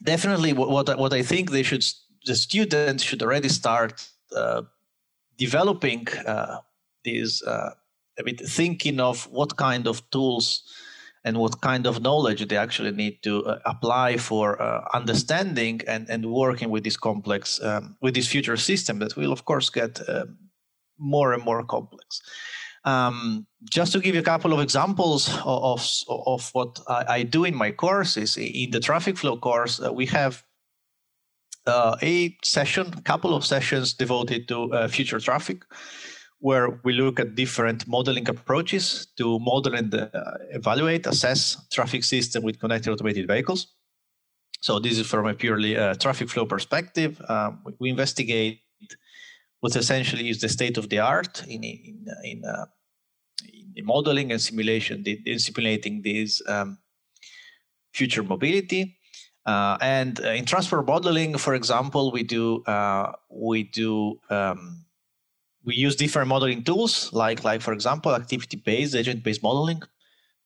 definitely, 0.02 0.54
what, 0.54 0.70
what, 0.70 0.98
what 0.98 1.14
I 1.14 1.22
think 1.22 1.52
they 1.52 1.64
should 1.64 1.84
the 2.26 2.36
students 2.36 3.04
should 3.04 3.22
already 3.22 3.50
start 3.50 4.08
uh, 4.36 4.62
developing 5.38 6.08
uh, 6.28 6.58
this 7.04 7.44
uh, 7.44 7.72
thinking 8.46 9.00
of 9.00 9.28
what 9.32 9.58
kind 9.58 9.88
of 9.88 10.08
tools 10.12 10.64
and 11.24 11.38
what 11.38 11.62
kind 11.62 11.86
of 11.86 12.02
knowledge 12.02 12.48
they 12.48 12.58
actually 12.58 12.92
need 12.92 13.22
to 13.24 13.46
uh, 13.46 13.60
apply 13.66 14.18
for 14.18 14.62
uh, 14.62 14.88
understanding 14.94 15.82
and, 15.88 16.10
and 16.10 16.26
working 16.26 16.70
with 16.70 16.84
this 16.84 16.98
complex 16.98 17.62
um, 17.64 17.96
with 18.02 18.14
this 18.16 18.28
future 18.28 18.58
system 18.58 19.00
that 19.00 19.16
will 19.16 19.32
of 19.32 19.46
course 19.46 19.70
get 19.70 20.00
uh, 20.08 20.26
more 20.98 21.34
and 21.34 21.44
more 21.44 21.64
complex 21.64 22.22
um, 22.84 23.46
just 23.64 23.92
to 23.94 24.00
give 24.00 24.16
you 24.16 24.22
a 24.22 24.24
couple 24.24 24.54
of 24.54 24.60
examples 24.60 25.30
of, 25.46 25.88
of, 26.08 26.50
what 26.54 26.80
I, 26.88 27.06
I, 27.10 27.24
do 27.24 27.46
in 27.46 27.54
my 27.54 27.72
courses 27.72 28.38
in 28.38 28.72
the 28.72 28.80
traffic 28.80 29.18
flow 29.18 29.38
course 29.38 29.80
uh, 29.80 29.94
we 29.94 30.08
have 30.08 30.44
uh, 31.68 31.96
a 32.02 32.36
session 32.44 32.92
a 32.98 33.02
couple 33.02 33.36
of 33.36 33.46
sessions 33.46 33.94
devoted 33.94 34.48
to 34.48 34.74
uh, 34.74 34.88
future 34.88 35.20
traffic 35.20 35.64
where 36.42 36.82
we 36.84 36.94
look 36.94 37.20
at 37.20 37.36
different 37.36 37.88
modeling 37.88 38.28
approaches 38.28 39.08
to 39.16 39.40
model 39.40 39.76
and 39.76 39.94
uh, 39.94 40.08
evaluate, 40.50 41.06
assess 41.06 41.56
traffic 41.72 42.04
system 42.04 42.44
with 42.44 42.60
connected 42.60 42.92
automated 42.92 43.28
vehicles. 43.28 43.68
So 44.60 44.80
this 44.80 44.98
is 44.98 45.06
from 45.06 45.28
a 45.28 45.36
purely 45.36 45.78
uh, 45.78 45.94
traffic 45.96 46.30
flow 46.30 46.46
perspective. 46.46 47.22
Um, 47.30 47.62
we, 47.64 47.74
we, 47.80 47.90
investigate 47.92 48.62
what 49.62 49.76
essentially 49.76 50.30
is 50.30 50.42
the 50.42 50.50
state 50.50 50.78
of 50.78 50.90
the 50.90 51.00
art 51.00 51.44
in 51.48 51.64
in 51.64 52.06
in, 52.24 52.44
uh, 52.46 52.66
in 53.76 53.86
modeling 53.86 54.32
and 54.32 54.42
simulation, 54.42 55.04
in 55.06 55.40
simulating 55.40 56.02
this 56.02 56.42
um, 56.48 56.78
future 57.94 58.24
mobility. 58.24 58.98
Uh, 59.46 59.78
and 59.82 60.24
uh, 60.24 60.30
in 60.30 60.46
transport 60.46 60.86
modeling, 60.86 61.36
for 61.38 61.56
example, 61.56 62.12
we 62.12 62.24
do 62.24 62.64
uh, 62.66 63.12
we 63.30 63.64
do 63.64 64.20
um, 64.30 64.86
we 65.64 65.76
use 65.76 65.96
different 65.96 66.28
modeling 66.28 66.64
tools, 66.64 67.12
like 67.14 67.44
like 67.44 67.62
for 67.62 67.74
example, 67.74 68.14
activity-based, 68.14 68.96
agent-based 68.96 69.42
modeling, 69.42 69.82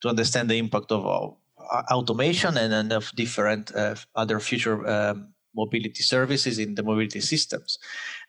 to 0.02 0.10
understand 0.10 0.50
the 0.50 0.58
impact 0.58 0.92
of 0.92 1.06
uh, 1.06 1.94
automation 1.94 2.58
and, 2.58 2.74
and 2.74 2.92
of 2.94 3.12
different 3.16 3.72
other 4.16 4.40
future 4.40 4.88
um, 4.88 5.34
mobility 5.56 6.04
services 6.04 6.60
in 6.60 6.76
the 6.76 6.84
mobility 6.84 7.22
systems. 7.22 7.80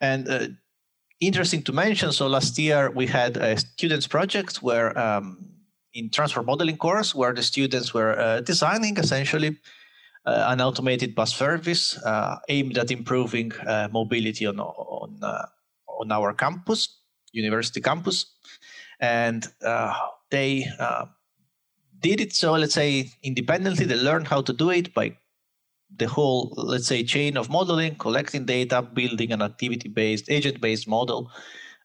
And 0.00 0.28
uh, 0.28 0.48
interesting 1.20 1.62
to 1.62 1.72
mention. 1.72 2.12
So 2.12 2.26
last 2.26 2.58
year 2.58 2.90
we 2.90 3.06
had 3.06 3.36
a 3.36 3.56
students 3.56 4.06
project 4.06 4.62
where 4.62 4.96
um, 4.98 5.38
in 5.94 6.10
transfer 6.10 6.42
modeling 6.42 6.76
course 6.76 7.14
where 7.14 7.32
the 7.32 7.42
students 7.42 7.94
were 7.94 8.18
uh, 8.18 8.40
designing 8.42 8.96
essentially 8.98 9.56
uh, 10.26 10.46
an 10.48 10.60
automated 10.60 11.14
bus 11.14 11.34
service 11.34 11.96
uh, 12.02 12.36
aimed 12.48 12.76
at 12.78 12.90
improving 12.90 13.52
mobility 13.92 14.46
on 14.46 14.60
on 14.60 15.20
on 16.00 16.12
our 16.12 16.34
campus, 16.34 17.00
university 17.32 17.80
campus, 17.80 18.26
and 19.00 19.46
uh, 19.64 19.94
they 20.30 20.66
uh, 20.78 21.06
did 22.00 22.20
it 22.20 22.34
so 22.34 22.52
let's 22.52 22.74
say 22.74 23.10
independently. 23.22 23.84
They 23.84 23.96
learned 23.96 24.28
how 24.28 24.42
to 24.42 24.52
do 24.52 24.70
it 24.70 24.94
by 24.94 25.16
the 25.94 26.06
whole 26.06 26.52
let's 26.56 26.86
say 26.86 27.02
chain 27.04 27.36
of 27.36 27.48
modeling, 27.48 27.94
collecting 27.96 28.44
data, 28.44 28.82
building 28.82 29.32
an 29.32 29.42
activity-based, 29.42 30.30
agent-based 30.30 30.88
model, 30.88 31.30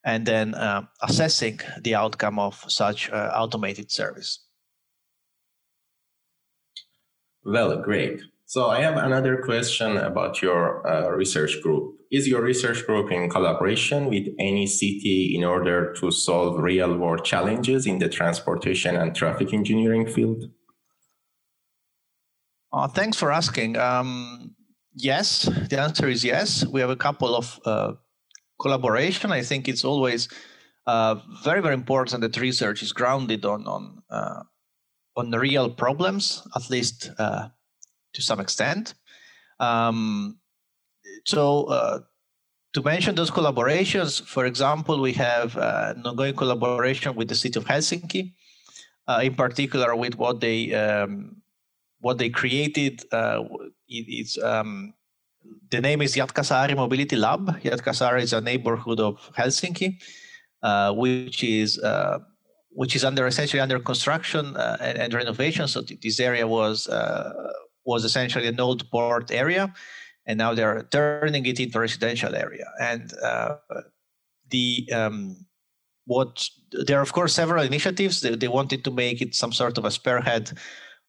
and 0.03 0.25
then 0.25 0.55
uh, 0.55 0.81
assessing 1.01 1.59
the 1.81 1.95
outcome 1.95 2.39
of 2.39 2.63
such 2.67 3.09
uh, 3.09 3.31
automated 3.35 3.91
service. 3.91 4.39
Well, 7.43 7.81
great. 7.81 8.21
So 8.45 8.69
I 8.69 8.81
have 8.81 8.97
another 8.97 9.37
question 9.37 9.97
about 9.97 10.41
your 10.41 10.85
uh, 10.85 11.09
research 11.11 11.61
group. 11.63 11.95
Is 12.11 12.27
your 12.27 12.41
research 12.41 12.85
group 12.85 13.09
in 13.09 13.29
collaboration 13.29 14.07
with 14.07 14.27
any 14.39 14.67
city 14.67 15.33
in 15.33 15.45
order 15.45 15.93
to 15.93 16.11
solve 16.11 16.59
real 16.59 16.97
world 16.97 17.23
challenges 17.23 17.85
in 17.85 17.99
the 17.99 18.09
transportation 18.09 18.97
and 18.97 19.15
traffic 19.15 19.53
engineering 19.53 20.05
field? 20.05 20.51
Uh, 22.73 22.87
thanks 22.87 23.17
for 23.17 23.31
asking. 23.31 23.77
Um, 23.77 24.55
yes, 24.95 25.43
the 25.69 25.79
answer 25.79 26.07
is 26.07 26.23
yes. 26.23 26.65
We 26.65 26.79
have 26.79 26.89
a 26.89 26.95
couple 26.95 27.35
of 27.35 27.59
uh, 27.65 27.93
collaboration. 28.59 29.31
I 29.31 29.41
think 29.41 29.67
it's 29.67 29.83
always 29.83 30.29
uh, 30.87 31.15
very, 31.43 31.61
very 31.61 31.73
important 31.73 32.21
that 32.21 32.37
research 32.37 32.81
is 32.81 32.93
grounded 32.93 33.45
on 33.45 33.67
on 33.67 34.03
uh, 34.09 34.43
on 35.17 35.31
real 35.31 35.69
problems, 35.69 36.47
at 36.55 36.69
least 36.69 37.11
uh, 37.19 37.49
to 38.13 38.21
some 38.21 38.39
extent. 38.39 38.93
Um, 39.59 40.39
so 41.25 41.65
uh, 41.65 41.99
to 42.73 42.81
mention 42.81 43.15
those 43.15 43.31
collaborations, 43.31 44.25
for 44.25 44.45
example, 44.45 45.01
we 45.01 45.13
have 45.13 45.57
uh, 45.57 45.93
an 45.95 46.05
ongoing 46.05 46.35
collaboration 46.35 47.15
with 47.15 47.27
the 47.27 47.35
city 47.35 47.59
of 47.59 47.65
Helsinki, 47.65 48.33
in 49.21 49.35
particular 49.35 49.93
with 49.93 50.15
what 50.15 50.39
they 50.39 50.73
um, 50.73 51.40
what 52.01 52.17
they 52.17 52.29
created. 52.29 53.03
Uh, 53.11 53.43
it's 53.87 54.41
um, 54.43 54.93
the 55.69 55.81
name 55.81 56.01
is 56.01 56.15
Jätkäsaari 56.15 56.75
Mobility 56.75 57.15
Lab. 57.15 57.61
Jätkäsaari 57.61 58.21
is 58.21 58.33
a 58.33 58.41
neighborhood 58.41 58.99
of 58.99 59.15
Helsinki, 59.37 60.01
uh, 60.63 60.93
which 60.93 61.43
is 61.43 61.79
uh, 61.79 62.19
which 62.69 62.95
is 62.95 63.03
under 63.03 63.27
essentially 63.27 63.59
under 63.59 63.79
construction 63.79 64.55
and, 64.57 64.97
and, 64.97 65.13
renovation. 65.13 65.67
So 65.67 65.81
this 65.81 66.19
area 66.19 66.47
was 66.47 66.87
was 67.83 68.03
essentially 68.03 68.47
an 68.47 68.59
old 68.59 68.89
port 68.91 69.31
area, 69.31 69.73
and 70.25 70.37
now 70.37 70.53
they're 70.53 70.83
turning 70.91 71.45
it 71.45 71.59
into 71.59 71.77
a 71.77 71.81
residential 71.81 72.35
area. 72.35 72.65
And 72.79 73.11
uh, 73.23 73.55
the 74.49 74.89
um, 74.93 75.45
what 76.05 76.47
there 76.85 76.99
are 76.99 77.01
of 77.01 77.13
course 77.13 77.33
several 77.33 77.63
initiatives. 77.63 78.21
They, 78.21 78.35
they, 78.35 78.47
wanted 78.47 78.83
to 78.83 78.91
make 78.91 79.21
it 79.21 79.35
some 79.35 79.51
sort 79.51 79.77
of 79.77 79.85
a 79.85 79.91
spearhead 79.91 80.51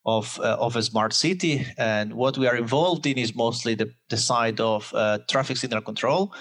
of 0.04 0.38
uh, 0.40 0.56
of 0.58 0.76
a 0.76 0.82
smart 0.82 1.12
city, 1.12 1.64
and 1.78 2.12
what 2.14 2.36
we 2.36 2.48
are 2.48 2.56
involved 2.56 3.06
in 3.06 3.18
is 3.18 3.34
mostly 3.34 3.74
the, 3.74 3.92
the 4.08 4.16
side 4.16 4.60
of 4.60 4.92
uh, 4.94 5.18
traffic 5.30 5.56
signal 5.56 5.80
control. 5.80 6.34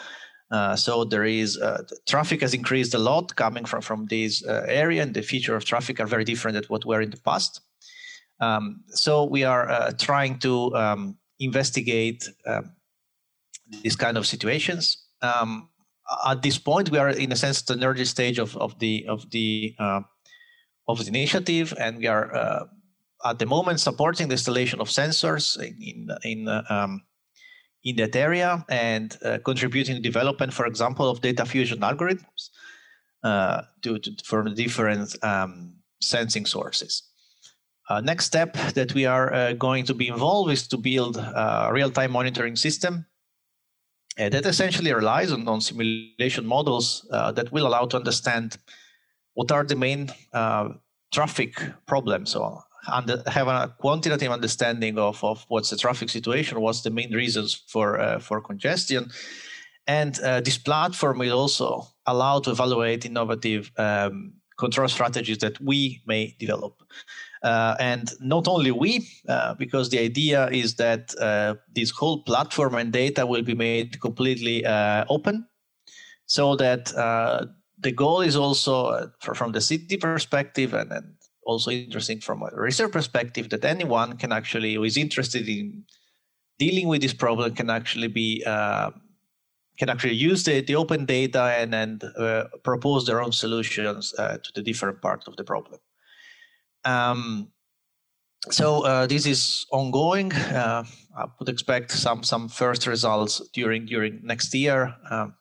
Uh, 0.50 0.76
so 0.76 1.06
there 1.06 1.24
is 1.24 1.58
uh, 1.58 1.84
traffic 2.08 2.42
has 2.42 2.54
increased 2.54 2.94
a 2.94 2.98
lot 2.98 3.36
coming 3.36 3.66
from 3.66 3.82
from 3.82 4.08
this 4.08 4.44
uh, 4.46 4.66
area, 4.68 5.04
and 5.04 5.14
the 5.14 5.22
feature 5.22 5.56
of 5.56 5.64
traffic 5.64 6.00
are 6.00 6.08
very 6.08 6.24
different 6.24 6.56
than 6.56 6.64
what 6.68 6.86
were 6.86 7.02
in 7.02 7.12
the 7.12 7.22
past. 7.22 7.62
Um, 8.40 8.84
so 8.88 9.26
we 9.26 9.44
are 9.44 9.70
uh, 9.70 9.92
trying 9.92 10.40
to 10.40 10.76
um, 10.76 11.18
investigate 11.40 12.28
um, 12.48 12.72
these 13.84 13.96
kind 13.96 14.18
of 14.18 14.26
situations. 14.26 15.06
Um, 15.22 15.70
at 16.28 16.42
this 16.42 16.58
point, 16.58 16.90
we 16.90 16.98
are 16.98 17.10
in 17.10 17.32
a 17.32 17.36
sense 17.36 17.62
the 17.62 17.86
early 17.86 18.06
stage 18.06 18.40
of, 18.40 18.58
of 18.58 18.80
the 18.80 19.06
of 19.08 19.30
the 19.30 19.76
of 20.88 20.98
the 20.98 21.08
initiative, 21.08 21.74
and 21.80 22.00
we 22.00 22.08
are 22.08 22.68
at 23.26 23.40
the 23.40 23.46
moment 23.46 23.80
supporting 23.80 24.28
the 24.28 24.34
installation 24.34 24.80
of 24.82 24.88
sensors 24.90 25.58
in 25.62 26.10
in 26.24 26.48
um, 26.70 27.02
in 27.84 27.96
that 27.96 28.16
area 28.16 28.64
and 28.70 29.18
uh, 29.26 29.40
contributing 29.44 30.02
development, 30.02 30.54
for 30.54 30.66
example, 30.66 31.10
of 31.10 31.22
data 31.22 31.46
fusion 31.46 31.80
algorithms 31.80 32.50
uh, 33.24 33.62
to, 33.82 34.00
to, 34.00 34.12
for 34.24 34.44
different 34.44 35.16
um, 35.24 35.74
sensing 36.02 36.46
sources. 36.46 37.04
Uh, 37.90 38.00
next 38.02 38.26
step 38.26 38.54
that 38.74 38.94
we 38.94 39.06
are 39.06 39.34
uh, 39.34 39.54
going 39.54 39.84
to 39.84 39.94
be 39.94 40.08
involved 40.08 40.52
is 40.52 40.68
to 40.68 40.78
build 40.78 41.18
a 41.18 41.70
real-time 41.74 42.12
monitoring 42.12 42.56
system 42.56 43.06
uh, 44.20 44.30
that 44.30 44.46
essentially 44.46 44.94
relies 44.94 45.32
on, 45.32 45.48
on 45.48 45.60
simulation 45.60 46.46
models 46.46 47.08
uh, 47.12 47.32
that 47.32 47.52
will 47.52 47.68
allow 47.68 47.86
to 47.86 47.98
understand 47.98 48.58
what 49.34 49.52
are 49.52 49.64
the 49.64 49.76
main 49.76 50.10
traffic 51.12 51.62
problems 51.86 52.36
or 52.36 52.64
and 52.88 53.24
have 53.28 53.48
a 53.48 53.74
quantitative 53.80 54.32
understanding 54.32 54.98
of, 54.98 55.24
of 55.24 55.46
what's 55.48 55.70
the 55.70 55.78
traffic 55.78 56.10
situation, 56.10 56.62
what's 56.62 56.82
the 56.82 56.90
main 56.90 57.14
reasons 57.14 57.64
for 57.68 58.00
uh, 58.00 58.20
for 58.20 58.42
congestion, 58.42 59.10
and 59.88 60.20
uh, 60.22 60.42
this 60.42 60.58
platform 60.58 61.20
will 61.20 61.38
also 61.38 61.88
allow 62.06 62.40
to 62.40 62.52
evaluate 62.52 63.06
innovative 63.06 63.72
um, 63.78 64.34
control 64.58 64.88
strategies 64.88 65.40
that 65.40 65.60
we 65.60 66.02
may 66.06 66.36
develop. 66.40 66.84
Uh, 67.44 67.76
and 67.80 68.14
not 68.20 68.48
only 68.48 68.70
we, 68.70 69.08
uh, 69.28 69.56
because 69.56 69.90
the 69.90 69.98
idea 69.98 70.48
is 70.50 70.76
that 70.76 71.14
uh, 71.20 71.56
this 71.74 71.90
whole 71.90 72.22
platform 72.24 72.76
and 72.76 72.94
data 72.94 73.26
will 73.26 73.42
be 73.42 73.56
made 73.56 74.00
completely 74.00 74.64
uh, 74.64 75.04
open, 75.10 75.48
so 76.28 76.56
that 76.56 76.86
the 77.80 77.92
goal 77.92 78.22
is 78.22 78.36
also 78.36 79.12
from 79.34 79.52
the 79.54 79.62
city 79.62 79.98
perspective 79.98 80.76
and, 80.76 80.92
and 80.92 81.16
also 81.44 81.72
interesting 81.72 82.20
from 82.20 82.44
a 82.44 82.50
research 82.54 82.92
perspective 82.92 83.50
that 83.50 83.66
anyone 83.66 84.18
can 84.18 84.32
actually 84.32 84.76
who 84.76 84.84
is 84.84 84.98
interested 84.98 85.48
in 85.48 85.84
dealing 86.60 86.88
with 86.88 87.02
this 87.02 87.14
problem 87.14 87.54
can 87.56 87.70
actually 87.70 88.08
be 88.08 88.44
uh, 88.46 88.92
can 89.78 89.90
actually 89.90 90.14
use 90.14 90.44
the, 90.44 90.62
the 90.62 90.76
open 90.76 91.06
data 91.06 91.44
and 91.58 91.74
and 91.74 92.04
uh, 92.18 92.46
propose 92.64 93.06
their 93.06 93.22
own 93.22 93.32
solutions 93.32 94.14
uh, 94.18 94.38
to 94.44 94.52
the 94.54 94.62
different 94.62 95.02
parts 95.02 95.28
of 95.28 95.36
the 95.38 95.44
problem. 95.44 95.80
Um, 96.86 97.52
so 98.50 98.86
uh, 98.86 99.06
this 99.08 99.26
is 99.26 99.66
ongoing. 99.72 100.34
Uh, 100.34 100.84
I 101.18 101.26
would 101.40 101.50
expect 101.50 101.92
some 101.92 102.24
some 102.24 102.50
first 102.50 102.88
results 102.88 103.42
during 103.54 103.86
during 103.86 104.20
next 104.24 104.54
year, 104.54 104.96
um, 105.10 105.36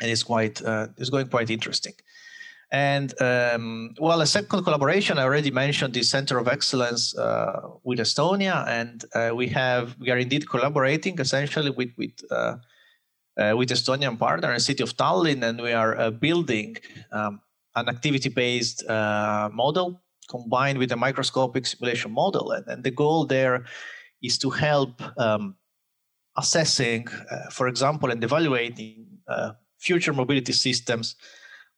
and 0.00 0.10
it's 0.10 0.22
quite 0.22 0.62
uh, 0.64 0.88
it's 0.96 1.10
going 1.10 1.28
quite 1.28 1.50
interesting. 1.50 1.94
And 2.72 3.14
um, 3.22 3.94
well, 4.00 4.20
a 4.20 4.26
second 4.26 4.64
collaboration, 4.64 5.18
I 5.18 5.22
already 5.22 5.52
mentioned 5.52 5.94
the 5.94 6.02
Center 6.02 6.38
of 6.38 6.48
Excellence 6.48 7.16
uh, 7.16 7.60
with 7.84 8.00
Estonia, 8.00 8.66
and 8.66 9.04
uh, 9.14 9.34
we 9.34 9.46
have 9.48 9.96
we 10.00 10.10
are 10.10 10.18
indeed 10.18 10.48
collaborating 10.48 11.18
essentially 11.20 11.70
with 11.70 11.90
with 11.96 12.14
uh, 12.30 12.56
uh 13.38 13.54
with 13.56 13.70
Estonian 13.70 14.18
partner, 14.18 14.52
the 14.52 14.58
city 14.58 14.82
of 14.82 14.96
Tallinn, 14.96 15.44
and 15.44 15.62
we 15.62 15.72
are 15.72 15.96
uh, 15.96 16.10
building 16.10 16.76
um, 17.12 17.40
an 17.76 17.88
activity-based 17.88 18.88
uh, 18.88 19.48
model 19.52 20.00
combined 20.28 20.78
with 20.78 20.90
a 20.90 20.96
microscopic 20.96 21.66
simulation 21.66 22.10
model, 22.10 22.50
and, 22.50 22.66
and 22.66 22.82
the 22.82 22.90
goal 22.90 23.26
there 23.26 23.64
is 24.24 24.38
to 24.38 24.50
help 24.50 25.00
um, 25.18 25.54
assessing, 26.36 27.06
for 27.52 27.68
example, 27.68 28.10
and 28.10 28.24
evaluating 28.24 29.06
future 29.78 30.12
mobility 30.12 30.52
systems 30.52 31.14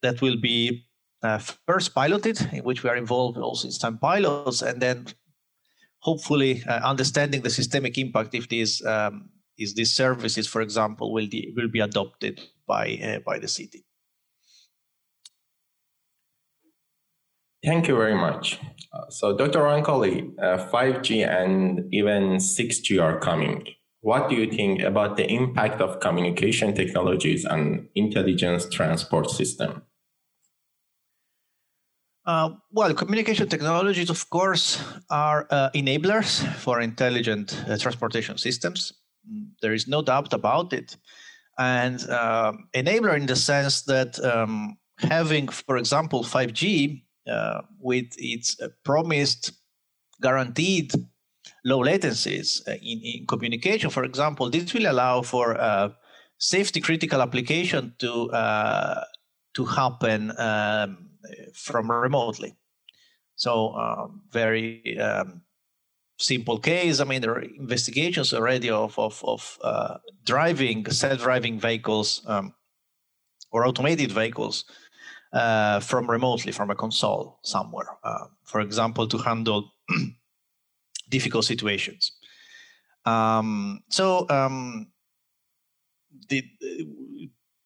that 0.01 0.21
will 0.21 0.37
be 0.39 0.85
uh, 1.23 1.37
first 1.67 1.93
piloted, 1.93 2.39
in 2.53 2.63
which 2.63 2.83
we 2.83 2.89
are 2.89 2.95
involved 2.95 3.37
also 3.37 3.67
in 3.67 3.71
some 3.71 3.97
pilots, 3.97 4.61
and 4.61 4.81
then 4.81 5.07
hopefully 5.99 6.63
uh, 6.67 6.79
understanding 6.87 7.41
the 7.41 7.49
systemic 7.49 7.97
impact 7.97 8.33
if 8.33 8.47
these 8.47 8.85
um, 8.85 9.29
is 9.57 9.73
these 9.73 9.93
services, 9.93 10.47
for 10.47 10.61
example, 10.61 11.13
will 11.13 11.27
be, 11.27 11.53
will 11.55 11.67
be 11.67 11.81
adopted 11.81 12.39
by 12.67 12.97
uh, 13.03 13.19
by 13.25 13.39
the 13.39 13.47
city. 13.47 13.85
Thank 17.65 17.89
you 17.89 17.95
very 17.97 18.15
much. 18.15 18.57
Uh, 18.93 19.09
so, 19.09 19.35
Dr. 19.35 19.59
Roncoli, 19.59 20.33
5G 20.71 21.27
uh, 21.27 21.29
and 21.29 21.93
even 21.93 22.37
6G 22.37 23.01
are 23.03 23.19
coming. 23.19 23.67
What 23.99 24.29
do 24.29 24.35
you 24.35 24.49
think 24.49 24.81
about 24.81 25.17
the 25.17 25.29
impact 25.29 25.81
of 25.81 25.99
communication 25.99 26.73
technologies 26.73 27.43
on 27.45 27.89
intelligence 27.95 28.69
transport 28.69 29.29
system? 29.29 29.83
Uh, 32.29 32.51
well, 32.71 32.93
communication 32.93 33.49
technologies, 33.49 34.11
of 34.11 34.29
course, 34.29 34.83
are 35.09 35.47
uh, 35.49 35.71
enablers 35.73 36.45
for 36.57 36.79
intelligent 36.79 37.59
uh, 37.67 37.75
transportation 37.75 38.37
systems. 38.37 38.93
There 39.63 39.73
is 39.73 39.87
no 39.87 40.03
doubt 40.03 40.31
about 40.31 40.71
it. 40.71 40.95
And 41.57 42.07
uh, 42.07 42.53
enabler 42.75 43.17
in 43.17 43.25
the 43.25 43.35
sense 43.35 43.81
that 43.85 44.23
um, 44.23 44.77
having, 44.99 45.47
for 45.47 45.77
example, 45.77 46.23
5G 46.23 47.01
uh, 47.27 47.61
with 47.79 48.09
its 48.17 48.61
uh, 48.61 48.67
promised 48.83 49.53
guaranteed 50.21 50.93
low 51.65 51.79
latencies 51.79 52.61
in, 52.67 53.01
in, 53.01 53.25
communication, 53.25 53.89
for 53.89 54.03
example, 54.03 54.51
this 54.51 54.71
will 54.71 54.85
allow 54.85 55.23
for 55.23 55.57
safety 56.37 56.79
critical 56.79 57.23
application 57.23 57.95
to, 57.97 58.29
to 59.55 59.65
happen. 59.65 60.31
Um, 60.37 61.08
from 61.53 61.91
remotely. 61.91 62.55
So 63.35 63.73
um, 63.75 64.21
very 64.31 64.99
um, 64.99 65.41
simple 66.17 66.59
case. 66.59 66.99
I 66.99 67.05
mean, 67.05 67.21
there 67.21 67.31
are 67.31 67.41
investigations 67.41 68.33
already 68.33 68.69
of 68.69 68.97
of, 68.99 69.23
of 69.23 69.57
uh, 69.63 69.97
driving 70.25 70.85
self-driving 70.85 71.59
vehicles 71.59 72.21
um, 72.27 72.53
or 73.51 73.65
automated 73.65 74.11
vehicles 74.11 74.65
uh, 75.33 75.79
from 75.79 76.09
remotely 76.09 76.51
from 76.51 76.69
a 76.69 76.75
console 76.75 77.39
somewhere. 77.43 77.97
Uh, 78.03 78.25
for 78.43 78.61
example, 78.61 79.07
to 79.07 79.17
handle 79.17 79.71
difficult 81.09 81.45
situations. 81.45 82.11
Um, 83.05 83.81
so 83.89 84.27
um, 84.29 84.91
the, 86.29 86.43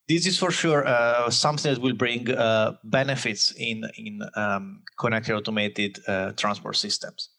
this 0.08 0.28
is 0.28 0.38
for 0.38 0.52
sure 0.52 0.86
uh, 0.86 1.30
something 1.30 1.74
that 1.74 1.82
will 1.82 1.94
bring 1.96 2.30
uh, 2.30 2.74
benefits 2.84 3.52
in 3.58 3.84
in 3.98 4.22
um, 4.36 4.82
connected 5.00 5.36
automated 5.36 6.00
uh, 6.08 6.32
transport 6.34 6.76
systems. 6.76 7.30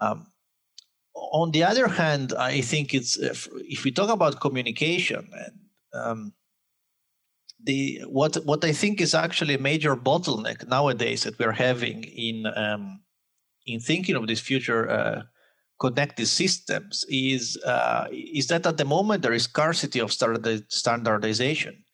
Um, 0.00 0.26
on 1.14 1.50
the 1.52 1.64
other 1.64 1.88
hand, 1.88 2.32
I 2.38 2.60
think 2.60 2.94
it's 2.94 3.16
if, 3.16 3.48
uh, 3.48 3.58
if 3.68 3.84
we 3.84 3.90
talk 3.90 4.10
about 4.10 4.40
communication 4.40 5.28
and 5.32 5.54
um, 5.92 6.32
the 7.62 8.02
what 8.06 8.36
what 8.44 8.64
I 8.64 8.72
think 8.72 9.00
is 9.00 9.14
actually 9.14 9.54
a 9.54 9.58
major 9.58 9.96
bottleneck 9.96 10.68
nowadays 10.68 11.24
that 11.24 11.38
we're 11.38 11.52
having 11.52 12.04
in 12.04 12.46
um, 12.54 13.00
in 13.66 13.80
thinking 13.80 14.16
of 14.16 14.26
this 14.26 14.40
future 14.40 14.88
uh, 14.90 15.22
connected 15.78 16.26
systems 16.26 17.04
is 17.08 17.56
uh, 17.64 18.06
is 18.10 18.46
that 18.48 18.66
at 18.66 18.76
the 18.76 18.84
moment 18.84 19.22
there 19.22 19.32
is 19.32 19.44
scarcity 19.44 20.00
of 20.00 20.12
standardization 20.12 21.84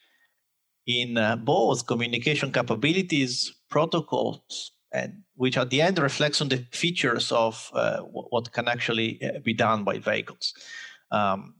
in 0.87 1.17
uh, 1.17 1.37
both 1.37 1.87
communication 1.87 2.53
capabilities, 2.53 3.53
protocols, 3.69 4.73
and 4.93 5.23
which 5.35 5.57
at 5.57 5.71
the 5.71 5.81
end 5.81 5.99
reflects 5.99 6.41
on 6.41 6.49
the 6.49 6.65
features 6.73 7.33
of 7.33 7.71
uh, 7.75 7.99
what 8.01 8.53
can 8.53 8.69
actually 8.69 9.21
uh, 9.23 9.39
be 9.45 9.55
done 9.55 9.85
by 9.85 9.99
vehicles. 9.99 10.53
Um, 11.11 11.55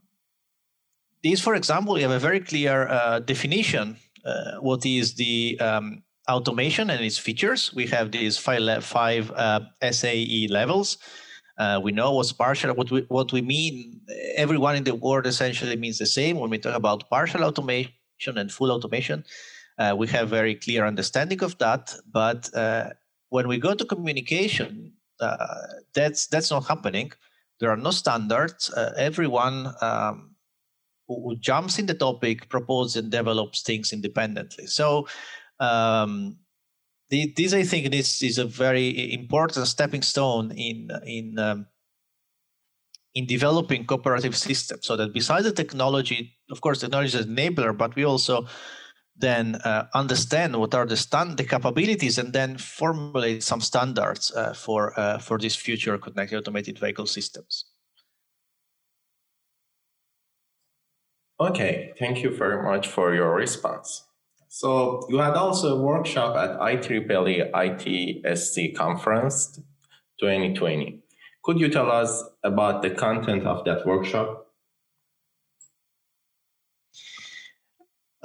these, 1.23 1.41
for 1.41 1.55
example, 1.55 1.95
we 1.95 2.03
have 2.03 2.11
a 2.11 2.19
very 2.19 2.41
clear 2.41 2.89
uh, 2.89 3.21
definition 3.21 3.97
uh, 4.25 4.59
what 4.61 4.85
is 4.85 5.15
the 5.15 5.59
um, 5.61 6.03
automation 6.29 6.91
and 6.91 7.05
its 7.05 7.19
features. 7.19 7.73
We 7.75 7.87
have 7.87 8.11
these 8.11 8.37
five, 8.37 8.85
five 8.85 9.31
SAE 9.83 10.49
levels 10.51 10.99
uh, 11.61 11.79
we 11.79 11.93
know 11.93 12.13
what's 12.13 12.33
partial, 12.33 12.75
what 12.75 12.91
we, 12.91 13.03
what 13.09 13.33
we 13.33 13.43
mean. 13.43 14.01
Everyone 14.35 14.77
in 14.77 14.85
the 14.85 14.95
world 14.95 15.27
essentially 15.27 15.77
means 15.77 15.99
the 15.99 16.07
same 16.07 16.39
when 16.39 16.49
we 16.49 16.57
talk 16.57 16.75
about 16.75 17.11
partial 17.11 17.45
automation 17.45 17.93
and 18.37 18.51
full 18.51 18.73
automation. 18.73 19.25
Uh, 19.79 19.95
we 19.97 20.07
have 20.09 20.31
very 20.31 20.55
clear 20.55 20.87
understanding 20.87 21.43
of 21.43 21.59
that, 21.59 21.95
but 22.11 22.49
uh, 22.55 22.89
when 23.29 23.47
we 23.47 23.59
go 23.59 23.75
to 23.75 23.85
communication, 23.85 24.95
uh, 25.21 25.67
that's 25.95 26.27
that's 26.29 26.51
not 26.51 26.67
happening. 26.67 27.13
There 27.61 27.71
are 27.71 27.77
no 27.77 27.91
standards. 27.91 28.73
Uh, 28.73 28.95
everyone 28.97 29.75
um, 29.83 30.35
who, 31.07 31.23
who, 31.23 31.37
jumps 31.37 31.79
in 31.79 31.85
the 31.85 31.95
topic 31.95 32.49
proposes 32.49 32.97
and 32.97 33.11
develops 33.11 33.61
things 33.61 33.93
independently. 33.93 34.67
So 34.67 35.07
um, 35.59 36.39
the, 37.11 37.33
this 37.37 37.53
I 37.53 37.65
think 37.65 37.91
this 37.91 38.23
is 38.23 38.39
a 38.39 38.45
very 38.45 39.13
important 39.13 39.67
stepping 39.67 40.03
stone 40.03 40.53
in 40.53 40.91
in 41.05 41.39
um, 41.39 41.67
in 43.15 43.27
developing 43.27 43.85
cooperative 43.85 44.37
systems. 44.37 44.87
So 44.87 44.97
that 44.97 45.13
besides 45.13 45.45
the 45.45 45.53
technology, 45.53 46.39
of 46.51 46.61
course, 46.61 46.81
technology 46.81 47.19
is 47.19 47.27
an 47.27 47.37
enabler, 47.37 47.77
but 47.77 47.97
we 47.97 48.05
also 48.05 48.47
then 49.17 49.57
uh, 49.57 49.87
understand 49.95 50.57
what 50.57 50.75
are 50.75 50.87
the 50.87 50.97
stand 50.97 51.37
the 51.37 51.45
capabilities 51.45 52.17
and 52.17 52.33
then 52.33 52.57
formulate 52.57 53.43
some 53.43 53.61
standards 53.61 54.33
uh, 54.33 54.55
for 54.55 54.99
uh, 54.99 55.19
for 55.19 55.37
these 55.39 55.57
future 55.57 55.99
connected 55.99 56.39
automated 56.39 56.79
vehicle 56.79 57.07
systems. 57.07 57.65
Okay, 61.41 61.93
thank 61.99 62.23
you 62.23 62.37
very 62.37 62.63
much 62.63 62.87
for 62.87 63.15
your 63.15 63.35
response. 63.35 64.10
So 64.53 65.07
you 65.09 65.19
had 65.19 65.35
also 65.35 65.79
a 65.79 65.81
workshop 65.81 66.37
at 66.37 66.59
IEEE 66.59 67.53
ITSC 67.53 68.75
conference 68.75 69.61
2020. 70.19 71.01
Could 71.45 71.61
you 71.61 71.69
tell 71.69 71.89
us 71.89 72.25
about 72.43 72.83
the 72.83 72.91
content 72.91 73.47
of 73.47 73.65
that 73.65 73.87
workshop? 73.87 74.49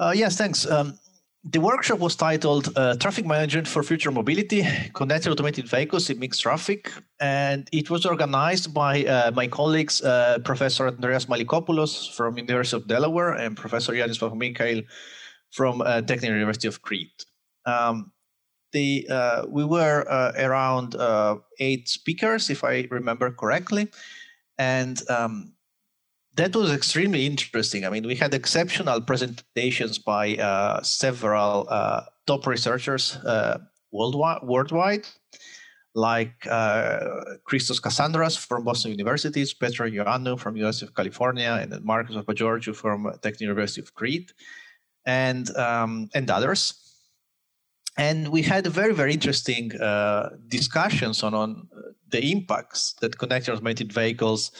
Uh, 0.00 0.12
yes, 0.16 0.36
thanks. 0.36 0.68
Um, 0.68 0.98
the 1.44 1.60
workshop 1.60 2.00
was 2.00 2.16
titled 2.16 2.76
uh, 2.76 2.96
Traffic 2.96 3.24
Management 3.24 3.68
for 3.68 3.84
Future 3.84 4.10
Mobility, 4.10 4.66
Connected 4.94 5.30
Automated 5.30 5.68
Vehicles 5.68 6.10
in 6.10 6.18
Mixed 6.18 6.42
Traffic. 6.42 6.90
And 7.20 7.68
it 7.70 7.88
was 7.88 8.04
organized 8.04 8.74
by 8.74 9.04
uh, 9.04 9.30
my 9.30 9.46
colleagues, 9.46 10.02
uh, 10.02 10.40
Professor 10.44 10.88
Andreas 10.88 11.26
Malikopoulos 11.26 12.12
from 12.12 12.36
University 12.36 12.76
of 12.82 12.88
Delaware 12.88 13.34
and 13.34 13.56
Professor 13.56 13.92
Yanis 13.92 14.18
Papamichail 14.18 14.84
from 15.52 15.80
uh, 15.80 16.02
Technical 16.02 16.34
University 16.34 16.68
of 16.68 16.82
Crete. 16.82 17.24
Um, 17.64 18.12
the, 18.72 19.06
uh, 19.10 19.42
we 19.48 19.64
were 19.64 20.04
uh, 20.10 20.32
around 20.38 20.96
eight 21.58 21.88
speakers, 21.88 22.50
if 22.50 22.62
I 22.64 22.86
remember 22.90 23.30
correctly. 23.30 23.88
And 24.58 25.00
um, 25.08 25.52
that 26.36 26.54
was 26.54 26.70
extremely 26.70 27.26
interesting. 27.26 27.84
I 27.86 27.90
mean, 27.90 28.06
we 28.06 28.14
had 28.14 28.34
exceptional 28.34 29.00
presentations 29.00 29.98
by 29.98 30.36
uh, 30.36 30.82
several 30.82 31.66
uh, 31.68 32.02
top 32.26 32.46
researchers 32.46 33.16
uh, 33.16 33.58
worldwide, 33.92 34.42
worldwide, 34.42 35.06
like 35.94 36.34
Christos 37.44 37.80
Cassandras 37.80 38.36
from 38.36 38.64
Boston 38.64 38.90
University, 38.90 39.44
Petra 39.58 39.90
Ioannou 39.90 40.38
from 40.38 40.56
University 40.56 40.86
of 40.86 40.94
California, 40.94 41.58
and 41.60 41.72
Markos 41.82 42.22
Papageorgiou 42.22 42.76
from 42.76 43.10
Technical 43.22 43.46
University 43.46 43.80
of 43.80 43.94
Crete, 43.94 44.34
and 45.06 45.56
um, 45.56 46.10
and 46.14 46.30
others. 46.30 46.74
And 47.96 48.28
we 48.28 48.42
had 48.42 48.66
very 48.66 48.92
very 48.92 49.14
interesting 49.14 49.74
uh, 49.80 50.30
discussions 50.48 51.22
on 51.22 51.34
on 51.34 51.68
the 52.10 52.30
impacts 52.30 52.94
that 53.00 53.18
connected 53.18 53.52
automated 53.52 53.92
vehicles 53.92 54.52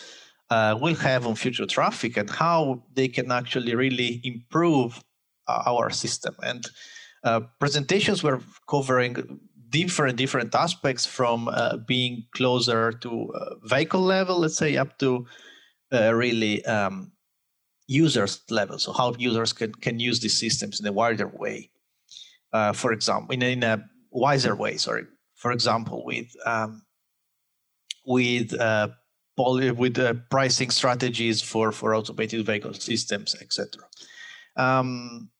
uh, 0.50 0.78
will 0.80 0.94
have 0.94 1.26
on 1.26 1.34
future 1.34 1.66
traffic 1.66 2.16
and 2.16 2.30
how 2.30 2.82
they 2.94 3.08
can 3.08 3.30
actually 3.30 3.74
really 3.74 4.20
improve 4.24 5.02
uh, 5.48 5.62
our 5.66 5.90
system. 5.90 6.34
And 6.42 6.66
uh, 7.24 7.40
presentations 7.58 8.22
were 8.22 8.40
covering 8.68 9.40
different 9.68 10.16
different 10.16 10.54
aspects 10.54 11.04
from 11.04 11.48
uh, 11.48 11.76
being 11.78 12.24
closer 12.34 12.92
to 12.92 13.32
uh, 13.32 13.54
vehicle 13.64 14.00
level, 14.00 14.38
let's 14.38 14.56
say, 14.56 14.76
up 14.76 14.98
to 14.98 15.26
uh, 15.92 16.14
really 16.14 16.64
um, 16.64 17.12
users 17.86 18.42
level. 18.50 18.78
So 18.78 18.92
how 18.92 19.14
users 19.18 19.52
can 19.52 19.72
can 19.72 20.00
use 20.00 20.20
these 20.20 20.38
systems 20.38 20.80
in 20.80 20.86
a 20.86 20.92
wider 20.92 21.28
way. 21.28 21.70
for 22.74 22.92
example, 22.92 23.34
in 23.34 23.42
in 23.42 23.62
a 23.62 23.84
wiser 24.10 24.54
way. 24.54 24.76
Sorry. 24.76 25.04
For 25.34 25.52
example, 25.52 26.04
with 26.04 26.28
um, 26.46 26.82
with 28.06 28.52
with 29.36 29.98
uh, 29.98 30.14
pricing 30.30 30.70
strategies 30.70 31.42
for 31.42 31.72
for 31.72 31.94
automated 31.94 32.46
vehicle 32.46 32.74
systems, 32.74 33.34
etc. 33.40 33.82
Um, 34.56 35.30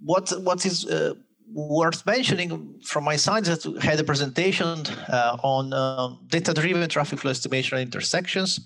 what 0.00 0.30
what 0.42 0.66
is 0.66 0.84
uh, 0.86 1.14
worth 1.52 2.04
mentioning 2.04 2.80
from 2.84 3.04
my 3.04 3.16
side 3.16 3.44
that 3.44 3.64
we 3.64 3.80
had 3.80 3.98
a 4.00 4.04
presentation 4.04 4.84
uh, 5.08 5.36
on 5.42 5.72
um, 5.72 6.26
data-driven 6.28 6.88
traffic 6.88 7.18
flow 7.20 7.30
estimation 7.30 7.78
at 7.78 7.82
intersections 7.82 8.60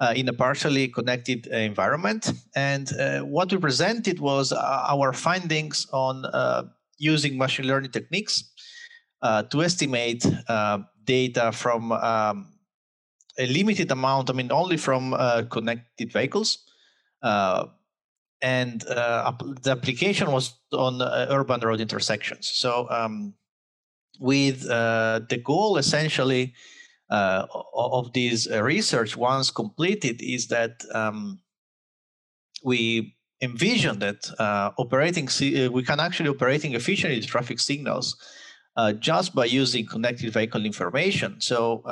uh, 0.00 0.12
in 0.16 0.28
a 0.28 0.32
partially 0.32 0.88
connected 0.88 1.46
environment. 1.46 2.32
And 2.54 2.90
uh, 2.98 3.20
what 3.20 3.52
we 3.52 3.58
presented 3.58 4.20
was 4.20 4.52
uh, 4.52 4.86
our 4.88 5.12
findings 5.12 5.86
on 5.92 6.24
using 6.98 7.36
machine 7.36 7.66
learning 7.66 7.90
techniques 7.90 8.44
to 9.50 9.62
estimate 9.62 10.24
data 11.04 11.52
from 11.52 11.92
um, 11.92 12.54
a 13.38 13.46
limited 13.46 13.90
amount, 13.90 14.30
I 14.30 14.32
mean, 14.32 14.52
only 14.52 14.76
from 14.76 15.14
uh, 15.14 15.42
connected 15.50 16.12
vehicles. 16.12 16.64
Uh, 17.22 17.66
and 18.42 18.86
uh, 18.86 19.32
the 19.62 19.70
application 19.70 20.30
was 20.30 20.54
on 20.72 21.00
uh, 21.00 21.26
urban 21.30 21.60
road 21.60 21.80
intersections. 21.80 22.50
So, 22.54 22.86
um, 22.90 23.34
with 24.20 24.68
uh, 24.68 25.20
the 25.28 25.38
goal 25.38 25.76
essentially 25.76 26.54
uh, 27.10 27.46
of 27.74 28.12
this 28.12 28.50
research, 28.50 29.16
once 29.16 29.50
completed, 29.50 30.20
is 30.22 30.48
that 30.48 30.82
um, 30.92 31.40
we 32.64 33.16
envision 33.40 33.98
that 33.98 34.30
operating 34.78 35.28
we 35.72 35.82
can 35.82 36.00
actually 36.00 36.30
operating 36.30 36.74
efficiently 36.74 37.20
traffic 37.20 37.60
signals 37.60 38.16
just 38.98 39.34
by 39.34 39.44
using 39.44 39.86
connected 39.86 40.32
vehicle 40.32 40.64
information. 40.64 41.40
So 41.40 41.82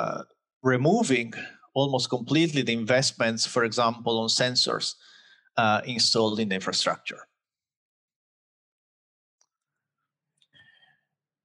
removing 0.63 1.33
almost 1.73 2.09
completely 2.09 2.61
the 2.61 2.73
investments, 2.73 3.45
for 3.45 3.63
example, 3.63 4.19
on 4.19 4.29
sensors 4.29 4.95
uh, 5.57 5.81
installed 5.85 6.39
in 6.39 6.49
the 6.49 6.55
infrastructure. 6.55 7.19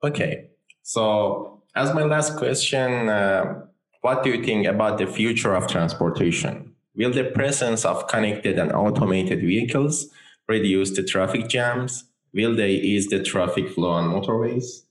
Okay, 0.02 0.50
so 0.82 1.57
as 1.74 1.94
my 1.94 2.02
last 2.02 2.36
question, 2.36 3.08
uh, 3.08 3.62
what 4.00 4.22
do 4.22 4.30
you 4.30 4.44
think 4.44 4.66
about 4.66 4.98
the 4.98 5.06
future 5.06 5.54
of 5.54 5.66
transportation? 5.66 6.74
Will 6.94 7.12
the 7.12 7.24
presence 7.24 7.84
of 7.84 8.08
connected 8.08 8.58
and 8.58 8.72
automated 8.72 9.40
vehicles 9.40 10.08
reduce 10.48 10.90
the 10.96 11.02
traffic 11.02 11.48
jams? 11.48 12.04
Will 12.34 12.54
they 12.54 12.72
ease 12.72 13.06
the 13.08 13.22
traffic 13.22 13.70
flow 13.70 13.90
on 13.90 14.10
motorways? 14.10 14.82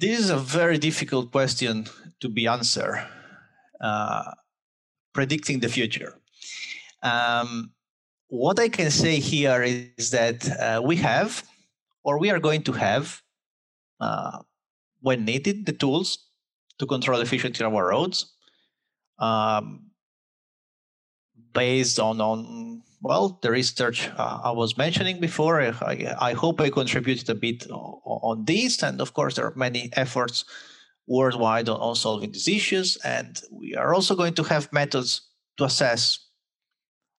this 0.00 0.18
is 0.18 0.30
a 0.30 0.36
very 0.36 0.78
difficult 0.78 1.30
question 1.30 1.86
to 2.20 2.28
be 2.28 2.46
answered. 2.46 3.06
Uh, 3.80 4.32
predicting 5.12 5.60
the 5.60 5.68
future. 5.68 6.14
Um, 7.02 7.72
what 8.28 8.58
I 8.58 8.68
can 8.68 8.90
say 8.90 9.18
here 9.18 9.62
is 9.62 10.10
that 10.10 10.48
uh, 10.48 10.80
we 10.82 10.96
have, 10.96 11.42
or 12.04 12.18
we 12.18 12.30
are 12.30 12.38
going 12.38 12.62
to 12.64 12.72
have, 12.72 13.22
uh, 14.00 14.38
when 15.00 15.24
needed, 15.24 15.66
the 15.66 15.72
tools 15.72 16.26
to 16.78 16.86
control 16.86 17.20
efficiently 17.20 17.64
our 17.64 17.88
roads, 17.88 18.32
um, 19.18 19.90
based 21.52 21.98
on 22.00 22.20
on 22.20 22.82
well, 23.02 23.38
the 23.42 23.50
research 23.50 24.10
uh, 24.18 24.40
I 24.44 24.50
was 24.50 24.76
mentioning 24.76 25.20
before, 25.20 25.60
I, 25.62 26.14
I, 26.20 26.32
hope 26.34 26.60
I 26.60 26.68
contributed 26.68 27.30
a 27.30 27.34
bit 27.34 27.66
on, 27.70 28.00
on 28.04 28.44
this. 28.44 28.82
And 28.82 29.00
of 29.00 29.14
course, 29.14 29.36
there 29.36 29.46
are 29.46 29.54
many 29.56 29.90
efforts 29.94 30.44
worldwide 31.06 31.68
on, 31.68 31.80
on, 31.80 31.96
solving 31.96 32.32
these 32.32 32.48
issues. 32.48 32.96
And 32.98 33.40
we 33.50 33.74
are 33.74 33.94
also 33.94 34.14
going 34.14 34.34
to 34.34 34.42
have 34.44 34.72
methods 34.72 35.22
to 35.56 35.64
assess 35.64 36.18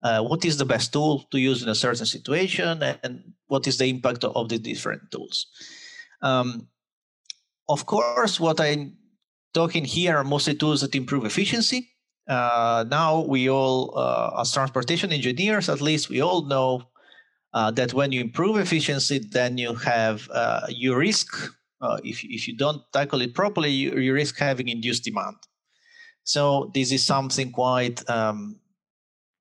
uh, 0.04 0.24
what 0.24 0.46
is 0.46 0.58
the 0.58 0.66
best 0.66 0.94
tool 0.94 1.26
to 1.32 1.40
use 1.40 1.64
in 1.64 1.70
a 1.70 1.76
certain 1.76 2.06
situation 2.06 2.84
and 3.04 3.34
what 3.48 3.66
is 3.68 3.78
the 3.78 3.86
impact 3.86 4.24
of 4.24 4.50
the 4.50 4.60
different 4.60 5.10
tools. 5.12 5.48
Um, 6.22 6.68
of 7.68 7.86
course, 7.86 8.40
what 8.40 8.60
I'm 8.60 8.98
talking 9.54 9.86
here 9.86 10.18
are 10.18 10.24
mostly 10.24 10.56
tools 10.56 10.82
that 10.82 10.96
improve 10.96 11.26
efficiency 11.26 11.92
uh, 12.28 12.86
now 12.88 13.22
we 13.22 13.50
all, 13.50 13.98
uh, 13.98 14.40
as 14.40 14.54
transportation 14.54 15.12
engineers, 15.12 15.70
at 15.70 15.82
least 15.82 16.10
we 16.10 16.22
all 16.22 16.46
know 16.46 16.84
uh, 17.54 17.72
that 17.72 17.94
when 17.94 18.12
you 18.12 18.22
improve 18.22 18.58
efficiency, 18.58 19.20
then 19.20 19.58
you 19.58 19.76
have 19.76 20.30
uh, 20.34 20.62
you 20.70 20.96
risk 20.96 21.28
uh, 21.82 21.98
if 22.04 22.24
if 22.24 22.48
you 22.48 22.56
don't 22.56 22.82
tackle 22.94 23.22
it 23.22 23.34
properly, 23.34 23.70
you, 23.70 23.98
you 23.98 24.14
risk 24.14 24.38
having 24.38 24.70
induced 24.70 25.04
demand. 25.04 25.36
So 26.24 26.72
this 26.74 26.92
is 26.92 27.04
something 27.04 27.52
quite 27.52 28.08
um, 28.10 28.60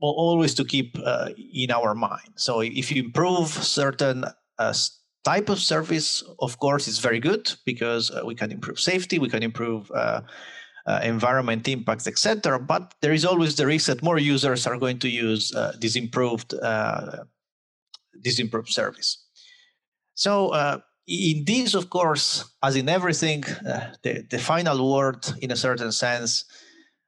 well, 0.00 0.14
always 0.16 0.54
to 0.54 0.64
keep 0.64 0.98
uh, 1.04 1.28
in 1.36 1.70
our 1.70 1.94
mind. 1.94 2.32
So 2.36 2.60
if 2.60 2.90
you 2.90 3.04
improve 3.04 3.48
certain 3.48 4.24
type 5.24 5.48
of 5.48 5.58
service, 5.58 6.22
of 6.40 6.58
course, 6.58 6.88
is 6.88 6.98
very 6.98 7.20
good 7.20 7.52
because 7.64 8.10
we 8.24 8.34
can 8.34 8.50
improve 8.52 8.80
safety, 8.80 9.18
we 9.18 9.28
can 9.28 9.42
improve 9.42 9.90
uh, 10.86 11.00
environment 11.02 11.68
impacts, 11.68 12.06
etc. 12.06 12.58
But 12.58 12.94
there 13.00 13.12
is 13.12 13.24
always 13.24 13.56
the 13.56 13.66
risk 13.66 13.86
that 13.86 14.02
more 14.02 14.18
users 14.18 14.66
are 14.66 14.78
going 14.78 14.98
to 15.00 15.08
use 15.08 15.54
uh, 15.54 15.72
this 15.80 15.96
improved 15.96 16.54
uh, 16.54 17.24
this 18.22 18.38
improved 18.38 18.68
service. 18.68 19.24
So 20.14 20.48
uh, 20.48 20.78
in 21.06 21.44
this, 21.44 21.74
of 21.74 21.90
course, 21.90 22.44
as 22.62 22.76
in 22.76 22.88
everything, 22.88 23.44
uh, 23.44 23.92
the, 24.02 24.24
the 24.30 24.38
final 24.38 24.92
word, 24.92 25.26
in 25.40 25.50
a 25.50 25.56
certain 25.56 25.92
sense, 25.92 26.44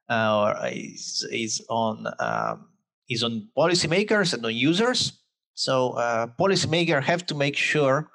uh, 0.09 0.55
is 0.73 1.27
is 1.31 1.65
on 1.69 2.07
um, 2.19 2.69
is 3.09 3.23
on 3.23 3.49
policymakers 3.57 4.35
and 4.35 4.45
on 4.45 4.55
users. 4.55 5.22
So 5.55 5.91
uh, 5.93 6.27
policymakers 6.39 7.05
have 7.05 7.27
to 7.27 7.35
make 7.35 7.57
sure 7.57 8.11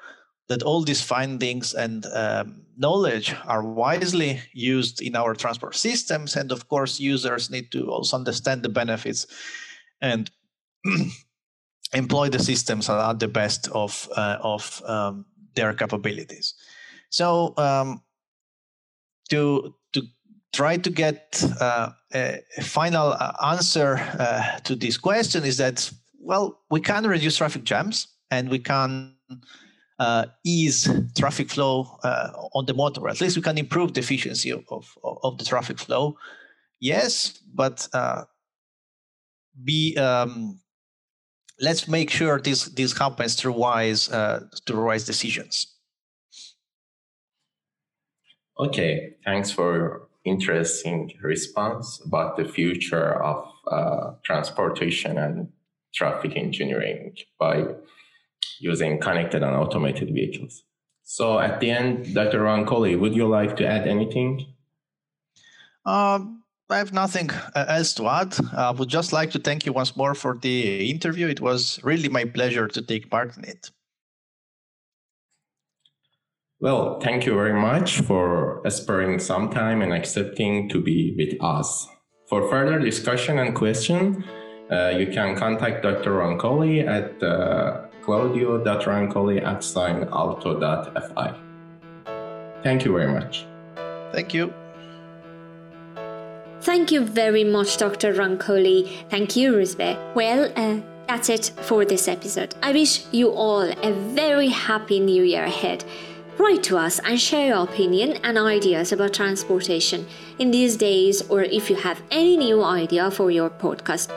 that 0.48 0.64
all 0.64 0.84
these 0.84 1.02
findings 1.02 1.74
and 1.74 2.06
um, 2.14 2.62
knowledge 2.78 3.36
are 3.46 3.64
wisely 3.64 4.40
used 4.54 5.02
in 5.02 5.16
our 5.16 5.34
transport 5.34 5.76
systems. 5.76 6.36
And 6.36 6.52
of 6.52 6.68
course, 6.68 7.00
users 7.00 7.50
need 7.50 7.72
to 7.72 7.90
also 7.92 8.18
understand 8.18 8.64
the 8.64 8.70
benefits 8.70 9.28
and 10.02 10.32
employ 11.94 12.30
the 12.30 12.40
systems 12.40 12.90
at 12.90 13.20
the 13.20 13.28
best 13.28 13.68
of, 13.70 14.08
uh, 14.16 14.38
of 14.42 14.82
um, 14.86 15.26
their 15.56 15.74
capabilities. 15.74 16.54
So 17.10 17.54
um, 17.58 18.02
to, 19.30 19.76
to 19.94 20.02
try 20.54 20.78
to 20.78 20.90
get 20.90 21.44
uh, 21.60 21.90
a, 22.14 22.42
final 22.62 23.14
uh, 23.14 23.34
answer 23.44 23.98
uh, 23.98 24.60
to 24.60 24.76
this 24.76 24.98
question 24.98 25.44
is 25.44 25.58
that, 25.58 25.92
well, 26.28 26.59
we 26.69 26.82
can 26.82 27.07
reduce 27.07 27.38
traffic 27.38 27.63
jams 27.63 28.07
and 28.30 28.49
we 28.49 28.59
can 28.59 29.15
uh, 29.97 30.25
ease 30.43 30.89
traffic 31.17 31.49
flow 31.49 31.97
uh, 32.03 32.32
on 32.53 32.65
the 32.65 32.73
motor. 32.73 33.07
At 33.07 33.21
least 33.21 33.38
we 33.38 33.41
can 33.41 33.57
improve 33.57 33.93
the 33.93 34.01
efficiency 34.01 34.51
of, 34.51 34.65
of, 34.69 34.86
of 35.23 35.38
the 35.38 35.45
traffic 35.45 35.80
flow. 35.80 36.17
Yes, 36.82 37.39
but 37.55 37.88
uh, 37.93 38.23
be 39.63 39.95
um, 39.95 40.59
let's 41.61 41.88
make 41.88 42.09
sure 42.09 42.39
this 42.39 42.65
this 42.65 42.95
happens 42.95 43.36
through 43.36 43.53
wise 43.53 44.11
uh, 44.11 44.41
through 44.67 44.86
wise 44.86 45.05
decisions. 45.05 45.73
Okay, 48.59 49.15
thanks 49.23 49.49
for 49.49 49.75
your 49.75 50.07
interesting 50.25 51.13
response 51.23 52.01
about 52.05 52.36
the 52.36 52.45
future 52.45 53.23
of 53.23 53.47
uh, 53.71 54.11
transportation 54.25 55.17
and 55.17 55.47
traffic 55.98 56.34
engineering 56.36 57.16
by 57.39 57.66
using 58.60 59.00
connected 59.00 59.43
and 59.43 59.56
automated 59.56 60.10
vehicles. 60.14 60.64
So 61.04 61.39
at 61.39 61.60
the 61.60 61.72
end, 61.72 62.14
Dr. 62.14 62.41
Ron 62.41 62.66
Roncoli, 62.66 63.00
would 63.00 63.16
you 63.16 63.28
like 63.28 63.56
to 63.58 63.66
add 63.66 63.88
anything? 63.88 64.45
Um, 65.86 66.43
I 66.70 66.78
have 66.78 66.91
nothing 66.91 67.30
uh, 67.56 67.66
else 67.70 67.93
to 67.93 68.08
add. 68.08 68.36
I 68.54 68.72
would 68.72 68.89
just 68.89 69.14
like 69.14 69.32
to 69.32 69.39
thank 69.39 69.66
you 69.66 69.72
once 69.72 69.95
more 69.95 70.14
for 70.14 70.38
the 70.38 70.89
interview. 70.89 71.28
It 71.28 71.39
was 71.39 71.80
really 71.84 72.10
my 72.10 72.26
pleasure 72.26 72.68
to 72.68 72.82
take 72.82 73.10
part 73.10 73.38
in 73.38 73.45
it. 73.45 73.72
Well, 76.60 77.00
thank 77.00 77.26
you 77.26 77.36
very 77.36 77.54
much 77.54 78.02
for 78.02 78.62
sparing 78.68 79.20
some 79.20 79.50
time 79.50 79.82
and 79.82 79.93
accepting 79.93 80.68
to 80.70 80.82
be 80.82 81.16
with 81.18 81.41
us. 81.41 81.88
For 82.28 82.50
further 82.50 82.80
discussion 82.80 83.39
and 83.39 83.56
question, 83.56 84.26
uh, 84.72 84.89
you 84.89 85.07
can 85.07 85.36
contact 85.36 85.84
Dr. 85.84 86.11
Roncoli 86.11 86.86
at 86.86 87.22
uh, 87.24 87.88
claudio.roncoli 88.03 89.43
at 89.43 89.59
signalto.fi. 89.59 91.34
Thank 92.63 92.86
you 92.86 92.93
very 92.93 93.11
much. 93.11 93.45
Thank 94.11 94.34
you. 94.34 94.53
Thank 96.61 96.91
you 96.91 97.05
very 97.05 97.43
much, 97.43 97.78
Dr. 97.78 98.13
Roncoli. 98.13 98.89
Thank 99.09 99.36
you, 99.36 99.53
Ruzbeh. 99.53 100.15
Well, 100.15 100.51
uh, 100.55 100.82
that's 101.07 101.30
it 101.30 101.51
for 101.61 101.86
this 101.86 102.07
episode. 102.07 102.55
I 102.61 102.74
wish 102.74 103.05
you 103.11 103.30
all 103.32 103.61
a 103.61 103.93
very 103.93 104.49
happy 104.49 104.99
new 104.99 105.24
year 105.24 105.45
ahead. 105.45 105.86
Write 106.38 106.63
to 106.63 106.78
us 106.78 106.99
and 106.99 107.20
share 107.20 107.47
your 107.47 107.63
opinion 107.63 108.20
and 108.24 108.38
ideas 108.38 108.91
about 108.91 109.13
transportation 109.13 110.05
in 110.39 110.51
these 110.51 110.78
days, 110.78 111.22
or 111.30 111.41
if 111.41 111.70
you 111.70 111.76
have 111.78 112.01
any 112.11 112.38
new 112.38 112.63
idea 112.63 113.09
for 113.11 113.32
your 113.32 113.49
podcast. 113.49 114.11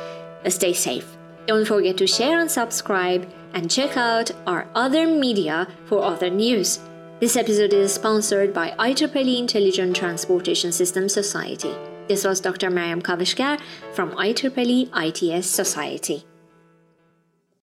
Stay 0.49 0.73
safe. 0.73 1.17
Don't 1.47 1.67
forget 1.67 1.97
to 1.99 2.07
share 2.07 2.41
and 2.41 2.51
subscribe 2.51 3.29
and 3.55 3.71
check 3.71 3.97
out 3.97 4.31
our 4.47 4.69
other 4.75 5.07
media 5.07 5.67
for 5.87 6.05
other 6.05 6.31
news. 6.31 6.79
This 7.21 7.37
episode 7.37 7.73
is 7.73 7.93
sponsored 7.93 8.55
by 8.55 8.71
IEEE 8.79 9.39
Intelligent 9.39 9.95
Transportation 9.95 10.73
Systems 10.73 11.13
Society. 11.13 11.75
This 12.09 12.25
was 12.25 12.41
Dr. 12.41 12.71
Mariam 12.71 13.03
Kavishkar 13.03 13.61
from 13.93 14.13
IEEE 14.13 14.89
ITS 14.95 15.47
Society. 15.47 16.25